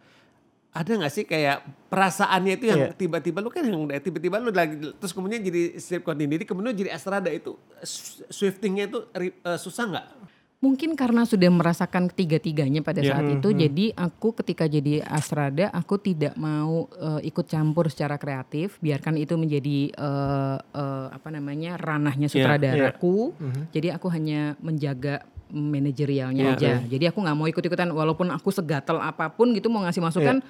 ada 0.76 0.92
nggak 0.92 1.12
sih 1.12 1.24
kayak 1.24 1.64
perasaannya 1.88 2.52
itu 2.60 2.64
yang 2.68 2.80
Iya. 2.84 2.92
tiba-tiba 2.92 3.40
lu 3.40 3.48
kan 3.48 3.64
yang 3.64 3.88
tiba-tiba 3.96 4.36
lu 4.36 4.52
lagi 4.52 4.76
terus 5.00 5.16
kemudian 5.16 5.40
jadi 5.40 5.80
strip 5.80 6.04
continuity 6.04 6.44
kemudian 6.44 6.76
jadi 6.76 6.92
Astrada 6.92 7.32
itu 7.32 7.56
swiftingnya 8.28 8.92
itu 8.92 9.00
eh, 9.16 9.32
susah 9.56 9.84
nggak? 9.88 10.06
Mungkin 10.56 10.96
karena 10.96 11.28
sudah 11.28 11.52
merasakan 11.52 12.08
ketiga-tiganya 12.08 12.80
pada 12.80 13.04
Iya. 13.04 13.12
saat 13.12 13.28
itu, 13.28 13.48
jadi 13.52 13.92
aku 13.92 14.32
ketika 14.40 14.64
jadi 14.64 15.04
asrada, 15.04 15.68
aku 15.68 16.00
tidak 16.00 16.32
mau 16.34 16.88
eh, 16.96 17.28
ikut 17.28 17.44
campur 17.44 17.92
secara 17.92 18.16
kreatif, 18.16 18.80
biarkan 18.80 19.20
itu 19.20 19.36
menjadi 19.36 19.92
eh, 19.92 20.56
eh, 20.58 21.06
apa 21.12 21.28
namanya 21.28 21.76
ranahnya 21.76 22.32
sutradaraku. 22.32 23.36
Jadi 23.68 23.92
aku 23.92 24.08
hanya 24.08 24.56
menjaga 24.58 25.28
manajerialnya 25.52 26.42
Iya. 26.42 26.56
aja. 26.56 26.72
Jadi 26.88 27.04
aku 27.04 27.18
nggak 27.20 27.36
mau 27.36 27.46
ikut-ikutan, 27.46 27.92
walaupun 27.92 28.32
aku 28.32 28.48
segatel 28.48 28.96
apa 28.96 29.28
pun 29.28 29.52
gitu 29.52 29.68
mau 29.68 29.84
ngasih 29.84 30.00
masukan. 30.00 30.40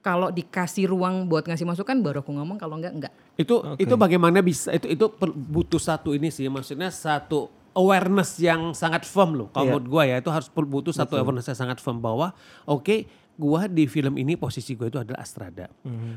Kalau 0.00 0.32
dikasih 0.32 0.88
ruang 0.88 1.28
buat 1.28 1.44
ngasih 1.44 1.68
masukan, 1.68 2.00
baru 2.00 2.24
aku 2.24 2.32
ngomong. 2.32 2.56
Kalau 2.56 2.80
enggak, 2.80 2.96
enggak. 2.96 3.12
Itu 3.36 3.60
itu 3.76 3.94
bagaimana 3.94 4.40
bisa 4.40 4.72
itu 4.72 4.88
itu 4.88 5.04
butuh 5.46 5.76
satu 5.76 6.16
ini 6.16 6.32
sih 6.32 6.48
maksudnya 6.48 6.88
satu 6.88 7.59
awareness 7.72 8.36
yang 8.36 8.72
sangat 8.72 9.02
firm 9.02 9.34
loh. 9.34 9.48
Kalau 9.48 9.62
Iya. 9.62 9.72
menurut 9.72 9.86
gua 9.88 10.02
ya 10.04 10.16
itu 10.16 10.28
harus 10.28 10.46
butuh 10.48 10.90
satu 10.90 11.14
awareness 11.16 11.46
yang 11.46 11.58
sangat 11.58 11.78
firm 11.78 11.98
bahwa 11.98 12.34
oke 12.64 13.06
gua 13.34 13.64
di 13.64 13.84
film 13.84 14.14
ini 14.14 14.34
posisi 14.34 14.72
gua 14.72 14.86
itu 14.86 14.98
adalah 14.98 15.18
Astrada. 15.18 15.70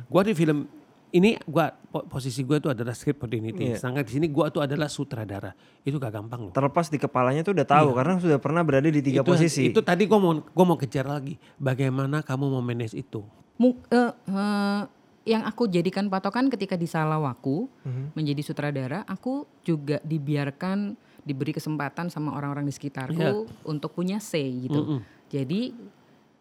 Gua 0.05 0.21
di 0.21 0.31
film 0.31 0.65
ini 1.09 1.37
gua 1.43 1.69
po- 1.69 2.03
posisi 2.03 2.41
gua 2.41 2.57
itu 2.57 2.67
adalah 2.67 2.91
script 2.91 3.17
continuity. 3.17 3.69
Iya. 3.69 3.77
Sangat 3.77 4.09
di 4.09 4.17
sini 4.17 4.25
gua 4.27 4.49
itu 4.49 4.57
adalah 4.57 4.87
sutradara. 4.87 5.53
Itu 5.79 5.95
gak 5.95 6.09
gampang 6.11 6.49
loh. 6.49 6.51
Terlepas 6.51 6.87
di 6.87 6.97
kepalanya 6.97 7.41
tuh 7.41 7.53
udah 7.53 7.67
tahu 7.67 7.93
karena 7.93 8.17
sudah 8.17 8.39
pernah 8.39 8.61
berada 8.61 8.85
di 8.85 8.97
tiga 8.97 9.19
Iya. 9.19 9.23
itu, 9.23 9.29
posisi. 9.29 9.63
Itu 9.69 9.79
tadi 9.79 10.03
gua 10.03 10.17
mau 10.17 10.33
gua 10.43 10.65
mau 10.65 10.75
kejar 10.75 11.05
lagi. 11.05 11.37
Bagaimana 11.55 12.19
kamu 12.19 12.49
mau 12.49 12.61
manage 12.61 12.97
itu? 12.97 13.21
Mu- 13.55 13.77
eh, 13.87 14.09
eh, 14.09 14.81
yang 15.23 15.45
aku 15.45 15.69
jadikan 15.69 16.09
patokan 16.09 16.49
ketika 16.49 16.73
di 16.73 16.83
Salawaku 16.83 17.69
menjadi 18.11 18.41
sutradara, 18.41 19.05
aku 19.05 19.45
juga 19.61 20.01
dibiarkan 20.03 20.99
diberi 21.23 21.51
kesempatan 21.51 22.07
sama 22.07 22.35
orang-orang 22.35 22.63
di 22.63 22.71
sekitarku 22.71 23.15
Iya. 23.15 23.33
untuk 23.63 23.91
punya 23.91 24.19
say 24.19 24.67
gitu. 24.67 24.99
Jadi 25.27 25.71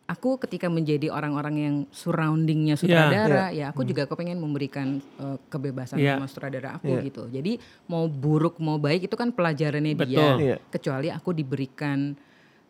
aku 0.05 0.37
ketika 0.37 0.67
menjadi 0.69 1.09
orang-orang 1.09 1.55
yang 1.57 1.77
surroundingnya 1.89 2.77
sutradara, 2.77 3.49
ya 3.49 3.71
aku 3.71 3.81
juga 3.83 4.05
kepengen 4.05 4.37
memberikan 4.37 4.99
eh, 4.99 5.39
kebebasan 5.49 5.97
Iya. 5.97 6.19
sama 6.19 6.27
sutradara 6.27 6.77
aku 6.77 6.91
Iya. 6.91 7.07
gitu. 7.07 7.23
Jadi 7.31 7.57
mau 7.87 8.05
buruk 8.07 8.59
mau 8.59 8.77
baik 8.77 9.07
itu 9.07 9.15
kan 9.15 9.31
pelajarannya 9.31 9.95
dia. 9.95 10.05
Betul. 10.05 10.35
Iya. 10.43 10.57
Kecuali 10.69 11.09
aku 11.09 11.31
diberikan 11.33 12.13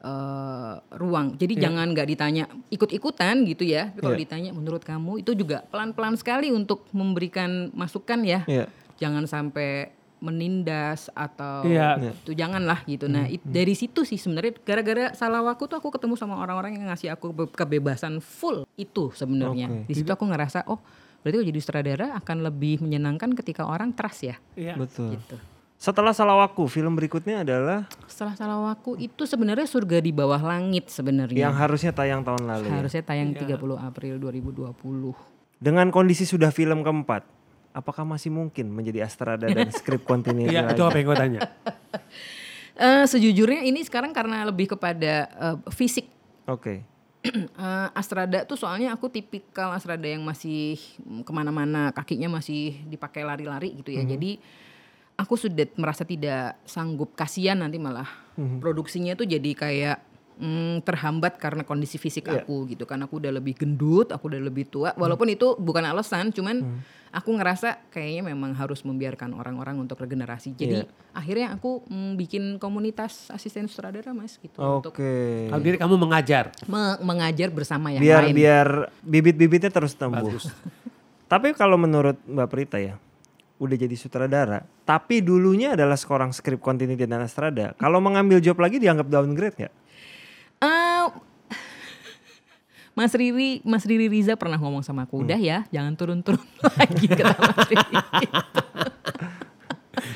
eh, 0.03 0.75
ruang. 0.99 1.39
Jadi 1.39 1.63
jangan 1.63 1.95
nggak 1.95 2.09
ditanya 2.11 2.45
ikut-ikutan 2.69 3.47
gitu 3.47 3.63
ya. 3.63 3.87
Tapi 3.95 4.03
Kalau 4.03 4.15
Iya. 4.19 4.23
ditanya 4.27 4.51
menurut 4.51 4.83
kamu 4.83 5.23
itu 5.23 5.31
juga 5.33 5.63
pelan-pelan 5.71 6.19
sekali 6.19 6.51
untuk 6.51 6.91
memberikan 6.91 7.71
masukan 7.71 8.19
ya. 8.27 8.43
Iya. 8.51 8.67
Jangan 8.99 9.31
sampai 9.31 9.95
menindas 10.23 11.11
atau 11.11 11.67
Iya. 11.67 12.15
itu 12.15 12.33
janganlah 12.33 12.81
gitu. 12.85 13.05
Nah, 13.05 13.27
it- 13.27 13.43
dari 13.43 13.75
situ 13.75 14.03
sih 14.03 14.17
sebenarnya 14.17 14.55
gara-gara 14.59 15.11
salah 15.13 15.43
waktu 15.43 15.67
tuh 15.67 15.77
aku 15.77 15.91
ketemu 15.91 16.15
sama 16.15 16.39
orang-orang 16.39 16.79
yang 16.79 16.87
ngasih 16.87 17.11
aku 17.11 17.35
be- 17.35 17.51
kebebasan 17.51 18.23
full 18.23 18.63
itu 18.75 19.11
sebenarnya. 19.13 19.67
Oke. 19.69 19.91
Di 19.91 19.95
situ 19.95 20.09
aku 20.09 20.25
ngerasa 20.25 20.63
oh 20.65 20.79
berarti 21.21 21.37
kalau 21.37 21.49
jadi 21.49 21.61
sutradara 21.61 22.07
akan 22.17 22.37
lebih 22.43 22.79
menyenangkan 22.79 23.35
ketika 23.35 23.63
orang 23.65 23.91
trust 23.91 24.23
ya. 24.25 24.37
Iya. 24.55 24.79
Betul. 24.79 25.19
Gitu. 25.19 25.37
Setelah 25.77 26.15
Salawaku, 26.15 26.71
film 26.71 26.95
berikutnya 26.95 27.43
adalah 27.43 27.91
Setelah 28.07 28.39
salah 28.39 28.63
waktu 28.65 29.03
itu 29.03 29.27
sebenarnya 29.27 29.67
surga 29.67 29.99
di 29.99 30.15
bawah 30.15 30.39
langit 30.39 30.87
sebenarnya. 30.87 31.35
yang 31.43 31.51
harusnya 31.53 31.91
tayang 31.91 32.23
tahun 32.23 32.47
lalu. 32.47 32.65
ya. 32.65 32.79
Harusnya 32.79 33.03
tayang 33.03 33.35
30 33.35 33.59
April 33.77 34.15
2020. 34.17 35.11
Dengan 35.59 35.91
kondisi 35.91 36.23
sudah 36.23 36.51
film 36.51 36.83
keempat, 36.83 37.27
apakah 37.73 38.05
masih 38.05 38.29
mungkin 38.29 38.69
menjadi 38.69 39.05
Astrada 39.05 39.49
dan 39.49 39.69
skrip 39.73 40.05
continuity 40.05 40.55
Iya, 40.55 40.73
itu 40.73 40.83
apa 40.85 40.97
yang 41.01 41.07
gua 41.09 41.19
tanya. 41.19 41.41
Eh, 42.73 43.05
sejujurnya 43.05 43.69
ini 43.69 43.85
sekarang 43.85 44.17
karena 44.17 44.49
lebih 44.49 44.73
kepada 44.73 45.29
eh, 45.29 45.57
fisik. 45.77 46.09
Oke. 46.49 46.81
Eh, 47.23 47.89
Astrada 47.93 48.49
tuh 48.49 48.57
soalnya 48.57 48.97
aku 48.97 49.13
tipikal 49.13 49.71
Astrada 49.77 50.09
yang 50.09 50.25
masih 50.25 50.81
mm, 51.05 51.23
ke 51.23 51.33
mana-mana, 51.37 51.93
kakinya 51.93 52.41
masih 52.41 52.81
dipakai 52.89 53.29
lari-lari 53.29 53.77
gitu 53.77 53.93
ya. 53.93 54.03
Jadi 54.03 54.41
aku 55.21 55.37
sudah 55.37 55.69
merasa 55.77 56.09
tidak 56.09 56.59
sanggup, 56.65 57.13
kasihan 57.13 57.61
nanti 57.61 57.77
malah 57.77 58.09
produksinya 58.35 59.13
tuh 59.15 59.29
jadi 59.29 59.51
kayak 59.53 59.99
mm, 60.35 60.83
terhambat 60.83 61.37
karena 61.37 61.63
kondisi 61.63 61.97
fisik 61.97 62.27
aku 62.27 62.65
gitu 62.67 62.85
kan. 62.85 63.01
Aku 63.03 63.19
udah 63.19 63.33
lebih 63.33 63.57
gendut, 63.57 64.09
aku 64.09 64.29
udah 64.29 64.41
lebih 64.41 64.67
tua. 64.67 64.93
Walaupun 64.95 65.29
itu 65.29 65.57
bukan 65.57 65.83
alasan, 65.83 66.31
cuman 66.31 66.65
aku 67.11 67.29
ngerasa 67.33 67.89
kayaknya 67.89 68.25
memang 68.27 68.53
harus 68.53 68.81
membiarkan 68.81 69.33
orang-orang 69.33 69.77
untuk 69.77 70.01
regenerasi. 70.01 70.53
Jadi 70.53 70.81
Iya. 70.81 70.89
akhirnya 71.13 71.49
aku 71.53 71.85
mm, 71.85 72.13
bikin 72.17 72.43
komunitas 72.57 73.29
asisten 73.29 73.67
sutradara 73.67 74.13
mas 74.13 74.37
gitu 74.37 74.57
untuk 74.57 74.97
Oke. 74.97 75.49
Kalau 75.49 75.61
diri 75.61 75.77
kamu 75.77 75.97
mengajar. 75.97 76.53
me- 76.65 77.01
mengajar 77.01 77.49
bersama 77.49 77.91
yang 77.91 78.01
Biar 78.01 78.23
lain. 78.25 78.35
biar 78.35 78.69
bibit-bibitnya 79.01 79.69
terus 79.69 79.93
tumbuh. 79.93 80.33
Tapi 81.33 81.53
kalau 81.53 81.77
menurut 81.77 82.21
Mbak 82.23 82.49
Prita 82.49 82.77
ya, 82.77 83.01
udah 83.57 83.77
jadi 83.79 83.95
sutradara, 83.95 84.67
tapi 84.83 85.23
dulunya 85.23 85.73
adalah 85.73 85.95
seorang 85.95 86.29
skrip 86.29 86.59
continuity 86.59 87.07
dan 87.07 87.23
Astrada. 87.23 87.73
Kalau 87.79 88.03
mengambil 88.03 88.37
job 88.37 88.59
lagi 88.59 88.77
dianggap 88.77 89.07
downgrade 89.07 89.57
nggak? 89.57 89.75
Eh, 90.63 91.05
Mas 92.93 93.11
Riri, 93.11 93.65
Mas 93.65 93.83
Riri 93.83 94.07
Riza 94.07 94.37
pernah 94.37 94.61
ngomong 94.61 94.85
sama 94.85 95.09
aku, 95.09 95.25
udah 95.25 95.41
ya, 95.41 95.65
jangan 95.73 95.97
turun-turun 95.97 96.45
lagi 96.79 97.07
kata 97.09 97.35
Mas 97.35 97.67
Riri. 97.67 97.97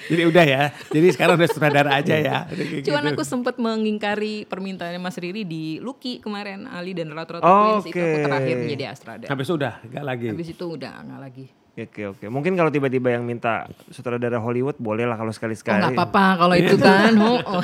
Jadi 0.06 0.22
udah 0.22 0.44
ya. 0.46 0.62
Jadi 0.88 1.06
sekarang 1.10 1.34
udah 1.34 1.48
sutradara 1.50 1.90
aja 1.98 2.14
ya. 2.14 2.46
Kayak 2.46 2.86
Cuman 2.86 3.02
gitu. 3.02 3.12
aku 3.12 3.22
sempat 3.26 3.58
mengingkari 3.58 4.46
permintaannya 4.46 5.02
Mas 5.02 5.18
Riri 5.18 5.42
di 5.42 5.82
Lucky 5.82 6.22
kemarin, 6.22 6.70
Ali 6.70 6.94
dan 6.94 7.10
Ratu 7.10 7.38
Ratu 7.38 7.44
Oh, 7.44 7.82
Twins 7.82 7.90
itu 7.90 7.98
aku 7.98 8.18
terakhir 8.22 8.54
menjadi 8.56 8.84
Astrada. 8.86 9.26
Habis 9.26 9.46
itu 9.46 9.54
udah, 9.58 9.72
gak 9.82 10.04
lagi. 10.06 10.26
Habis 10.30 10.48
itu 10.54 10.64
udah 10.64 10.94
nggak 11.02 11.20
lagi. 11.20 11.44
Oke 11.76 12.02
oke. 12.08 12.24
Mungkin 12.30 12.56
kalau 12.56 12.70
tiba-tiba 12.70 13.12
yang 13.12 13.26
minta 13.26 13.66
sutradara 13.90 14.38
Hollywood 14.40 14.78
boleh 14.78 15.04
lah 15.04 15.18
kalau 15.18 15.28
Oh 15.28 15.36
sekali-sekali. 15.36 15.82
nggak 15.82 15.92
apa-apa 15.98 16.24
kalau 16.38 16.54
itu 16.54 16.74
kan. 16.78 17.12
Oh, 17.26 17.40
oh. 17.60 17.62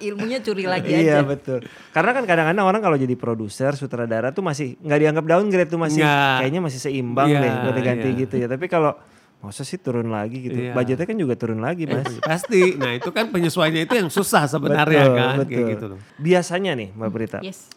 Ilmunya 0.00 0.40
curi 0.40 0.64
lagi 0.64 0.88
Iya 0.88 1.20
aja. 1.20 1.28
betul. 1.28 1.60
Karena 1.92 2.10
kan 2.10 2.24
kadang-kadang 2.24 2.64
orang 2.64 2.80
kalau 2.80 2.96
jadi 2.96 3.14
produser, 3.14 3.72
sutradara 3.72 4.32
tuh 4.32 4.40
masih 4.40 4.80
nggak 4.80 4.98
dianggap 4.98 5.24
downgrade 5.24 5.68
tuh 5.68 5.76
masih 5.76 6.00
Nggak. 6.00 6.36
kayaknya 6.40 6.60
masih 6.60 6.78
seimbang 6.80 7.28
Iya, 7.28 7.40
deh 7.40 7.52
ganti-ganti 7.64 8.08
iya. 8.08 8.20
gitu 8.20 8.34
ya. 8.36 8.46
Tapi 8.48 8.66
kalau 8.66 8.92
masa 9.40 9.62
sih 9.62 9.76
turun 9.76 10.08
lagi 10.08 10.40
gitu. 10.42 10.56
Iya. 10.58 10.72
Budgetnya 10.72 11.04
kan 11.04 11.16
juga 11.16 11.34
turun 11.34 11.60
lagi 11.60 11.84
mas. 11.84 12.08
Pasti. 12.20 12.76
Nah 12.76 12.92
itu 12.92 13.08
kan 13.08 13.28
penyesuaiannya 13.28 13.84
itu 13.84 13.94
yang 13.94 14.08
susah 14.08 14.44
sebenarnya 14.44 15.00
Betul, 15.02 15.16
kan. 15.16 15.34
betul. 15.38 15.52
Kayak 15.52 15.66
gitu 15.70 15.84
loh. 15.92 15.98
Biasanya 16.16 16.72
nih 16.74 16.88
Mbak 16.92 17.10
Prita, 17.10 17.38
Yes. 17.40 17.68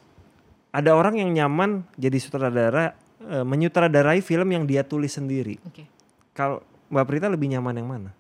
ada 0.69 0.91
orang 0.91 1.15
yang 1.15 1.29
nyaman 1.29 1.83
jadi 1.95 2.17
sutradara 2.17 2.95
eh, 3.21 3.39
menyutradarai 3.41 4.19
film 4.19 4.47
yang 4.49 4.63
dia 4.63 4.83
tulis 4.83 5.11
sendiri. 5.11 5.55
Oke. 5.63 5.87
Kalau 6.31 6.59
Mbak 6.87 7.05
Prita 7.05 7.27
lebih 7.27 7.47
nyaman 7.49 7.75
yang 7.75 7.87
mana? 7.87 8.11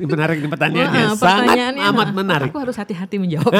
Menarik 0.00 0.36
nih 0.38 0.48
pertanyaannya. 0.48 1.02
Wah, 1.04 1.14
Sangat 1.14 1.42
pertanyaannya, 1.44 1.82
amat 1.88 2.08
menarik. 2.12 2.50
Aku 2.50 2.60
harus 2.60 2.76
hati-hati 2.76 3.16
menjawab. 3.16 3.50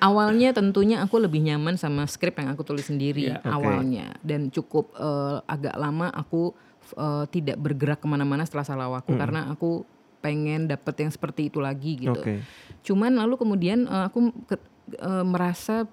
awalnya 0.00 0.52
tentunya 0.52 1.00
aku 1.00 1.16
lebih 1.16 1.40
nyaman 1.40 1.76
sama 1.76 2.04
skrip 2.04 2.36
yang 2.36 2.52
aku 2.52 2.62
tulis 2.62 2.84
sendiri 2.84 3.30
Iya, 3.30 3.40
oke. 3.40 3.48
awalnya 3.48 4.12
dan 4.20 4.48
cukup 4.48 4.92
eh, 4.94 5.38
agak 5.46 5.74
lama 5.74 6.10
aku 6.10 6.52
eh, 6.92 7.24
tidak 7.30 7.56
bergerak 7.56 8.00
ke 8.00 8.06
mana-mana 8.06 8.44
setelah 8.44 8.66
salah 8.66 8.88
waktu 8.90 9.14
karena 9.14 9.48
aku 9.48 9.84
pengen 10.20 10.64
dapet 10.66 10.94
yang 10.98 11.12
seperti 11.12 11.48
itu 11.48 11.60
lagi 11.60 12.00
gitu. 12.00 12.16
Oke. 12.16 12.40
Cuman 12.82 13.16
lalu 13.16 13.36
kemudian 13.36 13.84
eh, 13.84 14.04
aku 14.04 14.18
ke- 14.44 14.60
eh, 14.94 15.24
merasa 15.24 15.84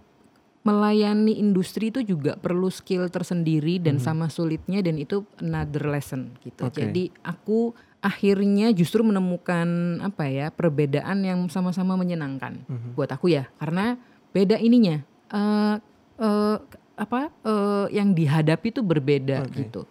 melayani 0.61 1.41
industri 1.41 1.89
itu 1.89 2.05
juga 2.05 2.37
perlu 2.37 2.69
skill 2.69 3.09
tersendiri 3.09 3.81
dan 3.81 3.97
sama 3.97 4.29
sulitnya 4.29 4.77
dan 4.79 4.93
itu 4.95 5.25
another 5.41 5.89
lesson 5.89 6.37
gitu. 6.39 6.69
Oke. 6.69 6.77
Jadi 6.77 7.09
aku 7.23 7.73
akhirnya 8.01 8.73
justru 8.73 9.05
menemukan 9.05 10.01
apa 10.01 10.25
ya 10.25 10.49
perbedaan 10.49 11.21
yang 11.21 11.45
sama-sama 11.53 11.93
menyenangkan 11.93 12.65
buat 12.97 13.13
aku 13.13 13.29
ya 13.29 13.45
karena 13.61 14.01
beda 14.33 14.57
ininya 14.57 15.05
eh 15.31 15.77
eh, 16.21 16.57
apa 17.01 17.33
eh, 17.41 17.87
yang 17.97 18.13
dihadapi 18.13 18.69
itu 18.69 18.81
berbeda 18.85 19.49
Oke. 19.49 19.65
gitu. 19.65 19.81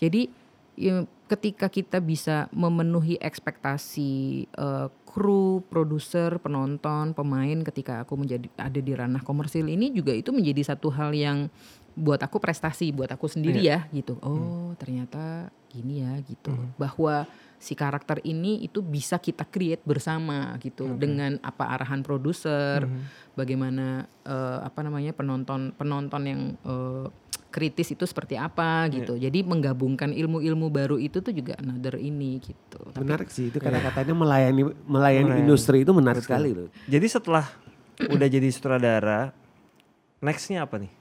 Jadi 0.00 0.28
ya, 0.76 1.04
ketika 1.28 1.68
kita 1.68 2.00
bisa 2.00 2.48
memenuhi 2.52 3.20
ekspektasi 3.20 4.12
eh, 4.48 4.88
kru, 5.04 5.64
produser, 5.68 6.40
penonton, 6.40 7.12
pemain 7.12 7.58
ketika 7.64 8.04
aku 8.04 8.16
menjadi 8.20 8.48
ada 8.56 8.80
di 8.80 8.92
ranah 8.92 9.20
komersil 9.24 9.68
ini 9.68 9.92
juga 9.92 10.12
itu 10.12 10.32
menjadi 10.32 10.76
satu 10.76 10.88
hal 10.92 11.12
yang 11.12 11.48
buat 11.96 12.20
aku 12.20 12.36
prestasi 12.36 12.92
buat 12.92 13.08
aku 13.08 13.24
sendiri 13.24 13.64
ya 13.64 13.88
gitu. 13.92 14.20
Oh, 14.20 14.76
ternyata 14.76 15.48
gini 15.72 16.04
ya 16.04 16.20
gitu. 16.24 16.52
Bahwa 16.76 17.24
si 17.56 17.72
karakter 17.72 18.20
ini 18.22 18.60
itu 18.62 18.84
bisa 18.84 19.16
kita 19.16 19.48
create 19.48 19.80
bersama 19.82 20.54
gitu 20.60 20.92
dengan 20.96 21.40
apa 21.40 21.72
arahan 21.72 22.04
produser, 22.04 22.84
bagaimana 23.32 24.04
eh, 24.24 24.58
apa 24.62 24.80
namanya 24.84 25.16
penonton 25.16 25.72
penonton 25.74 26.22
yang 26.28 26.42
eh, 26.64 27.06
kritis 27.48 27.88
itu 27.96 28.04
seperti 28.04 28.36
apa 28.36 28.84
gitu. 28.92 29.16
Jadi 29.16 29.40
menggabungkan 29.40 30.12
ilmu-ilmu 30.12 30.68
baru 30.68 31.00
itu 31.00 31.24
tuh 31.24 31.32
juga 31.32 31.56
another 31.56 31.96
ini 31.96 32.36
gitu. 32.44 32.80
Tapi 32.92 33.00
Menarik 33.00 33.32
sih 33.32 33.48
itu 33.48 33.56
kata-katanya 33.56 34.12
melayani 34.12 34.62
melayani 34.84 35.32
Melayani. 35.32 35.40
industri 35.40 35.80
itu 35.80 35.92
menarik 35.96 36.20
sekali 36.20 36.52
loh. 36.52 36.68
Jadi 36.84 37.06
setelah 37.08 37.48
udah 37.96 38.28
jadi 38.28 38.44
sutradara, 38.52 39.32
nextnya 40.20 40.68
apa 40.68 40.76
nih? 40.84 40.92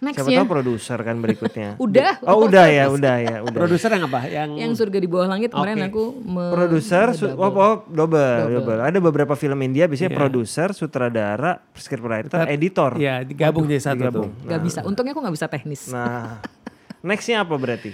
Siapa 0.00 0.16
nextnya 0.16 0.40
tahu 0.40 0.48
produser 0.50 0.98
kan 0.98 1.16
berikutnya. 1.18 1.68
Udah. 1.84 2.24
Oh 2.24 2.48
udah 2.48 2.64
ya, 2.66 2.88
udah 2.88 3.16
ya, 3.20 3.36
udah. 3.40 3.52
Produser 3.54 3.92
yang 3.92 4.08
apa? 4.08 4.20
Yang, 4.24 4.50
yang 4.56 4.72
surga 4.72 4.96
di 4.96 5.04
bawah 5.04 5.28
langit 5.28 5.52
kemarin 5.52 5.76
Oke. 5.76 5.86
aku 5.86 6.04
produser, 6.50 7.06
su- 7.12 7.28
oh, 7.28 7.36
double. 7.36 7.60
oh 7.60 7.74
double, 7.86 8.16
Double. 8.40 8.54
double. 8.56 8.80
Ada 8.80 8.98
beberapa 8.98 9.34
film 9.34 9.60
India 9.60 9.84
biasanya 9.84 10.08
Iya. 10.08 10.18
produser, 10.18 10.68
sutradara, 10.72 11.60
scriptwriter, 11.76 12.48
editor. 12.48 12.96
ya 12.96 13.20
digabung 13.20 13.64
jadi 13.64 13.82
satu 13.82 14.00
digabung. 14.02 14.32
tuh. 14.32 14.48
Gak 14.48 14.60
bisa. 14.62 14.80
Untungnya 14.82 15.12
aku 15.12 15.20
nggak 15.20 15.36
bisa 15.36 15.46
teknis. 15.46 15.92
Nah, 15.92 16.40
nextnya 17.04 17.44
apa 17.44 17.54
berarti? 17.54 17.92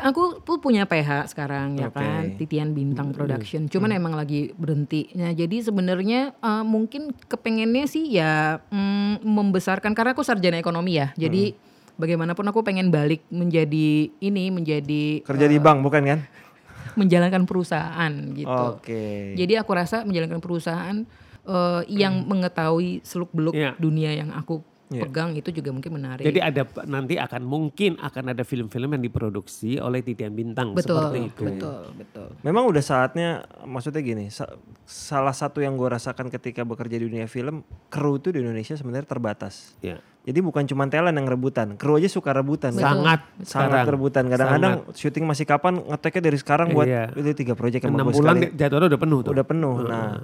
Aku 0.00 0.40
tuh 0.40 0.56
punya 0.56 0.88
PH 0.88 1.36
sekarang 1.36 1.76
ya 1.76 1.92
Oke. 1.92 2.00
kan, 2.00 2.22
Titian 2.40 2.72
Bintang 2.72 3.12
Production. 3.12 3.68
Cuman 3.68 3.92
emang 3.92 4.16
lagi 4.16 4.50
berhenti. 4.56 5.12
Nah 5.12 5.30
jadi 5.30 5.60
sebenarnya 5.60 6.32
eh, 6.32 6.64
mungkin 6.64 7.12
kepengennya 7.12 7.84
sih 7.84 8.08
ya 8.08 8.64
mm, 8.72 9.20
membesarkan 9.20 9.92
karena 9.92 10.16
aku 10.16 10.24
sarjana 10.24 10.56
ekonomi 10.56 10.96
ya. 10.96 11.12
Jadi 11.14 11.52
bagaimanapun 12.00 12.48
aku 12.48 12.64
pengen 12.64 12.88
balik 12.88 13.28
menjadi 13.28 14.08
ini 14.08 14.48
menjadi 14.48 15.20
Kerja 15.20 15.46
di 15.46 15.60
bank 15.60 15.84
bukan 15.84 16.02
kan? 16.08 16.20
menjalankan 17.00 17.44
perusahaan 17.44 18.12
gitu. 18.32 18.64
Oke. 18.80 19.36
Jadi 19.36 19.52
aku 19.60 19.70
rasa 19.76 20.02
menjalankan 20.08 20.40
perusahaan 20.40 20.96
eh, 21.44 21.82
yang 21.92 22.24
mengetahui 22.24 23.04
seluk 23.04 23.30
beluk 23.36 23.52
Iya. 23.52 23.76
dunia 23.76 24.16
yang 24.16 24.32
aku 24.32 24.64
Iya. 24.90 25.06
pegang 25.06 25.30
itu 25.32 25.54
juga 25.54 25.70
mungkin 25.70 25.94
menarik. 25.94 26.26
Jadi 26.26 26.38
ada 26.38 26.62
nanti 26.84 27.14
akan 27.14 27.42
mungkin 27.42 27.94
akan 27.96 28.24
ada 28.28 28.42
film-film 28.42 28.90
yang 28.90 28.98
diproduksi 29.00 29.78
oleh 29.78 30.02
Titian 30.02 30.34
Bintang 30.34 30.74
betul, 30.74 30.98
seperti 30.98 31.18
itu. 31.30 31.42
betul, 31.46 31.80
betul. 31.94 32.28
Memang 32.42 32.66
udah 32.66 32.82
saatnya, 32.82 33.28
maksudnya 33.62 34.02
gini, 34.02 34.26
sa- 34.28 34.50
salah 34.82 35.30
satu 35.30 35.58
yang 35.58 35.74
gue 35.74 35.86
rasakan 35.86 36.26
ketika 36.28 36.62
bekerja 36.62 36.96
di 36.96 37.06
dunia 37.06 37.24
film, 37.24 37.62
kru 37.86 38.18
tuh 38.18 38.34
di 38.34 38.42
Indonesia 38.42 38.74
sebenarnya 38.74 39.06
terbatas. 39.06 39.78
Ya. 39.78 40.02
Jadi 40.20 40.42
bukan 40.42 40.66
cuma 40.66 40.84
talent 40.84 41.14
yang 41.14 41.24
rebutan, 41.24 41.78
kru 41.78 41.94
aja 41.94 42.04
suka 42.04 42.34
rebutan. 42.34 42.74
Betul. 42.74 42.82
Sangat 42.82 43.20
Sangat 43.40 43.70
sekarang. 43.72 43.86
rebutan. 43.88 44.24
Kadang-kadang 44.26 44.72
syuting 44.92 45.22
masih 45.22 45.46
kapan, 45.46 45.80
ngeteknya 45.80 46.22
dari 46.24 46.36
sekarang 46.36 46.74
buat 46.74 46.84
Iya. 46.84 47.14
itu 47.14 47.30
tiga 47.38 47.54
project 47.54 47.80
yang 47.80 47.94
bulan 47.94 48.12
sekali. 48.12 48.40
jadwalnya 48.52 48.88
udah 48.90 49.00
penuh 49.00 49.18
tuh. 49.22 49.30
Udah 49.32 49.46
penuh. 49.46 49.74
Nah, 49.80 50.18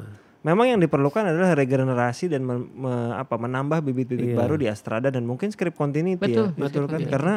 memang 0.46 0.66
yang 0.68 0.78
diperlukan 0.78 1.26
adalah 1.26 1.52
regenerasi 1.52 2.30
dan 2.30 2.40
men- 2.40 2.70
me- 2.70 3.12
apa 3.12 3.34
menambah 3.34 3.82
bibit-bibit 3.82 4.30
Iya. 4.30 4.38
baru 4.38 4.54
di 4.54 4.66
Astrada 4.66 5.10
dan 5.10 5.26
mungkin 5.26 5.50
script 5.50 5.74
continuity 5.74 6.22
Betul, 6.22 6.46
ya. 6.46 6.54
betul, 6.54 6.84
kan 6.86 7.00
betul. 7.02 7.10
karena 7.10 7.34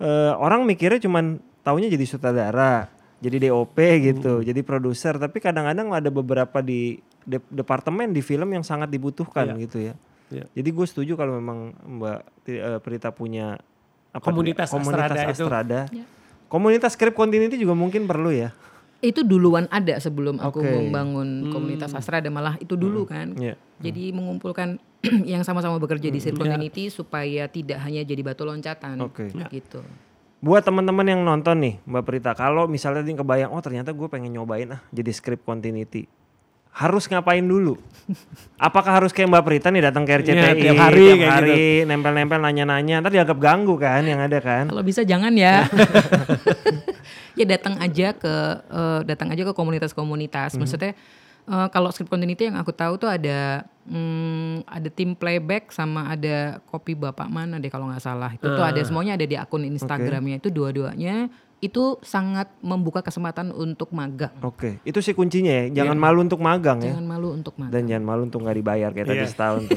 eh, 0.00 0.32
orang 0.32 0.64
mikirnya 0.64 0.96
cuman 0.98 1.36
taunya 1.60 1.86
jadi 1.86 2.08
sutradara, 2.08 2.88
jadi 3.20 3.36
DOP 3.46 3.76
gitu, 4.00 4.40
jadi 4.40 4.60
produser, 4.60 5.20
tapi 5.20 5.36
kadang-kadang 5.38 5.92
ada 5.92 6.08
beberapa 6.08 6.58
di 6.58 6.96
de- 7.20 7.44
departemen 7.52 8.08
di 8.08 8.24
film 8.24 8.48
yang 8.48 8.64
sangat 8.64 8.88
dibutuhkan 8.88 9.52
Iya. 9.52 9.60
gitu 9.60 9.78
ya. 9.78 9.94
Iya. 10.30 10.44
Jadi 10.48 10.68
gue 10.70 10.86
setuju 10.88 11.12
kalau 11.14 11.36
memang 11.36 11.76
Mbak 11.76 12.18
eh, 12.48 12.80
Prita 12.80 13.12
punya 13.12 13.60
apa 14.10 14.24
Komunitas 14.24 14.72
komunitas 14.72 15.12
Astrada 15.12 15.22
itu. 15.28 15.44
Astrada. 15.44 15.80
Ya. 15.92 16.04
Komunitas 16.48 16.96
script 16.96 17.14
continuity 17.14 17.54
juga 17.54 17.76
mungkin 17.76 18.08
perlu 18.08 18.32
ya. 18.32 18.50
Itu 19.00 19.24
duluan 19.24 19.64
ada 19.72 19.96
sebelum 19.96 20.36
aku 20.36 20.60
membangun 20.60 21.48
komunitas 21.48 21.96
Astrada 21.96 22.28
malah 22.28 22.60
itu 22.60 22.76
dulu 22.76 23.08
kan. 23.08 23.32
Iya. 23.32 23.56
Jadi 23.80 24.12
mengumpulkan 24.12 24.76
yang 25.32 25.40
sama-sama 25.40 25.80
bekerja 25.80 26.12
di 26.12 26.20
Circle 26.20 26.44
Community 26.44 26.92
supaya 26.92 27.48
tidak 27.48 27.80
hanya 27.80 28.04
jadi 28.04 28.20
batu 28.20 28.44
loncatan 28.44 29.00
Oke. 29.00 29.32
gitu. 29.48 29.80
Buat 30.40 30.64
teman-teman 30.64 31.04
yang 31.04 31.20
nonton 31.20 31.60
nih, 31.60 31.74
Mbak 31.84 32.04
Prita, 32.08 32.32
kalau 32.32 32.64
misalnya 32.64 33.04
dia 33.04 33.12
kebayang, 33.12 33.52
oh 33.52 33.60
ternyata 33.60 33.92
gue 33.92 34.08
pengen 34.08 34.32
nyobain 34.32 34.72
ah 34.72 34.80
jadi 34.88 35.12
script 35.12 35.44
continuity. 35.44 36.08
Harus 36.70 37.10
ngapain 37.10 37.44
dulu? 37.44 37.76
Apakah 38.56 39.02
harus 39.02 39.12
kayak 39.12 39.28
Mbak 39.28 39.44
Prita 39.44 39.68
nih 39.68 39.92
datang 39.92 40.08
ke 40.08 40.16
RCTI 40.16 40.32
Iya, 40.40 40.52
tiap 40.56 40.80
hari 40.80 41.04
tiap 41.04 41.18
kayak 41.20 41.34
hari, 41.34 41.64
nempel-nempel 41.84 42.40
nanya-nanya, 42.40 43.04
ntar 43.04 43.12
dianggap 43.12 43.36
ganggu 43.36 43.76
kan 43.76 44.00
yang 44.08 44.20
ada 44.22 44.38
kan? 44.40 44.72
Kalau 44.72 44.80
bisa 44.80 45.04
jangan 45.04 45.36
ya. 45.36 45.68
ya 47.40 47.46
datang 47.56 47.74
aja 47.80 48.12
ke 48.12 48.34
eh, 48.68 49.00
datang 49.08 49.32
aja 49.32 49.42
ke 49.48 49.52
komunitas-komunitas. 49.56 50.60
Maksudnya 50.60 50.92
eh, 51.48 51.68
kalau 51.72 51.88
script 51.90 52.12
continuity 52.12 52.52
yang 52.52 52.60
aku 52.60 52.70
tahu 52.70 53.00
tuh 53.00 53.08
ada 53.08 53.64
hmm, 53.88 54.68
ada 54.68 54.88
tim 54.92 55.16
playback 55.16 55.72
sama 55.72 56.12
ada 56.12 56.60
kopi 56.68 56.92
bapak 56.92 57.26
mana 57.32 57.56
deh 57.56 57.72
kalau 57.72 57.88
nggak 57.88 58.04
salah. 58.04 58.30
Itu 58.36 58.46
tuh 58.46 58.64
ada 58.64 58.80
semuanya 58.84 59.16
ada 59.16 59.24
di 59.24 59.36
akun 59.36 59.64
Instagramnya 59.64 60.38
itu 60.38 60.52
dua-duanya 60.52 61.32
itu 61.60 62.00
sangat 62.00 62.48
membuka 62.64 63.04
kesempatan 63.04 63.52
untuk 63.52 63.92
magang. 63.92 64.32
Oke, 64.40 64.80
itu 64.80 64.96
sih 65.04 65.12
kuncinya 65.12 65.52
ya. 65.52 65.84
Jangan 65.84 66.00
malu 66.00 66.24
untuk 66.24 66.40
magang 66.40 66.80
ya. 66.80 66.96
Jangan 66.96 67.04
malu 67.04 67.36
untuk 67.36 67.52
magang. 67.60 67.72
Dan 67.76 67.82
jangan 67.84 68.04
malu 68.08 68.22
untuk 68.24 68.40
nggak 68.40 68.56
dibayar 68.56 68.90
kayak 68.96 69.06
tadi 69.12 69.20
Iya. 69.20 69.28
setahun 69.28 69.60
tuh. 69.68 69.76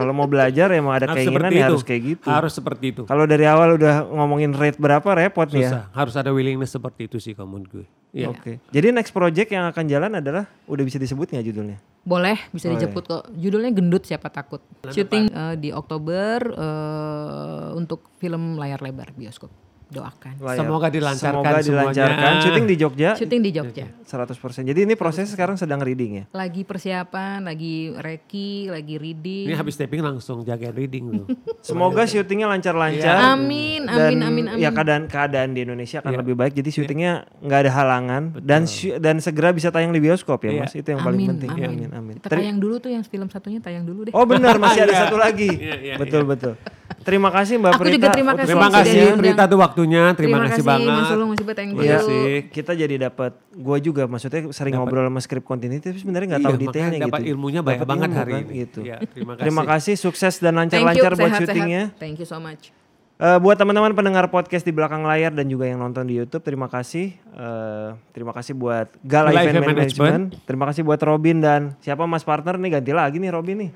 Kalau 0.00 0.12
mau 0.16 0.24
belajar 0.24 0.72
ya 0.72 0.80
mau 0.80 0.96
ada 0.96 1.12
harus 1.12 1.20
keinginan 1.20 1.50
ya 1.52 1.56
itu. 1.60 1.66
harus 1.68 1.82
kayak 1.84 2.02
gitu. 2.16 2.26
Harus 2.32 2.52
seperti 2.56 2.84
itu. 2.96 3.02
Kalau 3.04 3.24
dari 3.28 3.44
awal 3.44 3.76
udah 3.76 4.08
ngomongin 4.08 4.56
rate 4.56 4.80
berapa 4.80 5.04
repot 5.04 5.44
nih 5.52 5.68
ya. 5.68 5.70
Susah. 5.70 5.84
Harus 5.92 6.14
ada 6.16 6.32
willingness 6.32 6.72
seperti 6.72 7.06
itu 7.06 7.20
sih 7.20 7.36
menurut 7.36 7.68
gue. 7.68 7.86
Iya. 8.10 8.32
Oke. 8.32 8.58
Jadi 8.74 8.90
next 8.90 9.12
project 9.14 9.52
yang 9.52 9.70
akan 9.70 9.84
jalan 9.86 10.10
adalah 10.18 10.48
udah 10.66 10.84
bisa 10.88 10.98
disebut 10.98 11.30
nggak 11.30 11.46
judulnya? 11.46 11.78
Boleh, 12.00 12.48
bisa 12.50 12.66
Boleh. 12.66 12.80
dijemput 12.80 13.04
kok. 13.06 13.24
Judulnya 13.36 13.70
Gendut 13.76 14.02
Siapa 14.08 14.32
Takut. 14.32 14.64
Syuting 14.88 15.30
eh, 15.30 15.54
di 15.60 15.68
Oktober 15.70 16.42
eh, 16.42 17.68
untuk 17.76 18.08
film 18.18 18.58
layar 18.58 18.82
lebar 18.82 19.14
bioskop. 19.14 19.52
Doakan. 19.90 20.34
layar. 20.38 20.56
Semoga 20.56 20.86
dilancarkan 20.86 21.34
Semoga 21.42 21.60
dilancarkan. 21.60 22.14
semuanya. 22.16 22.42
Syuting 22.42 22.64
di 22.64 22.74
Jogja 22.74 23.10
Syuting 23.14 23.40
di 23.40 23.50
Jogja. 23.50 23.86
100%. 24.00 24.34
Jadi 24.64 24.80
ini 24.80 24.94
prosesnya 24.94 25.26
sekarang 25.28 25.54
sedang 25.54 25.78
reading 25.78 26.10
ya. 26.16 26.24
Lagi 26.32 26.62
persiapan, 26.62 27.42
lagi 27.42 27.90
reki, 27.92 28.68
lagi 28.68 28.94
reading. 28.96 29.46
Ini 29.46 29.54
habis 29.54 29.74
taping 29.74 30.00
langsung 30.00 30.40
jaga 30.40 30.68
reading 30.68 31.10
tuh. 31.12 31.26
Semoga 31.62 32.02
syutingnya 32.04 32.46
lancar-lancar. 32.46 33.34
Amin, 33.34 33.84
Dan 33.84 33.98
amin, 34.08 34.20
amin, 34.20 34.44
amin. 34.48 34.58
ya 34.58 34.70
keadaan 34.70 35.06
keadaan 35.06 35.52
di 35.52 35.62
Indonesia 35.62 35.98
akan 35.98 36.10
Iya. 36.10 36.20
lebih 36.20 36.34
baik. 36.34 36.52
Jadi 36.54 36.70
syutingnya 36.72 37.12
nggak 37.38 37.60
ada 37.60 37.72
halangan 37.72 38.22
dan 38.40 38.64
sy- 38.64 38.96
dan 38.96 39.18
segera 39.18 39.50
bisa 39.50 39.68
tayang 39.68 39.90
di 39.90 40.00
bioskop 40.00 40.38
ya, 40.40 40.50
Iya. 40.52 40.60
Mas. 40.60 40.72
Itu 40.72 40.88
yang 40.88 41.00
paling 41.00 41.20
Amin, 41.20 41.30
penting. 41.32 41.50
amin. 41.50 41.68
Amin, 41.68 41.90
amin. 41.92 42.14
Kita 42.16 42.28
tayang 42.32 42.58
dulu 42.58 42.78
tuh 42.78 42.90
yang 42.90 43.02
film 43.02 43.26
satunya 43.26 43.58
tayang 43.58 43.82
dulu 43.82 44.06
deh. 44.06 44.12
Oh 44.12 44.22
benar, 44.24 44.54
masih 44.56 44.82
ada 44.82 44.92
Iya. 44.94 45.02
satu 45.02 45.16
lagi. 45.16 45.50
Iya, 45.50 45.76
iya, 45.76 45.94
betul, 45.96 46.22
betul. 46.24 46.54
Terima 47.00 47.32
kasih 47.32 47.56
Mbak 47.56 47.72
Aku 47.72 47.80
Prita. 47.80 47.94
juga 47.96 48.08
terima 48.12 48.32
kasih. 48.36 48.48
Terima 48.50 48.68
kasih. 48.68 49.00
Prita 49.16 49.44
tuh 49.44 49.58
waktunya. 49.58 50.02
Terima, 50.12 50.36
kasih, 50.44 50.60
banget. 50.60 50.92
Mas 50.92 51.10
Ulung, 51.10 51.28
Mas 51.32 51.40
Ibu, 51.40 51.52
thank 51.52 51.70
you. 51.72 51.80
Iya, 51.80 51.96
Asik. 51.98 52.42
kita 52.52 52.72
jadi 52.76 52.94
dapat 53.00 53.32
gue 53.50 53.78
juga 53.80 54.04
maksudnya 54.04 54.52
sering 54.52 54.76
ngobrol 54.76 55.08
sama 55.08 55.18
script 55.18 55.42
continuity 55.42 55.86
tapi 55.86 55.98
sebenarnya 55.98 56.36
nggak 56.36 56.42
Iya, 56.42 56.48
tahu 56.48 56.56
detailnya 56.60 56.98
dapat 57.02 57.20
gitu. 57.20 57.30
ilmunya 57.32 57.60
banyak 57.60 57.80
Dapat 57.80 57.88
banget 57.88 58.08
ilmu 58.08 58.18
hari 58.18 58.32
kan, 58.32 58.42
ini. 58.42 58.52
gitu. 58.54 58.80
Iya, 58.82 58.96
terima 59.06 59.32
kasih. 59.32 59.42
Terima 59.42 59.62
kasih 59.64 59.94
sukses 59.96 60.34
dan 60.38 60.52
lancar-lancar 60.54 61.12
buat 61.14 61.32
syutingnya. 61.34 61.82
Thank 61.96 62.20
you 62.20 62.28
so 62.28 62.36
much. 62.36 62.68
Eh, 63.16 63.36
buat 63.36 63.52
teman-teman 63.52 63.92
pendengar 63.92 64.28
podcast 64.28 64.64
di 64.64 64.72
belakang 64.72 65.00
layar 65.02 65.28
dan 65.30 65.44
juga 65.44 65.64
yang 65.64 65.76
nonton 65.76 66.04
di 66.04 66.16
YouTube, 66.16 66.40
terima 66.40 66.68
kasih. 66.68 67.16
Eh, 67.16 67.88
terima 68.12 68.32
kasih 68.32 68.52
buat 68.52 68.88
Gala, 69.00 69.32
Event, 69.34 69.56
Event 69.56 69.68
Management. 69.70 70.22
Terima 70.44 70.64
kasih 70.64 70.80
buat 70.80 70.96
Robin 70.98 71.36
dan 71.36 71.60
siapa 71.80 72.04
Mas 72.04 72.24
partner 72.24 72.56
nih 72.56 72.76
ganti 72.76 72.92
lagi 72.92 73.16
nih 73.16 73.28
Robin 73.28 73.56
nih. 73.60 73.72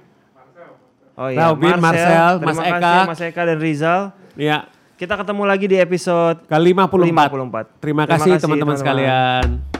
Oh 1.14 1.30
iya, 1.30 1.54
Robin, 1.54 1.78
Marcel, 1.78 2.42
terima 2.42 2.50
Mas 2.50 2.58
kasih 2.58 2.74
Eka. 2.74 2.94
Mas 3.06 3.20
Eka 3.22 3.42
dan 3.46 3.58
Rizal. 3.62 4.00
Ya, 4.34 4.58
Kita 4.94 5.14
ketemu 5.18 5.42
lagi 5.46 5.66
di 5.70 5.76
episode 5.78 6.42
ke 6.46 6.54
54. 6.54 7.30
54. 7.30 7.82
Terima 7.82 8.04
kasih 8.06 8.38
teman-teman 8.38 8.74
sekalian. 8.78 9.73